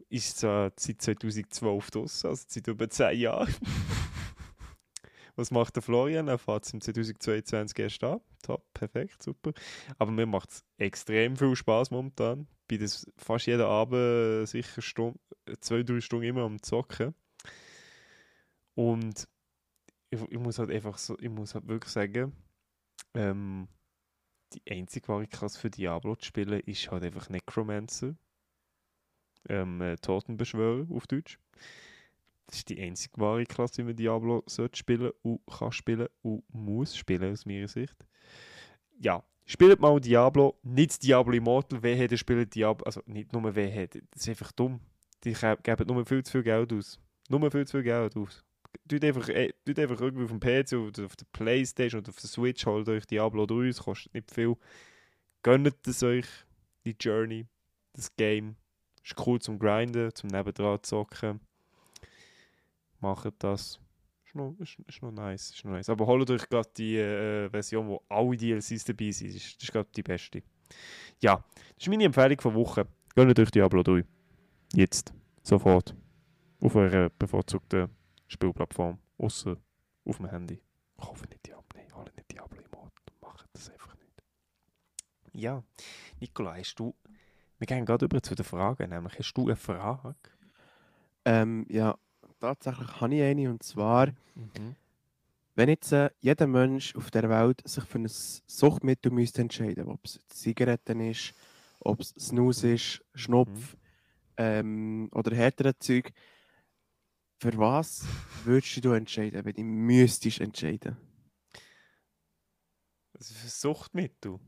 ist 0.08 0.38
zwar 0.38 0.72
seit 0.76 1.02
2012 1.02 1.90
draussen, 1.90 2.28
also 2.28 2.44
seit 2.48 2.66
über 2.68 2.88
10 2.88 3.18
Jahren. 3.18 3.54
Was 5.36 5.50
macht 5.50 5.76
der 5.76 5.82
Florian? 5.82 6.28
Er 6.28 6.38
fährt 6.38 6.64
es 6.64 6.72
im 6.72 6.80
2022 6.80 7.78
erst 7.78 8.04
an. 8.04 8.20
Top, 8.42 8.64
perfekt, 8.72 9.22
super. 9.22 9.52
Aber 9.98 10.10
mir 10.10 10.24
macht 10.24 10.50
es 10.50 10.64
extrem 10.78 11.36
viel 11.36 11.54
Spaß 11.54 11.90
momentan. 11.90 12.48
Bin 12.66 12.80
das 12.80 13.06
fast 13.16 13.46
jeden 13.46 13.62
Abend 13.62 14.48
sicher 14.48 14.80
Stunde, 14.80 15.18
zwei, 15.60 15.82
drei 15.82 16.00
Stunden 16.00 16.24
immer 16.24 16.42
am 16.42 16.62
Zocken. 16.62 17.14
Und 18.74 19.28
ich, 20.10 20.20
ich, 20.30 20.38
muss 20.38 20.58
halt 20.58 20.70
einfach 20.70 20.96
so, 20.96 21.18
ich 21.18 21.28
muss 21.28 21.54
halt 21.54 21.68
wirklich 21.68 21.92
sagen, 21.92 22.32
ähm, 23.14 23.68
die 24.52 24.62
einzige 24.70 25.26
Klasse 25.26 25.58
für 25.58 25.70
Diablo 25.70 26.16
zu 26.16 26.26
spielen 26.26 26.60
ist 26.60 26.90
halt 26.90 27.04
einfach 27.04 27.28
Necromancer. 27.28 28.14
Ähm, 29.48 29.80
äh, 29.80 29.96
Totenbeschwörer 29.96 30.86
auf 30.90 31.06
Deutsch. 31.06 31.38
Das 32.46 32.58
ist 32.58 32.68
die 32.68 32.80
einzige 32.80 33.20
wahre 33.20 33.44
Klasse, 33.44 33.78
wie 33.78 33.82
man 33.84 33.96
Diablo 33.96 34.42
sollte 34.46 34.78
spielen 34.78 35.10
und 35.22 35.40
kann 35.46 35.72
spielen 35.72 36.08
und 36.22 36.44
muss 36.52 36.96
spielen, 36.96 37.32
aus 37.32 37.44
meiner 37.44 37.68
Sicht. 37.68 37.96
Ja, 39.00 39.24
spielt 39.44 39.80
mal 39.80 40.00
Diablo, 40.00 40.58
nicht 40.62 41.02
Diablo 41.02 41.34
Immortal, 41.34 41.82
wer 41.82 41.96
hätte 41.96 42.16
spielt 42.16 42.54
Diablo, 42.54 42.84
also 42.84 43.02
nicht 43.06 43.32
nur 43.32 43.54
wer 43.54 43.68
hätte, 43.68 44.02
das 44.10 44.22
ist 44.22 44.28
einfach 44.28 44.52
dumm. 44.52 44.80
Die 45.24 45.32
geben 45.32 45.86
nur 45.86 46.06
viel 46.06 46.22
zu 46.22 46.32
viel 46.32 46.42
Geld 46.44 46.72
aus. 46.72 47.00
Nur 47.28 47.50
viel 47.50 47.66
zu 47.66 47.78
viel 47.78 47.82
Geld 47.82 48.16
aus. 48.16 48.44
Tut 48.88 49.04
einfach, 49.04 49.28
äh, 49.28 49.52
tut 49.64 49.78
einfach 49.78 50.00
irgendwie 50.00 50.24
auf 50.24 50.30
dem 50.30 50.38
PC 50.38 50.74
oder 50.74 51.06
auf 51.06 51.16
der 51.16 51.26
Playstation 51.32 52.00
oder 52.00 52.10
auf 52.10 52.16
der 52.16 52.28
Switch, 52.28 52.64
holt 52.66 52.88
euch 52.88 53.06
Diablo 53.06 53.46
3, 53.46 53.68
es 53.68 53.78
kostet 53.78 54.14
nicht 54.14 54.30
viel. 54.30 54.56
Gönnt 55.42 55.86
es 55.86 56.02
euch, 56.02 56.26
die 56.84 56.94
Journey, 56.98 57.46
das 57.94 58.14
Game. 58.16 58.56
Ist 59.06 59.26
cool 59.26 59.40
zum 59.40 59.58
Grinden, 59.58 60.12
zum 60.14 60.28
nebendran 60.30 60.82
zocken 60.82 61.40
macht 63.00 63.34
das. 63.38 63.78
Ist 64.24 64.34
noch, 64.34 64.54
ist, 64.58 64.78
ist 64.86 65.02
noch 65.02 65.12
nice. 65.12 65.50
Ist 65.50 65.64
noch 65.64 65.72
nice. 65.72 65.88
Aber 65.88 66.06
holt 66.06 66.28
euch 66.30 66.48
gerade 66.48 66.68
die 66.76 66.96
äh, 66.96 67.48
Version, 67.48 67.88
wo 67.88 68.02
alle 68.08 68.36
DLCs 68.36 68.84
dabei 68.84 69.10
sind. 69.10 69.28
Das 69.28 69.36
ist, 69.36 69.62
ist 69.62 69.72
gerade 69.72 69.88
die 69.94 70.02
beste. 70.02 70.42
Ja, 71.20 71.36
das 71.36 71.86
ist 71.86 71.88
meine 71.88 72.04
Empfehlung 72.04 72.40
von 72.40 72.54
Woche. 72.54 72.86
Gönnt 73.14 73.38
euch 73.38 73.50
Diablo 73.50 73.82
3. 73.82 74.04
Jetzt. 74.74 75.12
Sofort. 75.42 75.94
Auf 76.60 76.74
eurer 76.74 77.10
bevorzugten 77.10 77.88
Spielplattform. 78.26 78.98
Außer 79.18 79.56
auf 80.04 80.16
dem 80.16 80.26
Handy. 80.26 80.60
Ich 80.98 81.06
hoffe 81.06 81.26
nicht 81.28 81.46
Diablo. 81.46 81.64
Nein, 81.74 81.92
alle 81.92 82.12
nicht 82.16 82.32
Diablo 82.32 82.58
im 82.60 82.70
Mod. 82.76 82.92
Macht 83.20 83.48
das 83.52 83.70
einfach 83.70 83.94
nicht. 83.94 84.22
Ja, 85.32 85.62
Nicola, 86.20 86.56
hast 86.56 86.74
du. 86.76 86.94
Wir 87.58 87.66
gehen 87.66 87.86
gerade 87.86 88.04
über 88.04 88.22
zu 88.22 88.34
den 88.34 88.44
Fragen. 88.44 88.90
Nämlich, 88.90 89.18
hast 89.18 89.32
du 89.34 89.44
eine 89.46 89.56
Frage? 89.56 90.14
Ähm, 91.24 91.66
ja, 91.68 91.96
tatsächlich 92.40 93.00
habe 93.00 93.14
ich 93.14 93.22
eine 93.22 93.50
und 93.50 93.62
zwar, 93.62 94.08
Mhm. 94.34 94.76
wenn 95.54 95.68
jetzt 95.70 95.92
äh, 95.92 96.10
jeder 96.20 96.46
Mensch 96.46 96.94
auf 96.94 97.10
der 97.10 97.28
Welt 97.30 97.62
sich 97.66 97.84
für 97.84 97.98
ein 97.98 98.08
Suchtmittel 98.08 99.10
müsste 99.10 99.40
entscheiden, 99.42 99.88
ob 99.88 100.04
es 100.04 100.20
Zigaretten 100.28 101.00
ist, 101.00 101.34
ob 101.80 102.00
es 102.00 102.10
Snooze 102.10 102.74
ist, 102.74 103.02
Schnupf 103.14 103.76
ähm, 104.36 105.08
oder 105.12 105.34
härtere 105.34 105.78
Zeug, 105.78 106.12
für 107.40 107.56
was 107.58 108.04
würdest 108.44 108.84
du 108.84 108.92
entscheiden, 108.92 109.44
wenn 109.44 109.54
du 109.54 109.62
müsstest 109.62 110.40
entscheiden? 110.40 110.96
Also 113.14 113.34
für 113.34 113.48
Suchtmittel? 113.48 114.38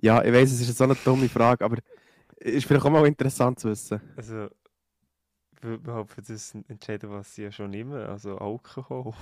Ja, 0.00 0.22
ich 0.22 0.32
weiß, 0.32 0.52
es 0.52 0.60
ist 0.68 0.76
so 0.78 0.84
eine 0.84 0.94
dumme 0.96 1.28
Frage, 1.28 1.64
aber 1.64 1.78
ist 2.38 2.66
vielleicht 2.66 2.84
auch 2.86 2.90
mal 2.90 3.06
interessant 3.06 3.60
zu 3.60 3.68
wissen. 3.70 4.00
Also, 4.16 4.48
ich 5.52 5.62
würde 5.62 5.76
überhaupt 5.82 6.10
für 6.12 6.22
das 6.22 6.54
entscheiden, 6.68 7.10
was 7.10 7.34
sie 7.34 7.42
ja 7.44 7.50
schon 7.52 7.70
nehmen, 7.70 7.94
also 7.94 8.36
Alkohol. 8.38 9.14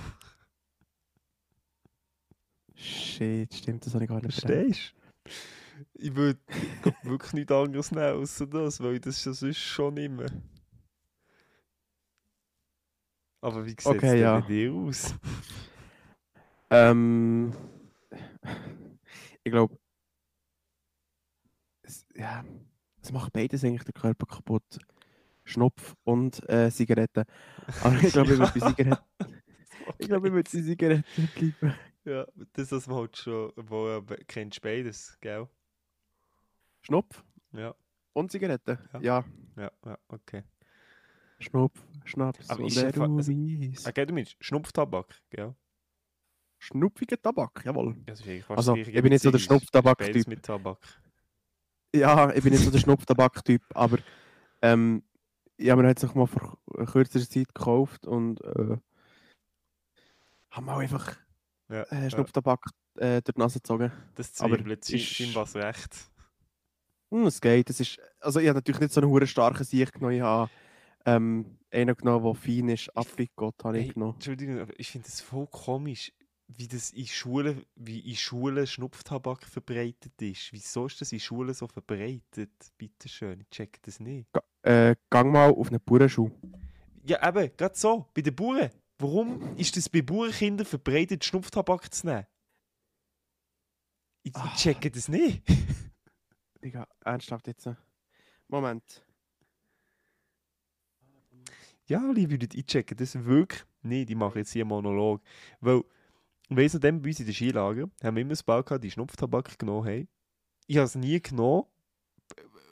Shit, 2.75 3.51
stimmt, 3.55 3.85
das 3.85 3.93
habe 3.95 4.03
ich 4.03 4.09
gar 4.09 4.21
nicht. 4.21 4.33
Verstehst 4.33 4.93
du? 4.95 5.03
Ich 5.95 6.15
würde 6.15 6.39
wirklich 7.03 7.33
nichts 7.33 7.51
anderes 7.51 7.91
nehmen, 7.91 8.21
außer 8.21 8.47
das, 8.47 8.81
weil 8.81 8.95
ich 8.95 9.01
das 9.01 9.23
ja 9.25 9.33
sonst 9.33 9.57
schon 9.57 9.95
nehme. 9.95 10.27
Aber 13.41 13.63
wie 13.65 13.75
sieht 13.77 13.79
es 13.81 13.85
Okay, 13.89 14.15
denn 14.15 14.21
ja. 14.21 14.31
bei 14.31 14.41
dir 14.41 14.73
aus? 14.73 15.13
Ähm, 16.69 17.53
ich 19.43 19.51
glaube, 19.51 19.77
es, 21.83 22.05
ja, 22.15 22.43
es 23.01 23.11
macht 23.11 23.33
beides 23.33 23.63
eigentlich 23.63 23.83
den 23.83 23.93
Körper 23.93 24.25
kaputt. 24.25 24.79
Schnupf 25.45 25.95
und 26.05 26.47
äh, 26.49 26.71
Zigaretten. 26.71 27.25
Aber 27.83 27.95
ich 28.01 28.13
glaube, 28.13 28.33
ich 28.33 28.39
würde 28.39 28.51
bei 28.59 28.67
Zigaretten, 28.69 29.03
ich 29.97 30.07
glaube, 30.07 30.27
ich 30.27 30.33
würde 30.33 30.43
bei 30.43 30.49
Zigaretten 30.49 31.29
bleiben. 31.35 31.75
Ja, 32.05 32.25
das, 32.53 32.71
was 32.71 32.87
man 32.87 32.97
halt 32.97 33.17
schon, 33.17 33.51
wo 33.55 34.01
be- 34.01 34.19
kennst 34.27 34.61
beides, 34.61 35.17
gell? 35.21 35.47
Schnupf 36.81 37.23
Ja, 37.53 37.73
und 38.13 38.31
Zigaretten. 38.31 38.77
Ja. 38.93 38.99
Ja, 39.01 39.25
ja, 39.57 39.71
ja, 39.85 39.97
okay. 40.09 40.43
Schnupf, 41.39 41.81
Schnaps 42.05 42.49
Aber 42.49 42.63
und 42.63 42.77
einfach- 42.77 43.09
also-. 43.09 43.31
Okay, 43.89 44.05
du 44.05 44.13
meinst 44.13 44.35
Schnupftabak, 44.39 45.21
gell? 45.29 45.53
Schnupfiger 46.59 47.21
Tabak, 47.21 47.63
jawohl. 47.65 47.97
Ja, 48.07 48.13
Also, 48.55 48.75
ich 48.77 48.93
bin 48.93 49.03
nicht 49.09 49.21
so 49.21 49.31
der 49.31 49.39
Schnupftabak-Typ. 49.39 50.27
Mit 50.27 50.43
Tabak. 50.43 50.79
Ja, 51.95 52.33
ich 52.33 52.43
bin 52.43 52.53
nicht 52.53 52.63
so 52.63 52.71
der 52.71 52.79
Schnupftabak-Typ, 52.79 53.61
aber 53.75 53.97
ähm, 54.61 55.03
ich 55.57 55.69
habe 55.69 55.81
mir 55.83 55.89
jetzt 55.89 56.03
noch 56.03 56.15
mal 56.15 56.25
vor 56.25 56.57
kürzerer 56.91 57.27
Zeit 57.29 57.53
gekauft 57.53 58.07
und 58.07 58.41
äh, 58.43 58.77
habe 60.51 60.65
mir 60.65 60.73
auch 60.73 60.79
einfach 60.79 61.15
Ja, 61.69 61.83
äh, 61.83 62.03
ja. 62.03 62.09
Schnupftabak 62.09 62.65
äh, 62.95 63.21
durch 63.21 63.35
die 63.35 63.39
Nase 63.39 63.59
gezogen. 63.59 63.91
Das 64.15 64.39
aber 64.41 64.57
zweifelt 64.57 64.89
ist- 64.89 65.35
was 65.35 65.55
recht. 65.55 66.09
Hm, 67.11 67.27
es 67.27 67.39
geht. 67.41 67.69
Es 67.69 67.79
ist, 67.79 67.99
also 68.19 68.39
ich 68.39 68.47
habe 68.47 68.57
natürlich 68.57 68.81
nicht 68.81 68.93
so 68.93 68.99
einen 69.01 69.11
hure 69.11 69.27
starken 69.27 69.63
Sieg 69.63 69.91
genommen. 69.93 70.15
Ich 70.15 70.21
habe 70.21 70.49
ähm, 71.05 71.59
einen 71.71 71.95
genommen, 71.95 72.23
der 72.25 72.33
fein 72.33 72.69
ist. 72.69 72.89
Aprikot 72.97 73.53
habe 73.63 73.77
ich 73.77 73.85
Hey, 73.87 73.93
genommen. 73.93 74.13
Entschuldigung, 74.15 74.67
ich 74.77 74.89
finde 74.89 75.07
es 75.07 75.21
voll 75.21 75.45
komisch, 75.47 76.11
wie 76.55 76.67
das 76.67 76.91
in 76.91 77.07
Schulen, 77.07 77.65
wie 77.75 77.99
in 77.99 78.15
Schulen 78.15 78.65
Schnupftabak 78.67 79.45
verbreitet 79.45 80.21
ist. 80.21 80.51
Wieso 80.53 80.85
ist 80.85 80.99
das 81.01 81.11
in 81.11 81.19
Schulen 81.19 81.53
so 81.53 81.67
verbreitet? 81.67 82.51
Bitte 82.77 83.09
schön, 83.09 83.41
ich 83.41 83.49
check 83.49 83.81
das 83.83 83.99
nicht. 83.99 84.27
Äh, 84.61 84.95
gang 85.09 85.31
mal 85.31 85.49
auf 85.51 85.67
eine 85.69 85.79
Bauernschuh. 85.79 86.29
Ja, 87.05 87.27
eben, 87.27 87.51
gerade 87.57 87.77
so, 87.77 88.07
bei 88.13 88.21
den 88.21 88.35
Bauern. 88.35 88.69
Warum 88.99 89.55
ist 89.57 89.75
das 89.75 89.89
bei 89.89 90.01
Bauernkindern 90.01 90.65
verbreitet, 90.65 91.25
Schnupftabak 91.25 91.93
zu 91.93 92.07
nehmen? 92.07 92.25
Ich, 94.23 94.31
ich 94.31 94.41
Ah. 94.41 94.55
checke 94.55 94.89
das 94.89 95.09
nicht. 95.09 95.43
Digga, 96.63 96.87
ernsthaft 97.03 97.47
jetzt. 97.47 97.67
Moment. 98.47 99.03
Ja, 101.85 102.09
liebe 102.11 102.35
Leute, 102.37 102.55
ich 102.57 102.65
checke 102.65 102.95
das 102.95 103.15
wirklich 103.25 103.63
nicht. 103.81 104.09
Ich 104.09 104.15
mache 104.15 104.39
jetzt 104.39 104.51
hier 104.53 104.61
einen 104.63 104.69
Monolog. 104.69 105.21
Weil, 105.59 105.83
weiss 106.57 106.73
noch, 106.73 106.81
dem 106.81 107.01
bei 107.01 107.09
uns 107.09 107.19
in 107.19 107.25
der 107.25 107.33
Skilager 107.33 107.89
haben 108.03 108.15
wir 108.15 108.21
immer 108.21 108.33
ein 108.33 108.45
paar 108.45 108.63
gehabt, 108.63 108.83
die 108.83 108.91
Schnupftabak 108.91 109.57
genommen 109.59 109.87
haben. 109.87 110.07
Ich 110.67 110.77
habe 110.77 110.85
es 110.85 110.95
nie 110.95 111.21
genommen, 111.21 111.65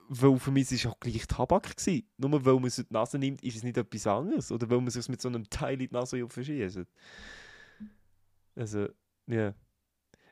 weil 0.09 0.38
für 0.39 0.51
mich 0.51 0.71
es 0.71 0.86
auch 0.86 0.99
gleich 0.99 1.25
Tabak 1.27 1.75
war. 1.75 1.99
Nur 2.17 2.45
weil 2.45 2.53
man 2.55 2.65
es 2.65 2.79
in 2.79 2.86
die 2.89 2.93
Nase 2.93 3.17
nimmt, 3.17 3.43
ist 3.43 3.55
es 3.57 3.63
nicht 3.63 3.77
etwas 3.77 4.07
anderes. 4.07 4.51
Oder 4.51 4.69
weil 4.69 4.79
man 4.79 4.88
es 4.88 5.07
mit 5.09 5.21
so 5.21 5.29
einem 5.29 5.49
Teil 5.49 5.73
in 5.82 5.88
die 5.88 5.93
Nase 5.93 6.27
verschießt. 6.27 6.79
Also, 8.55 8.88
ja. 9.27 9.53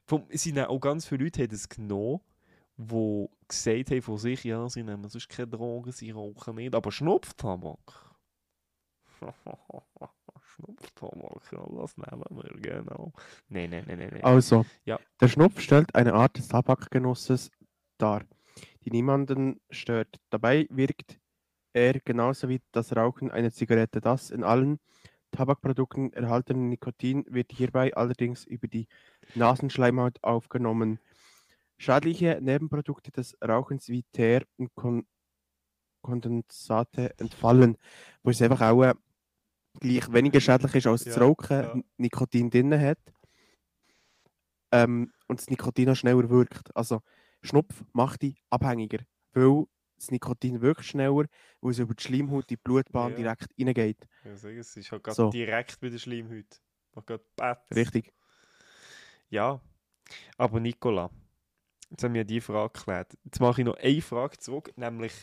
Vom- 0.06 0.26
Es 0.30 0.44
sind 0.44 0.60
auch 0.60 0.80
ganz 0.80 1.06
viele 1.06 1.24
Leute, 1.26 1.42
die 1.42 1.48
das 1.48 1.70
genommen 1.70 2.20
die 2.82 3.28
gesagt 3.50 3.92
haben 3.92 4.02
von 4.02 4.18
sich, 4.18 4.46
ja, 4.46 4.70
sie 4.70 4.84
nehmen 4.84 5.10
sonst 5.10 5.28
keine 5.28 5.50
Drogen, 5.50 5.92
sie 5.92 6.12
rauchen 6.12 6.56
nicht, 6.56 6.74
aber 6.74 6.94
Schnupftabak. 6.94 8.16
Schnupftabak, 10.60 11.52
ja, 11.52 11.66
das 11.82 11.98
nehmen 11.98 12.24
wir, 12.32 12.62
genau. 12.62 13.14
Nein, 13.48 13.70
nein, 13.70 13.86
nein, 13.88 14.00
nein. 14.00 14.10
nein. 14.14 14.24
Also, 14.24 14.66
Ja. 14.86 15.00
der 15.22 15.28
Schnupf 15.28 15.60
stellt 15.62 15.96
eine 15.96 16.14
Art 16.14 16.38
des 16.38 16.48
Tabakgenusses 16.48 17.52
dar, 17.98 18.24
die 18.84 18.92
niemanden 18.92 19.60
stört. 19.70 20.20
Dabei 20.30 20.68
wirkt 20.70 21.20
er 21.74 22.00
genauso 22.00 22.50
wie 22.50 22.62
das 22.72 22.96
Rauchen 22.96 23.32
einer 23.32 23.52
Zigarette. 23.52 24.02
Das 24.02 24.32
in 24.32 24.44
allen 24.44 24.80
Tabakprodukten 25.32 26.12
erhaltene 26.14 26.60
Nikotin 26.60 27.26
wird 27.30 27.52
hierbei 27.52 27.94
allerdings 27.96 28.46
über 28.46 28.68
die 28.68 28.88
Nasenschleimhaut 29.36 30.18
aufgenommen. 30.24 31.00
Schadliche 31.78 32.40
Nebenprodukte 32.42 33.12
des 33.12 33.38
Rauchens 33.42 33.88
wie 33.90 34.04
Teer 34.12 34.44
und 34.58 34.74
Kon 34.76 35.06
Kondensate 36.02 37.18
entfallen, 37.20 37.78
wo 38.24 38.30
es 38.30 38.42
einfach 38.42 38.62
auch 38.62 38.84
äh, 38.84 38.94
gleich 39.80 40.12
weniger 40.12 40.40
schädlich 40.40 40.76
ist 40.76 40.88
als 40.88 41.06
Ja, 41.06 41.14
das 41.14 41.22
Rauchen, 41.22 41.62
ja. 41.62 41.82
Nikotin 41.98 42.50
drin 42.50 42.80
hat. 42.80 43.00
Ähm, 44.72 45.12
und 45.28 45.40
das 45.40 45.50
Nikotin 45.50 45.90
auch 45.90 45.96
schneller 45.96 46.30
wirkt. 46.30 46.76
Also 46.76 47.02
Schnupf 47.42 47.84
macht 47.94 48.22
dich 48.22 48.42
abhängiger, 48.50 49.00
weil 49.34 49.66
das 49.96 50.12
Nikotin 50.12 50.62
wirkt 50.62 50.86
schneller, 50.86 51.26
weil 51.62 51.72
es 51.72 51.80
über 51.80 51.94
die 51.94 52.04
Schleimhaut 52.04 52.44
in 52.44 52.48
die 52.56 52.58
Blutbahn 52.58 53.12
Ja. 53.12 53.18
direkt 53.18 53.48
reingeht. 53.60 54.08
Ja, 54.24 54.36
sag, 54.36 54.52
es 54.56 54.76
ist 54.78 54.92
halt 54.92 55.06
So. 55.14 55.30
direkt 55.30 55.80
bei 55.80 55.90
der 55.90 55.98
Schleimhaut. 55.98 56.62
Macht. 57.38 57.76
Richtig. 57.76 58.14
Ja, 59.30 59.62
aber 60.38 60.60
Nicola, 60.60 61.10
jetzt 61.90 62.04
haben 62.04 62.14
wir 62.14 62.26
die 62.26 62.42
Frage 62.42 62.74
geklärt. 62.74 63.18
Jetzt 63.24 63.40
mache 63.40 63.62
ich 63.62 63.66
noch 63.66 63.78
eine 63.78 64.02
Frage 64.02 64.38
zurück, 64.38 64.72
nämlich. 64.76 65.14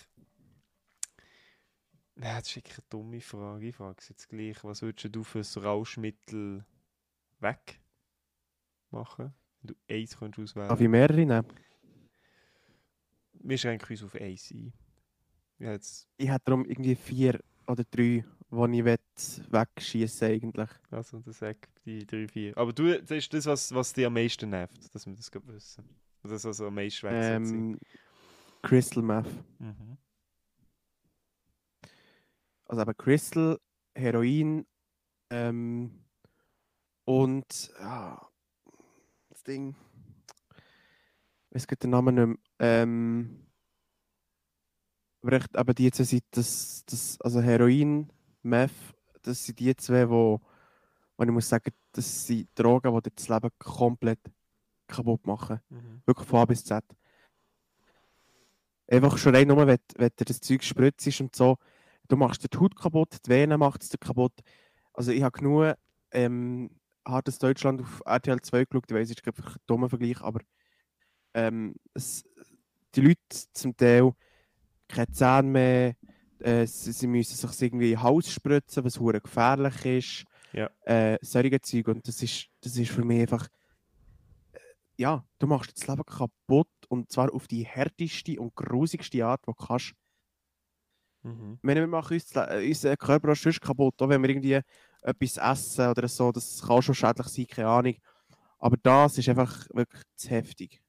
Nein, 2.18 2.36
das 2.38 2.48
ist 2.48 2.56
wirklich 2.56 2.78
eine 2.78 2.86
dumme 2.88 3.20
Frage. 3.20 3.68
Ich 3.68 3.76
frage 3.76 3.96
es 3.98 4.08
jetzt 4.08 4.28
gleich. 4.28 4.64
Was 4.64 4.80
würdest 4.82 5.14
du 5.14 5.22
für 5.22 5.40
ein 5.40 5.62
Rauschmittel 5.62 6.64
weg 7.40 7.80
machen? 8.90 9.34
Wenn 9.60 9.74
du 9.74 9.94
eins 9.94 10.16
könntest 10.16 10.42
auswählen 10.52 10.68
Darf 10.68 10.80
ich 10.80 10.88
mehrere 10.88 11.26
nehmen? 11.26 11.46
Wir 13.34 13.58
schränken 13.58 13.90
uns 13.90 14.02
auf 14.02 14.14
eins 14.14 14.50
ein. 14.50 14.72
Jetzt, 15.58 16.08
Ich 16.16 16.28
hätte 16.28 16.44
darum 16.46 16.64
irgendwie 16.64 16.94
vier 16.96 17.38
oder 17.66 17.84
drei, 17.84 18.24
die 18.50 18.78
ich 18.78 19.52
wegschießen 19.52 20.28
eigentlich. 20.28 20.70
also 20.90 21.20
das 21.20 21.38
sag 21.38 21.56
die 21.84 22.06
drei, 22.06 22.28
vier. 22.28 22.56
Aber 22.56 22.72
du, 22.72 22.98
das 23.00 23.10
ist 23.10 23.32
das, 23.34 23.46
was, 23.46 23.74
was 23.74 23.92
dir 23.92 24.06
am 24.06 24.14
meisten 24.14 24.50
nervt, 24.50 24.94
dass 24.94 25.06
wir 25.06 25.14
das 25.14 25.30
wissen. 25.32 25.84
Das, 26.22 26.44
was 26.44 26.60
am 26.60 26.74
meisten 26.74 27.06
Ähm, 27.10 27.78
Crystal 28.62 29.02
Meth. 29.02 29.26
mhm. 29.58 29.96
Also 32.66 32.82
eben 32.82 32.96
Crystal, 32.96 33.58
Heroin 33.94 34.66
ähm, 35.30 36.04
und 37.04 37.72
ja, 37.80 38.28
das 39.30 39.42
Ding. 39.44 39.74
Ich 41.50 41.54
weiß 41.54 41.66
gerade 41.68 41.80
den 41.80 41.90
Namen 41.90 42.14
nicht 42.14 42.26
mehr. 42.26 42.36
Ähm, 42.58 43.46
aber 45.22 45.32
echt, 45.32 45.78
die 45.78 45.90
zwei 45.90 46.04
sind 46.04 46.24
das, 46.30 46.84
das, 46.86 47.20
also 47.20 47.40
Heroin, 47.40 48.12
Meth, 48.42 48.70
das 49.22 49.44
sind 49.44 49.58
die 49.58 49.74
zwei, 49.76 50.08
wo, 50.08 50.40
wo 51.16 51.24
ich 51.24 51.30
muss 51.30 51.48
sagen, 51.48 51.72
das 51.92 52.26
sind 52.26 52.48
Drogen, 52.54 52.94
die 52.94 53.02
dir 53.02 53.14
das 53.14 53.28
Leben 53.28 53.50
komplett 53.58 54.20
kaputt 54.86 55.26
machen. 55.26 55.60
Mhm. 55.68 56.02
Wirklich 56.04 56.28
von 56.28 56.40
A 56.40 56.44
bis 56.44 56.64
Z. 56.64 56.84
Einfach 58.88 59.18
schon 59.18 59.34
rein 59.34 59.48
nur, 59.48 59.66
wenn, 59.66 59.78
wenn 59.96 60.10
dir 60.16 60.24
das 60.24 60.40
Zeug 60.40 60.62
spritzt 60.62 61.20
und 61.20 61.34
so, 61.34 61.56
du 62.08 62.16
machst 62.16 62.42
dir 62.44 62.48
die 62.48 62.58
Haut 62.58 62.76
kaputt, 62.76 63.16
die 63.26 63.30
Venen 63.30 63.58
macht 63.58 63.82
es 63.82 63.88
dir 63.88 63.98
kaputt. 63.98 64.32
Also 64.92 65.12
ich 65.12 65.22
habe 65.22 65.38
genug 65.38 65.74
ähm, 66.12 66.70
hartes 67.06 67.38
Deutschland 67.38 67.80
auf 67.80 68.02
RTL 68.04 68.40
2 68.40 68.64
geschaut, 68.64 68.84
ich 68.88 68.94
weiß, 68.94 69.10
es 69.10 69.16
ist 69.16 69.26
ein 69.26 69.56
dummer 69.66 69.88
Vergleich, 69.88 70.20
aber 70.20 70.40
ähm, 71.34 71.74
es, 71.94 72.24
die 72.94 73.02
Leute 73.02 73.18
zum 73.52 73.76
Teil 73.76 74.12
keine 74.88 75.10
Zähne 75.10 75.42
mehr, 75.42 75.96
äh, 76.40 76.66
sie, 76.66 76.92
sie 76.92 77.06
müssen 77.06 77.34
sich 77.34 77.62
irgendwie 77.62 77.92
in 77.92 78.02
Hals 78.02 78.30
spritzen, 78.30 78.84
was 78.84 78.98
hure 79.00 79.20
gefährlich 79.20 79.84
ist. 79.84 80.24
Ja. 80.52 80.70
Äh, 80.84 81.18
solche 81.20 81.60
Zeug 81.60 81.88
und 81.88 82.06
das 82.08 82.22
ist, 82.22 82.48
das 82.62 82.76
ist 82.76 82.90
für 82.90 83.04
mich 83.04 83.20
einfach 83.20 83.46
äh, 84.52 84.58
ja, 84.96 85.24
du 85.38 85.46
machst 85.46 85.72
das 85.76 85.86
Leben 85.86 86.04
kaputt 86.04 86.68
und 86.88 87.10
zwar 87.10 87.32
auf 87.34 87.46
die 87.46 87.64
härteste 87.64 88.40
und 88.40 88.54
grusigste 88.54 89.24
Art, 89.26 89.42
die 89.42 89.52
du 89.52 89.54
kannst. 89.54 89.92
Mhm. 91.26 91.58
Meine, 91.60 91.80
wir 91.80 91.88
machen 91.88 92.14
uns, 92.14 92.26
das 92.28 92.48
Le- 92.48 92.62
äh, 92.62 92.68
unseren 92.68 92.96
Körper 92.96 93.32
auch 93.32 93.36
sonst 93.36 93.60
kaputt, 93.60 94.00
auch 94.00 94.08
wenn 94.08 94.22
wir 94.22 94.30
irgendwie 94.30 94.60
etwas 95.02 95.36
essen 95.36 95.88
oder 95.88 96.06
so, 96.06 96.30
das 96.30 96.62
kann 96.62 96.82
schon 96.82 96.94
schädlich 96.94 97.26
sein, 97.26 97.46
keine 97.48 97.68
Ahnung. 97.68 97.94
Aber 98.58 98.76
das 98.76 99.18
ist 99.18 99.28
einfach 99.28 99.66
wirklich 99.74 100.02
zu 100.14 100.30
heftig. 100.30 100.80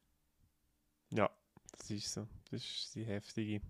Ja, 1.11 1.29
das 1.71 1.89
ist 1.89 2.13
so. 2.13 2.27
Das 2.51 2.61
ist 2.61 2.93
die 2.93 3.03
heftige. 3.03 3.61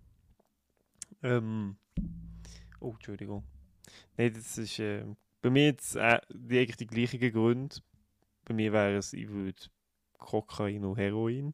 Ähm. 1.23 1.77
Oh, 2.81 2.91
Entschuldigung. 2.91 3.43
Nein, 4.17 4.33
das 4.33 4.57
ist 4.57 4.79
äh, 4.79 5.05
bei 5.41 5.49
mir 5.49 5.67
jetzt 5.67 5.95
äh, 5.95 6.19
die, 6.29 6.59
eigentlich 6.59 6.77
die 6.77 6.87
gleichen 6.87 7.31
Gründe. 7.31 7.77
Bei 8.43 8.53
mir 8.53 8.73
wäre 8.73 8.97
es, 8.97 9.13
ich 9.13 9.29
würde 9.29 9.61
Kokain 10.17 10.83
und 10.83 10.97
Heroin. 10.97 11.53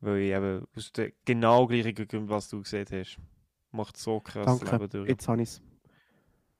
Weil 0.00 0.18
ich 0.18 0.32
eben 0.32 0.66
aus 0.76 0.92
den 0.92 1.12
genau 1.24 1.66
gleichen 1.66 1.94
Gründen, 1.94 2.28
was 2.28 2.48
du 2.48 2.62
gesagt 2.62 2.92
hast, 2.92 3.18
macht 3.70 3.96
so 3.96 4.20
krass 4.20 4.46
Danke. 4.46 4.70
Leben 4.76 4.88
durch. 4.90 5.08
Jetzt 5.08 5.28
habe 5.28 5.42
ich 5.42 5.48
es. 5.48 5.62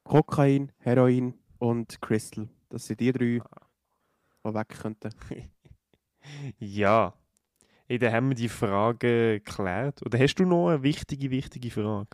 Kokain, 0.04 0.72
Heroin 0.78 1.34
und 1.58 2.00
Crystal. 2.00 2.48
Das 2.68 2.86
sind 2.86 3.00
die 3.00 3.12
drei, 3.12 3.40
die 4.44 4.54
weg 4.54 4.68
könnten. 4.68 5.10
Ja. 6.58 7.14
Hey, 7.86 7.98
dann 7.98 8.12
haben 8.12 8.28
wir 8.28 8.34
die 8.34 8.50
Frage 8.50 9.40
geklärt. 9.40 10.04
Oder 10.04 10.18
hast 10.18 10.34
du 10.34 10.44
noch 10.44 10.68
eine 10.68 10.82
wichtige, 10.82 11.30
wichtige 11.30 11.70
Frage? 11.70 12.08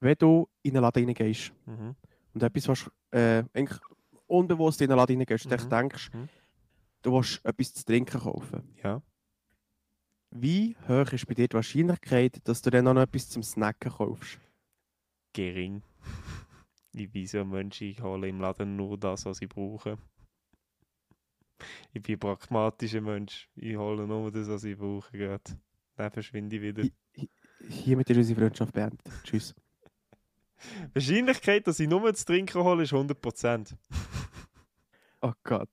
Wenn 0.00 0.16
du 0.18 0.48
in 0.62 0.76
einen 0.76 0.82
Laden 0.82 1.06
reingehst 1.06 1.52
Mhm. 1.66 1.96
und 2.34 2.42
etwas 2.42 2.68
was 2.68 2.90
äh, 3.10 3.42
unbewusst 4.26 4.80
in 4.80 4.90
einen 4.90 4.98
Laden 4.98 5.16
reingehst 5.18 5.46
und 5.46 5.50
Mhm. 5.52 5.54
echt 5.58 5.72
denkst, 5.72 6.10
Mhm. 6.12 6.28
du 7.02 7.12
willst 7.14 7.44
etwas 7.44 7.74
zu 7.74 7.84
trinken 7.84 8.20
kaufen. 8.20 8.74
Ja. 8.82 9.02
Wie 10.36 10.76
hoch 10.88 11.12
ist 11.12 11.26
bei 11.26 11.34
dir 11.34 11.48
die 11.48 11.54
Wahrscheinlichkeit, 11.54 12.40
dass 12.44 12.60
du 12.60 12.70
dann 12.70 12.86
noch 12.86 12.96
etwas 12.96 13.28
zum 13.28 13.42
Snacken 13.42 13.92
kaufst? 13.92 14.40
gering. 15.34 15.82
Ich 16.96 17.10
bin 17.10 17.26
so 17.26 17.40
ein 17.40 17.50
Mensch, 17.50 17.82
ich 17.82 18.00
hole 18.00 18.28
im 18.28 18.40
Laden 18.40 18.76
nur 18.76 18.96
das, 18.96 19.24
was 19.24 19.42
ich 19.42 19.48
brauche. 19.48 19.98
Ich 21.92 22.00
bin 22.00 22.14
ein 22.14 22.18
pragmatischer 22.20 23.00
Mensch. 23.00 23.48
Ich 23.56 23.76
hole 23.76 24.06
nur 24.06 24.30
das, 24.30 24.46
was 24.46 24.62
ich 24.62 24.78
brauche 24.78 25.10
gerade. 25.10 25.42
Dann 25.96 26.12
verschwinde 26.12 26.54
ich 26.54 26.62
wieder. 26.62 26.84
Hiermit 27.68 28.10
ist 28.10 28.16
unsere 28.16 28.40
Freundschaft 28.40 28.72
beendet. 28.72 29.02
Tschüss. 29.24 29.56
Die 30.62 30.94
Wahrscheinlichkeit, 30.94 31.66
dass 31.66 31.80
ich 31.80 31.88
nur 31.88 32.14
zu 32.14 32.26
trinken 32.26 32.62
hole, 32.62 32.84
ist 32.84 32.92
100%. 32.92 33.74
Oh 35.20 35.32
Gott. 35.42 35.68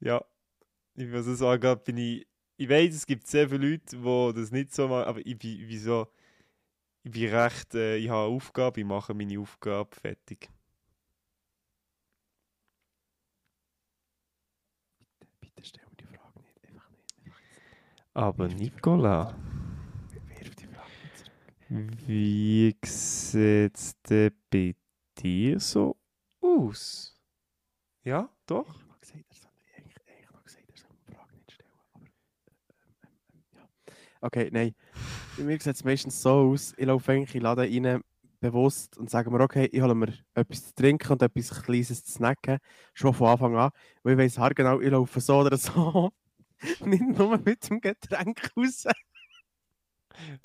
Ja. 0.00 0.24
Ich 0.94 1.08
muss 1.08 1.26
sagen, 1.26 1.78
bin 1.84 1.98
ich... 1.98 2.26
Ich 2.60 2.68
weiß, 2.68 2.94
es 2.94 3.06
gibt 3.06 3.26
sehr 3.26 3.48
viele 3.48 3.70
Leute, 3.70 3.96
die 3.96 4.38
das 4.38 4.50
nicht 4.50 4.74
so 4.74 4.86
machen, 4.86 5.08
aber 5.08 5.20
ich 5.24 5.38
bin, 5.38 5.62
ich 5.62 5.66
bin 5.66 5.80
so... 5.80 6.08
Ich 7.02 7.10
bin 7.10 7.34
recht... 7.34 7.74
Äh, 7.74 7.96
ich 7.96 8.10
habe 8.10 8.26
eine 8.26 8.36
Aufgabe, 8.36 8.80
ich 8.80 8.86
mache 8.86 9.14
meine 9.14 9.40
Aufgabe 9.40 9.96
fertig. 9.96 10.50
Bitte 15.40 15.64
stell 15.64 15.86
mir 15.86 15.96
die 15.96 16.04
Frage 16.04 16.40
nicht. 16.40 16.66
Einfach 16.68 16.90
nicht. 16.90 17.06
Aber 18.12 18.48
Nicola... 18.48 19.30
Frage 19.30 20.90
nicht 21.02 21.16
zurück. 21.16 21.34
Wie 22.06 22.76
sieht 22.84 23.74
es 23.74 24.02
denn 24.02 24.34
bei 24.50 24.76
dir 25.16 25.58
so 25.60 25.96
aus? 26.42 27.18
Ja, 28.02 28.28
doch. 28.44 28.68
Ich 28.68 28.82
habe 28.82 29.00
gesagt, 29.00 29.24
er 29.30 29.36
soll 29.36 29.50
eigentlich, 29.76 29.96
eigentlich 30.06 30.30
noch 30.30 30.44
gesagt, 30.44 30.70
er 30.70 30.76
soll 30.76 30.90
mir 30.90 30.98
die 31.06 31.14
Frage 31.14 31.36
nicht 31.36 31.52
stellen. 31.52 31.70
Aber, 31.94 32.00
ähm, 32.00 32.12
ähm, 32.72 33.32
ähm, 33.32 33.44
ja. 33.52 33.68
Okay, 34.20 34.50
nein. 34.52 34.74
Bei 35.36 35.44
mir 35.44 35.58
sieht 35.60 35.74
es 35.74 35.84
meistens 35.84 36.20
so 36.20 36.30
aus, 36.30 36.74
ich 36.76 36.86
laufe 36.86 37.12
eigentlich 37.12 37.34
in 37.34 37.40
den 37.40 37.44
Laden 37.44 37.86
rein, 37.86 38.02
bewusst 38.40 38.98
und 38.98 39.08
sage 39.08 39.30
mir, 39.30 39.40
okay, 39.40 39.66
ich 39.66 39.80
hole 39.80 39.94
mir 39.94 40.12
etwas 40.34 40.66
zu 40.66 40.74
trinken 40.74 41.12
und 41.12 41.22
etwas 41.22 41.62
Kleines 41.62 42.04
zu 42.04 42.12
snacken, 42.12 42.58
schon 42.94 43.14
von 43.14 43.28
Anfang 43.28 43.56
an. 43.56 43.70
Weil 44.02 44.20
ich 44.20 44.36
weiss 44.36 44.54
genau, 44.54 44.80
ich 44.80 44.90
laufe 44.90 45.20
so 45.20 45.38
oder 45.38 45.56
so. 45.56 46.10
nicht 46.84 47.02
nur 47.02 47.38
mit 47.38 47.68
dem 47.68 47.80
Getränk 47.80 48.50
raus. 48.56 48.84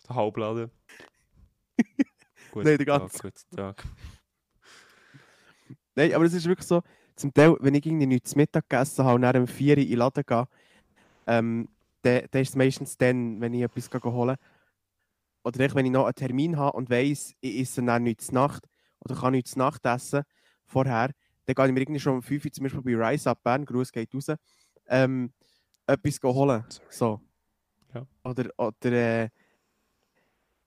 Der 0.08 0.16
Halbladen. 0.16 0.72
Guten 2.52 2.68
Nein, 2.68 2.78
der 2.78 2.86
Tag, 2.86 3.00
ganze. 3.00 3.22
Guten 3.22 3.56
Tag. 3.56 3.84
Nein, 5.96 6.14
aber 6.14 6.26
es 6.26 6.34
ist 6.34 6.46
wirklich 6.46 6.68
so, 6.68 6.82
zum 7.16 7.34
Teil, 7.34 7.56
wenn 7.60 7.76
ich 7.76 7.86
irgendwie 7.86 8.08
nichts 8.08 8.32
zu 8.32 8.38
Mittag 8.38 8.70
gegessen 8.70 9.06
habe 9.06 9.16
und 9.16 9.22
dann 9.22 9.38
um 9.38 9.48
4 9.48 9.78
Uhr 9.78 9.84
in 9.84 9.90
den 9.90 9.98
Laden 9.98 10.24
gehe, 10.26 10.48
ähm, 11.28 11.68
dann, 12.06 12.28
dann 12.32 12.42
ist 12.42 12.50
es 12.50 12.56
meistens 12.56 12.98
dann, 12.98 13.42
wenn 13.42 13.54
ich 13.54 13.64
etwas 13.64 13.90
holen 14.04 14.38
Oder 15.44 15.60
echt, 15.62 15.76
wenn 15.76 15.86
ich 15.86 15.92
noch 15.92 16.06
einen 16.06 16.16
Termin 16.16 16.58
habe 16.58 16.78
und 16.78 16.90
weiss, 16.90 17.34
ich 17.42 17.62
esse 17.62 17.84
dann 17.84 18.04
nichts 18.04 18.28
zu 18.28 18.34
Nacht 18.36 18.66
oder 19.00 19.16
kann 19.16 19.34
nichts 19.34 19.56
Nacht 19.56 19.86
essen 19.86 20.24
vorher, 20.66 21.12
dann 21.46 21.56
gehe 21.56 21.66
ich 21.68 21.72
mir 21.74 21.82
irgendwie 21.82 22.00
schon 22.00 22.16
um 22.16 22.24
5 22.24 22.46
Uhr 22.46 22.52
zum 22.52 22.64
Beispiel 22.64 22.82
bei 22.82 23.10
Rise 23.12 23.30
Up 23.30 23.44
Bern, 23.44 23.66
Gruß 23.66 23.92
geht 23.92 24.14
raus, 24.14 24.32
ähm, 24.88 25.32
etwas 25.88 26.20
holen. 26.24 26.64
Sorry. 26.70 26.86
So. 26.90 27.22
Ja. 27.94 28.08
Oder, 28.24 28.50
oder, 28.58 28.92
äh, 28.92 29.30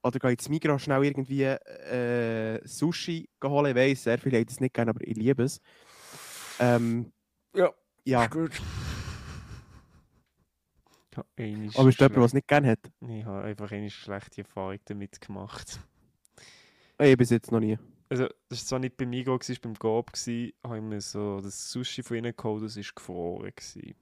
oder 0.03 0.19
gehe 0.19 0.31
ins 0.31 0.49
Migros 0.49 0.83
schnell 0.83 1.05
irgendwie 1.05 1.43
äh, 1.45 2.67
Sushi 2.67 3.29
holen. 3.45 3.71
Ich 3.71 3.77
weiss, 3.77 4.05
sehr 4.05 4.19
viele 4.19 4.39
haben 4.39 4.47
das 4.47 4.61
nicht 4.61 4.75
gerne, 4.75 4.91
aber 4.91 5.07
ich 5.07 5.17
liebe 5.17 5.43
es. 5.43 5.61
Ähm, 6.61 7.13
Ja, 7.55 7.73
ja, 8.05 8.27
gut. 8.27 8.53
Ich 11.37 11.79
aber 11.79 11.89
ist 11.89 12.01
jemand, 12.01 12.17
der 12.17 12.25
es 12.25 12.35
nicht 12.35 12.49
gerne 12.49 12.71
hat? 12.71 12.91
Ich 13.01 13.25
habe 13.25 13.45
einfach 13.45 13.71
eine 13.73 13.91
schlechte 13.91 14.43
Erfahrung 14.43 14.79
damit 14.85 15.21
gemacht. 15.21 15.81
Ey, 16.99 17.15
bis 17.17 17.31
jetzt 17.31 17.53
noch 17.53 17.61
nie. 17.61 17.79
Also, 18.11 18.27
das 18.49 18.61
war 18.61 18.67
zwar 18.67 18.79
nicht 18.79 18.97
beim 18.97 19.11
Migros, 19.11 19.49
es 19.49 19.63
war 19.63 19.71
beim 19.71 19.75
gewesen, 20.13 20.53
habe 20.65 20.79
ich 20.79 20.83
mir 20.83 21.01
so 21.01 21.41
das 21.41 21.71
Sushi 21.71 22.03
von 22.03 22.17
ihnen 22.17 22.35
geholt, 22.35 22.65
das 22.65 22.77
war 22.77 22.83
gefroren. 22.95 23.53
Gewesen. 23.55 23.95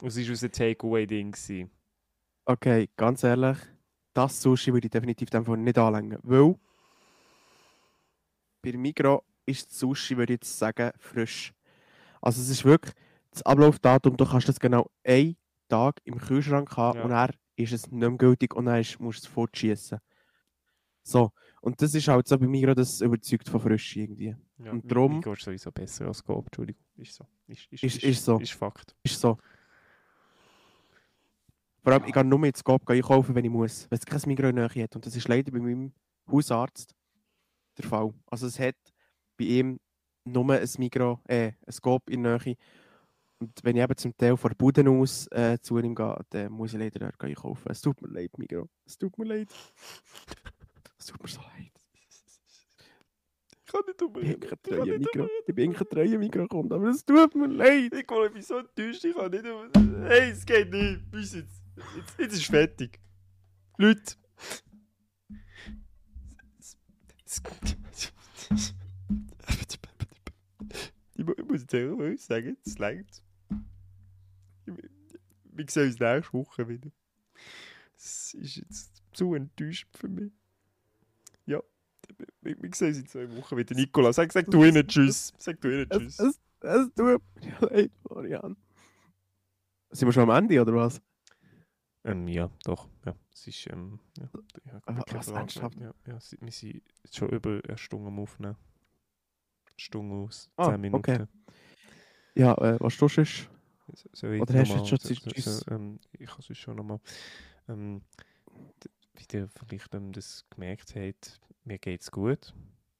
Und 0.00 0.08
es 0.08 0.16
war 0.16 0.42
einem 0.42 0.52
Takeaway-Ding. 0.52 1.70
Okay, 2.44 2.88
ganz 2.96 3.22
ehrlich, 3.22 3.58
das 4.12 4.42
Sushi 4.42 4.72
würde 4.72 4.86
ich 4.86 4.90
definitiv 4.90 5.30
Fall 5.44 5.56
nicht 5.58 5.78
anlängen. 5.78 6.18
Weil 6.22 6.56
bei 8.62 8.72
Migros 8.72 9.22
ist 9.46 9.70
das 9.70 9.78
Sushi, 9.78 10.16
würde 10.16 10.34
ich 10.34 10.40
jetzt 10.40 10.58
sagen, 10.58 10.90
frisch. 10.98 11.52
Also 12.20 12.40
es 12.42 12.48
ist 12.48 12.64
wirklich 12.64 12.94
das 13.30 13.42
Ablaufdatum, 13.42 14.16
du 14.16 14.26
kannst 14.26 14.48
das 14.48 14.58
genau 14.58 14.90
einen 15.04 15.36
Tag 15.68 16.00
im 16.04 16.18
Kühlschrank 16.18 16.76
haben 16.76 16.98
Ja. 16.98 17.04
und 17.04 17.10
dann 17.10 17.30
ist 17.56 17.72
es 17.72 17.90
nicht 17.90 17.92
mehr 18.00 18.10
gültig 18.12 18.54
und 18.54 18.66
dann 18.66 18.80
ist, 18.80 18.98
musst 19.00 19.24
du 19.24 19.28
es 19.28 19.32
fortschießen. 19.32 19.98
So, 21.02 21.32
und 21.62 21.80
das 21.80 21.94
ist 21.94 22.06
halt 22.08 22.28
so 22.28 22.38
bei 22.38 22.46
Migros, 22.46 22.74
das 22.76 23.00
überzeugt 23.00 23.48
von 23.48 23.60
frisch 23.60 23.96
irgendwie. 23.96 24.36
Ja, 24.58 24.70
Und 24.72 24.84
Mi- 24.84 24.88
drum- 24.88 25.14
Migros 25.16 25.38
ist 25.38 25.44
sowieso 25.44 25.72
besser 25.72 26.06
als 26.06 26.22
Coop, 26.22 26.46
Entschuldigung. 26.46 26.84
Ist 26.96 27.14
so. 27.14 27.26
Ist, 27.46 27.66
ist, 27.72 27.82
Ist- 27.84 28.02
ist 28.04 28.24
so. 28.24 28.38
Ist 28.38 28.52
Fakt. 28.52 28.94
Ist 29.02 29.20
so. 29.20 29.38
Vor 31.82 31.92
allem, 31.92 32.04
ich 32.04 32.12
gehe 32.12 32.24
nur 32.24 32.44
ins 32.44 32.62
Coop 32.62 32.88
einkaufen, 32.90 33.34
wenn 33.34 33.44
ich 33.44 33.50
muss, 33.50 33.86
wenn 33.90 33.98
es 33.98 34.04
kein 34.04 34.20
Migros 34.26 34.50
in 34.50 34.58
hat. 34.82 34.94
Und 34.96 35.06
das 35.06 35.16
ist 35.16 35.28
leider 35.28 35.50
bei 35.50 35.58
meinem 35.60 35.92
Hausarzt 36.30 36.94
der 37.78 37.84
Fall. 37.86 38.12
Also 38.26 38.46
es 38.46 38.58
hat 38.58 38.76
bei 39.38 39.44
ihm 39.44 39.80
nur 40.24 40.52
ein 40.52 40.68
Migros, 40.78 41.18
äh, 41.28 41.52
ein 41.66 41.74
Coop 41.80 42.10
in 42.10 42.24
der 42.24 42.38
Nähe. 42.44 42.56
Und 43.40 43.52
wenn 43.62 43.76
ich 43.76 43.82
eben 43.82 43.96
zum 43.96 44.16
Teil 44.16 44.36
von 44.36 44.48
der 44.50 44.56
Bude 44.56 44.88
aus 44.90 45.28
äh, 45.30 45.58
zu 45.60 45.78
ihm 45.78 45.94
gehe, 45.94 46.18
dann 46.30 46.52
muss 46.52 46.72
ich 46.72 46.78
leider 46.78 46.98
dort 46.98 47.22
einkaufen. 47.22 47.70
Es 47.70 47.80
tut 47.80 48.00
mir 48.02 48.08
leid, 48.08 48.36
Migros. 48.36 48.68
Es 48.84 48.98
tut 48.98 49.16
mir 49.18 49.26
leid. 49.26 49.48
Es 50.98 51.06
tut 51.06 51.22
mir 51.22 51.28
so 51.28 51.40
leid. 51.40 51.72
Ich 53.64 53.72
kann 53.72 53.82
nicht 53.86 54.00
drüber 54.00 54.20
Ich 54.22 54.40
bin 54.40 54.48
reden. 54.48 54.48
kein 54.48 54.58
Ich 54.58 54.76
drüber 54.76 54.98
Migros. 54.98 55.30
Ich 55.46 55.54
bin 55.54 55.72
kein 55.72 55.88
treuer 55.88 56.72
aber 56.72 56.88
es 56.88 57.04
tut 57.04 57.34
mir 57.36 57.46
leid. 57.46 57.94
Ich 57.94 58.06
bin 58.06 58.36
ich 58.36 58.46
so 58.46 58.58
enttäuscht, 58.58 59.04
ich 59.04 59.14
kann 59.14 59.30
nicht 59.30 59.44
drüber 59.44 60.08
Hey, 60.08 60.30
es 60.30 60.44
geht 60.44 60.70
nicht. 60.72 61.10
Bis 61.10 61.34
jetzt. 61.34 61.62
Jetzt, 61.96 62.18
jetzt 62.18 62.34
ist 62.34 62.46
fertig. 62.46 62.98
Leute. 63.76 64.14
Ich 71.16 71.24
mu- 71.24 71.34
ich 71.36 71.44
muss 71.44 71.64
jetzt 71.70 72.26
sagen, 72.26 72.56
es 72.64 72.78
längt. 72.78 73.22
Wir 75.44 75.66
sehen 75.68 75.88
uns 75.90 75.98
nächste 76.00 76.32
Woche 76.32 76.68
wieder. 76.68 76.90
Es 77.96 78.34
ist 78.34 78.56
jetzt 78.56 79.02
zu 79.12 79.34
enttäuscht 79.34 79.88
für 79.96 80.08
mich. 80.08 80.32
Ja, 81.46 81.60
wir, 82.42 82.62
wir 82.62 82.74
sehen 82.74 82.88
uns 82.88 82.98
in 82.98 83.06
zwei 83.06 83.36
Wochen 83.36 83.56
wieder. 83.56 83.74
Nicola, 83.74 84.12
sag, 84.12 84.32
sag 84.32 84.46
du 84.50 84.64
ihnen 84.64 84.86
Tschüss. 84.86 85.32
Sag 85.38 85.60
du 85.60 85.68
ihnen 85.72 85.86
Es, 85.90 85.98
Tschüss. 85.98 86.18
es, 86.20 86.40
es 86.60 86.94
tut 86.94 86.98
mir 87.06 87.20
leid, 87.60 87.90
Florian. 88.06 88.56
Sind 89.90 90.06
wir 90.08 90.12
schon 90.12 90.30
am 90.30 90.36
Ende, 90.44 90.60
oder 90.60 90.74
was? 90.74 91.00
Ähm, 92.04 92.28
ja, 92.28 92.50
doch. 92.64 92.88
Ja, 93.04 93.14
es 93.32 93.46
ist. 93.48 93.66
Ähm, 93.70 93.98
ja, 94.18 94.30
ja, 94.64 94.80
was 95.12 95.28
ernsthaft? 95.28 95.78
Ja, 95.80 95.92
ja, 96.06 96.20
sie- 96.20 96.38
wir 96.40 96.52
sind 96.52 96.82
jetzt 97.02 97.16
schon 97.16 97.30
über 97.30 97.60
eine 97.66 97.78
Stunde 97.78 98.08
am 98.08 98.18
Aufnehmen. 98.20 98.56
Stunde 99.76 100.14
aus 100.14 100.50
Ah, 100.56 100.70
10 100.70 100.80
Minuten. 100.80 100.98
okay. 100.98 101.26
Ja, 102.34 102.54
äh, 102.58 102.76
was 102.80 102.96
du 102.96 103.08
sonst? 103.08 103.48
So- 104.12 104.28
Oder 104.28 104.60
hast 104.60 104.70
du 104.72 104.76
jetzt 104.76 104.88
schon 104.88 104.98
so- 104.98 105.14
so- 105.14 105.30
Tschüss. 105.30 105.64
ähm, 105.70 105.98
Ich 106.12 106.26
kann 106.28 106.44
es 106.48 106.58
schon 106.58 106.76
nochmal. 106.76 107.00
Ähm, 107.68 108.02
wie 109.14 109.36
ihr 109.36 109.48
vielleicht 109.48 109.94
ähm, 109.94 110.12
das 110.12 110.44
gemerkt 110.50 110.94
habt, 110.94 111.40
mir 111.64 111.78
geht 111.78 112.02
es 112.02 112.10
gut. 112.10 112.54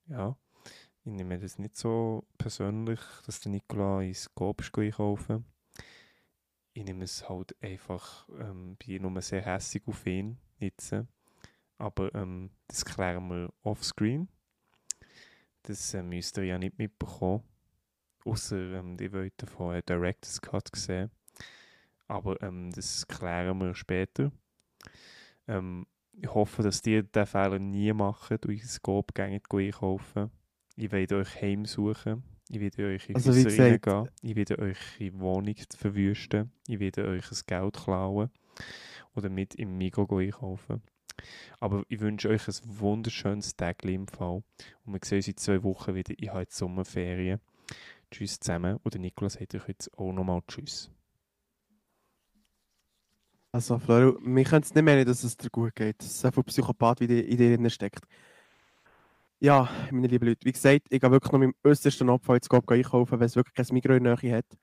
Ja. 0.08 0.36
Ich 1.04 1.12
nehme 1.12 1.38
das 1.38 1.58
nicht 1.58 1.76
so 1.76 2.24
persönlich, 2.36 3.00
dass 3.24 3.40
der 3.40 3.52
Nikola 3.52 4.02
ins 4.02 4.28
ist 4.34 4.76
einkaufen. 4.76 5.44
Ich 6.74 6.84
nehme 6.84 7.04
es 7.04 7.28
halt 7.28 7.56
einfach, 7.62 8.28
ähm, 8.38 8.76
bin 8.76 9.02
nur 9.02 9.20
sehr 9.22 9.42
hässig 9.42 9.82
auf 9.86 10.06
ihn 10.06 10.38
jetzt. 10.58 10.94
Aber 11.78 12.14
ähm, 12.14 12.50
das 12.66 12.84
klären 12.84 13.28
wir 13.30 13.52
offscreen. 13.62 14.28
Das 15.62 15.94
äh, 15.94 16.02
müsst 16.02 16.36
ihr 16.38 16.44
ja 16.44 16.58
nicht 16.58 16.78
mitbekommen. 16.78 17.42
Außer 18.28 18.74
ähm, 18.74 18.96
die 18.96 19.12
wollen 19.12 19.30
von 19.46 19.72
einem 19.72 19.82
Director's 19.86 20.40
Cut 20.40 20.68
sehen. 20.74 21.10
Aber 22.06 22.40
ähm, 22.42 22.70
das 22.72 23.06
klären 23.06 23.58
wir 23.58 23.74
später. 23.74 24.30
Ähm, 25.46 25.86
ich 26.12 26.32
hoffe, 26.32 26.62
dass 26.62 26.84
ihr 26.86 27.02
diesen 27.02 27.26
Fehler 27.26 27.58
nie 27.58 27.92
macht 27.92 28.30
und 28.30 28.52
ins 28.52 28.74
Scope 28.74 29.12
gehen 29.14 29.40
einkaufen. 29.50 30.30
Ich 30.76 30.90
werde 30.90 31.16
euch 31.16 31.40
heimsuchen. 31.40 32.22
Ich 32.50 32.60
werde 32.60 32.86
euch 32.86 33.08
in 33.08 33.14
Also, 33.14 33.32
Häuser 33.32 33.64
reingehen. 33.64 34.08
Ich 34.22 34.36
werde 34.36 34.58
eure 34.58 35.20
Wohnung 35.20 35.54
verwüsten. 35.76 36.50
Ich 36.66 36.80
werde 36.80 37.06
euch 37.06 37.28
das 37.28 37.46
Geld 37.46 37.76
klauen. 37.76 38.30
Oder 39.14 39.28
mit 39.28 39.54
im 39.54 39.76
Migros 39.76 40.10
einkaufen. 40.10 40.82
Aber 41.60 41.82
ich 41.88 42.00
wünsche 42.00 42.28
euch 42.28 42.46
ein 42.46 42.54
wunderschönes 42.64 43.56
Tag 43.56 43.84
im 43.84 44.06
Fall. 44.06 44.42
Und 44.84 44.92
wir 44.92 45.00
sehen 45.02 45.18
uns 45.18 45.28
in 45.28 45.36
zwei 45.36 45.62
Wochen 45.62 45.94
wieder. 45.94 46.14
Ich 46.16 46.28
habe 46.28 46.40
jetzt 46.40 46.56
Sommerferien. 46.56 47.40
Tschüss 48.10 48.40
zusammen. 48.40 48.78
Und 48.82 48.94
der 48.94 49.00
Niklas 49.00 49.34
sagt 49.34 49.54
euch 49.54 49.68
jetzt 49.68 49.96
auch 49.98 50.12
nochmal 50.12 50.42
Tschüss. 50.46 50.90
Also, 53.52 53.78
Florian, 53.78 54.16
wir 54.36 54.44
können 54.44 54.62
es 54.62 54.74
nicht 54.74 54.84
meinen, 54.84 55.06
dass 55.06 55.24
es 55.24 55.36
dir 55.36 55.50
gut 55.50 55.74
geht. 55.74 56.00
Dass 56.00 56.20
so 56.20 56.30
viel 56.30 56.44
Psychopath 56.44 57.00
wie 57.00 57.20
in 57.20 57.36
dir 57.36 57.70
steckt. 57.70 58.04
Ja, 59.40 59.68
meine 59.90 60.08
lieben 60.08 60.26
Leute, 60.26 60.44
wie 60.44 60.52
gesagt, 60.52 60.88
ich 60.90 61.00
gehe 61.00 61.10
wirklich 61.10 61.32
noch 61.32 61.38
mit 61.38 61.50
dem 61.50 61.54
äußersten 61.62 62.08
Opfer 62.10 62.40
Coop 62.40 62.70
einkaufen, 62.70 63.20
wenn 63.20 63.26
es 63.26 63.36
wirklich 63.36 63.54
kein 63.54 63.66
Migros 63.72 63.96
in 63.96 64.04
der 64.04 64.18
Nähe 64.20 64.36
hat. 64.36 64.58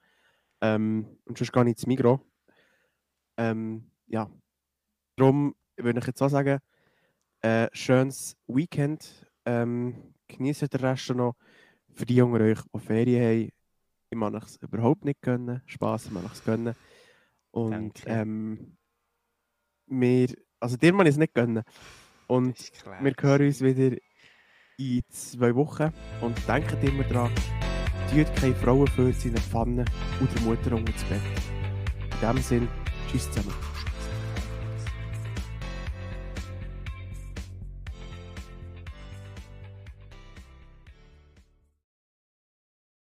Ähm, 0.61 1.17
und 1.25 1.37
sonst 1.37 1.51
gar 1.53 1.63
nicht 1.63 1.77
ins 1.77 1.87
Migros. 1.87 2.19
Ähm, 3.37 3.89
ja. 4.07 4.29
Darum 5.15 5.55
würde 5.77 5.99
ich 5.99 6.07
jetzt 6.07 6.21
auch 6.21 6.29
sagen, 6.29 6.59
äh, 7.41 7.69
schönes 7.71 8.35
Weekend. 8.47 9.29
Ähm, 9.45 10.13
genießt 10.27 10.73
den 10.73 10.79
Rest 10.81 11.09
noch. 11.09 11.35
Für 11.95 12.05
die 12.05 12.21
unter 12.21 12.43
euch, 12.43 12.59
die 12.61 12.79
Ferien 12.79 13.23
haben, 13.23 13.51
ich 14.09 14.17
mag 14.17 14.43
es 14.43 14.57
überhaupt 14.57 15.05
nicht 15.05 15.21
gönnen. 15.21 15.61
Spass, 15.65 16.05
ich 16.05 16.11
mag 16.11 16.25
es 16.31 16.43
gönnen. 16.43 16.75
Und 17.51 18.03
ähm, 18.05 18.77
wir, 19.87 20.27
also 20.59 20.75
dir 20.75 20.93
mag 20.93 21.05
ich 21.07 21.11
es 21.11 21.17
nicht 21.17 21.33
gönnen. 21.33 21.63
Und 22.27 22.71
wir 23.01 23.13
hören 23.19 23.45
uns 23.45 23.61
wieder 23.61 23.97
in 24.77 25.01
zwei 25.09 25.55
Wochen. 25.55 25.91
Und 26.21 26.37
denkt 26.47 26.83
immer 26.83 27.03
dran, 27.03 27.31
tut 28.11 28.35
keine 28.35 28.55
Frauen 28.55 28.87
für 28.87 29.13
seine 29.13 29.37
Pfanne 29.37 29.85
oder 30.21 30.41
Mutter 30.41 30.75
unter 30.75 30.91
das 30.91 31.03
Bett. 31.05 31.21
In 32.21 32.27
dem 32.27 32.37
Sinne, 32.39 32.67
tschüss 33.09 33.31
zusammen. 33.31 33.74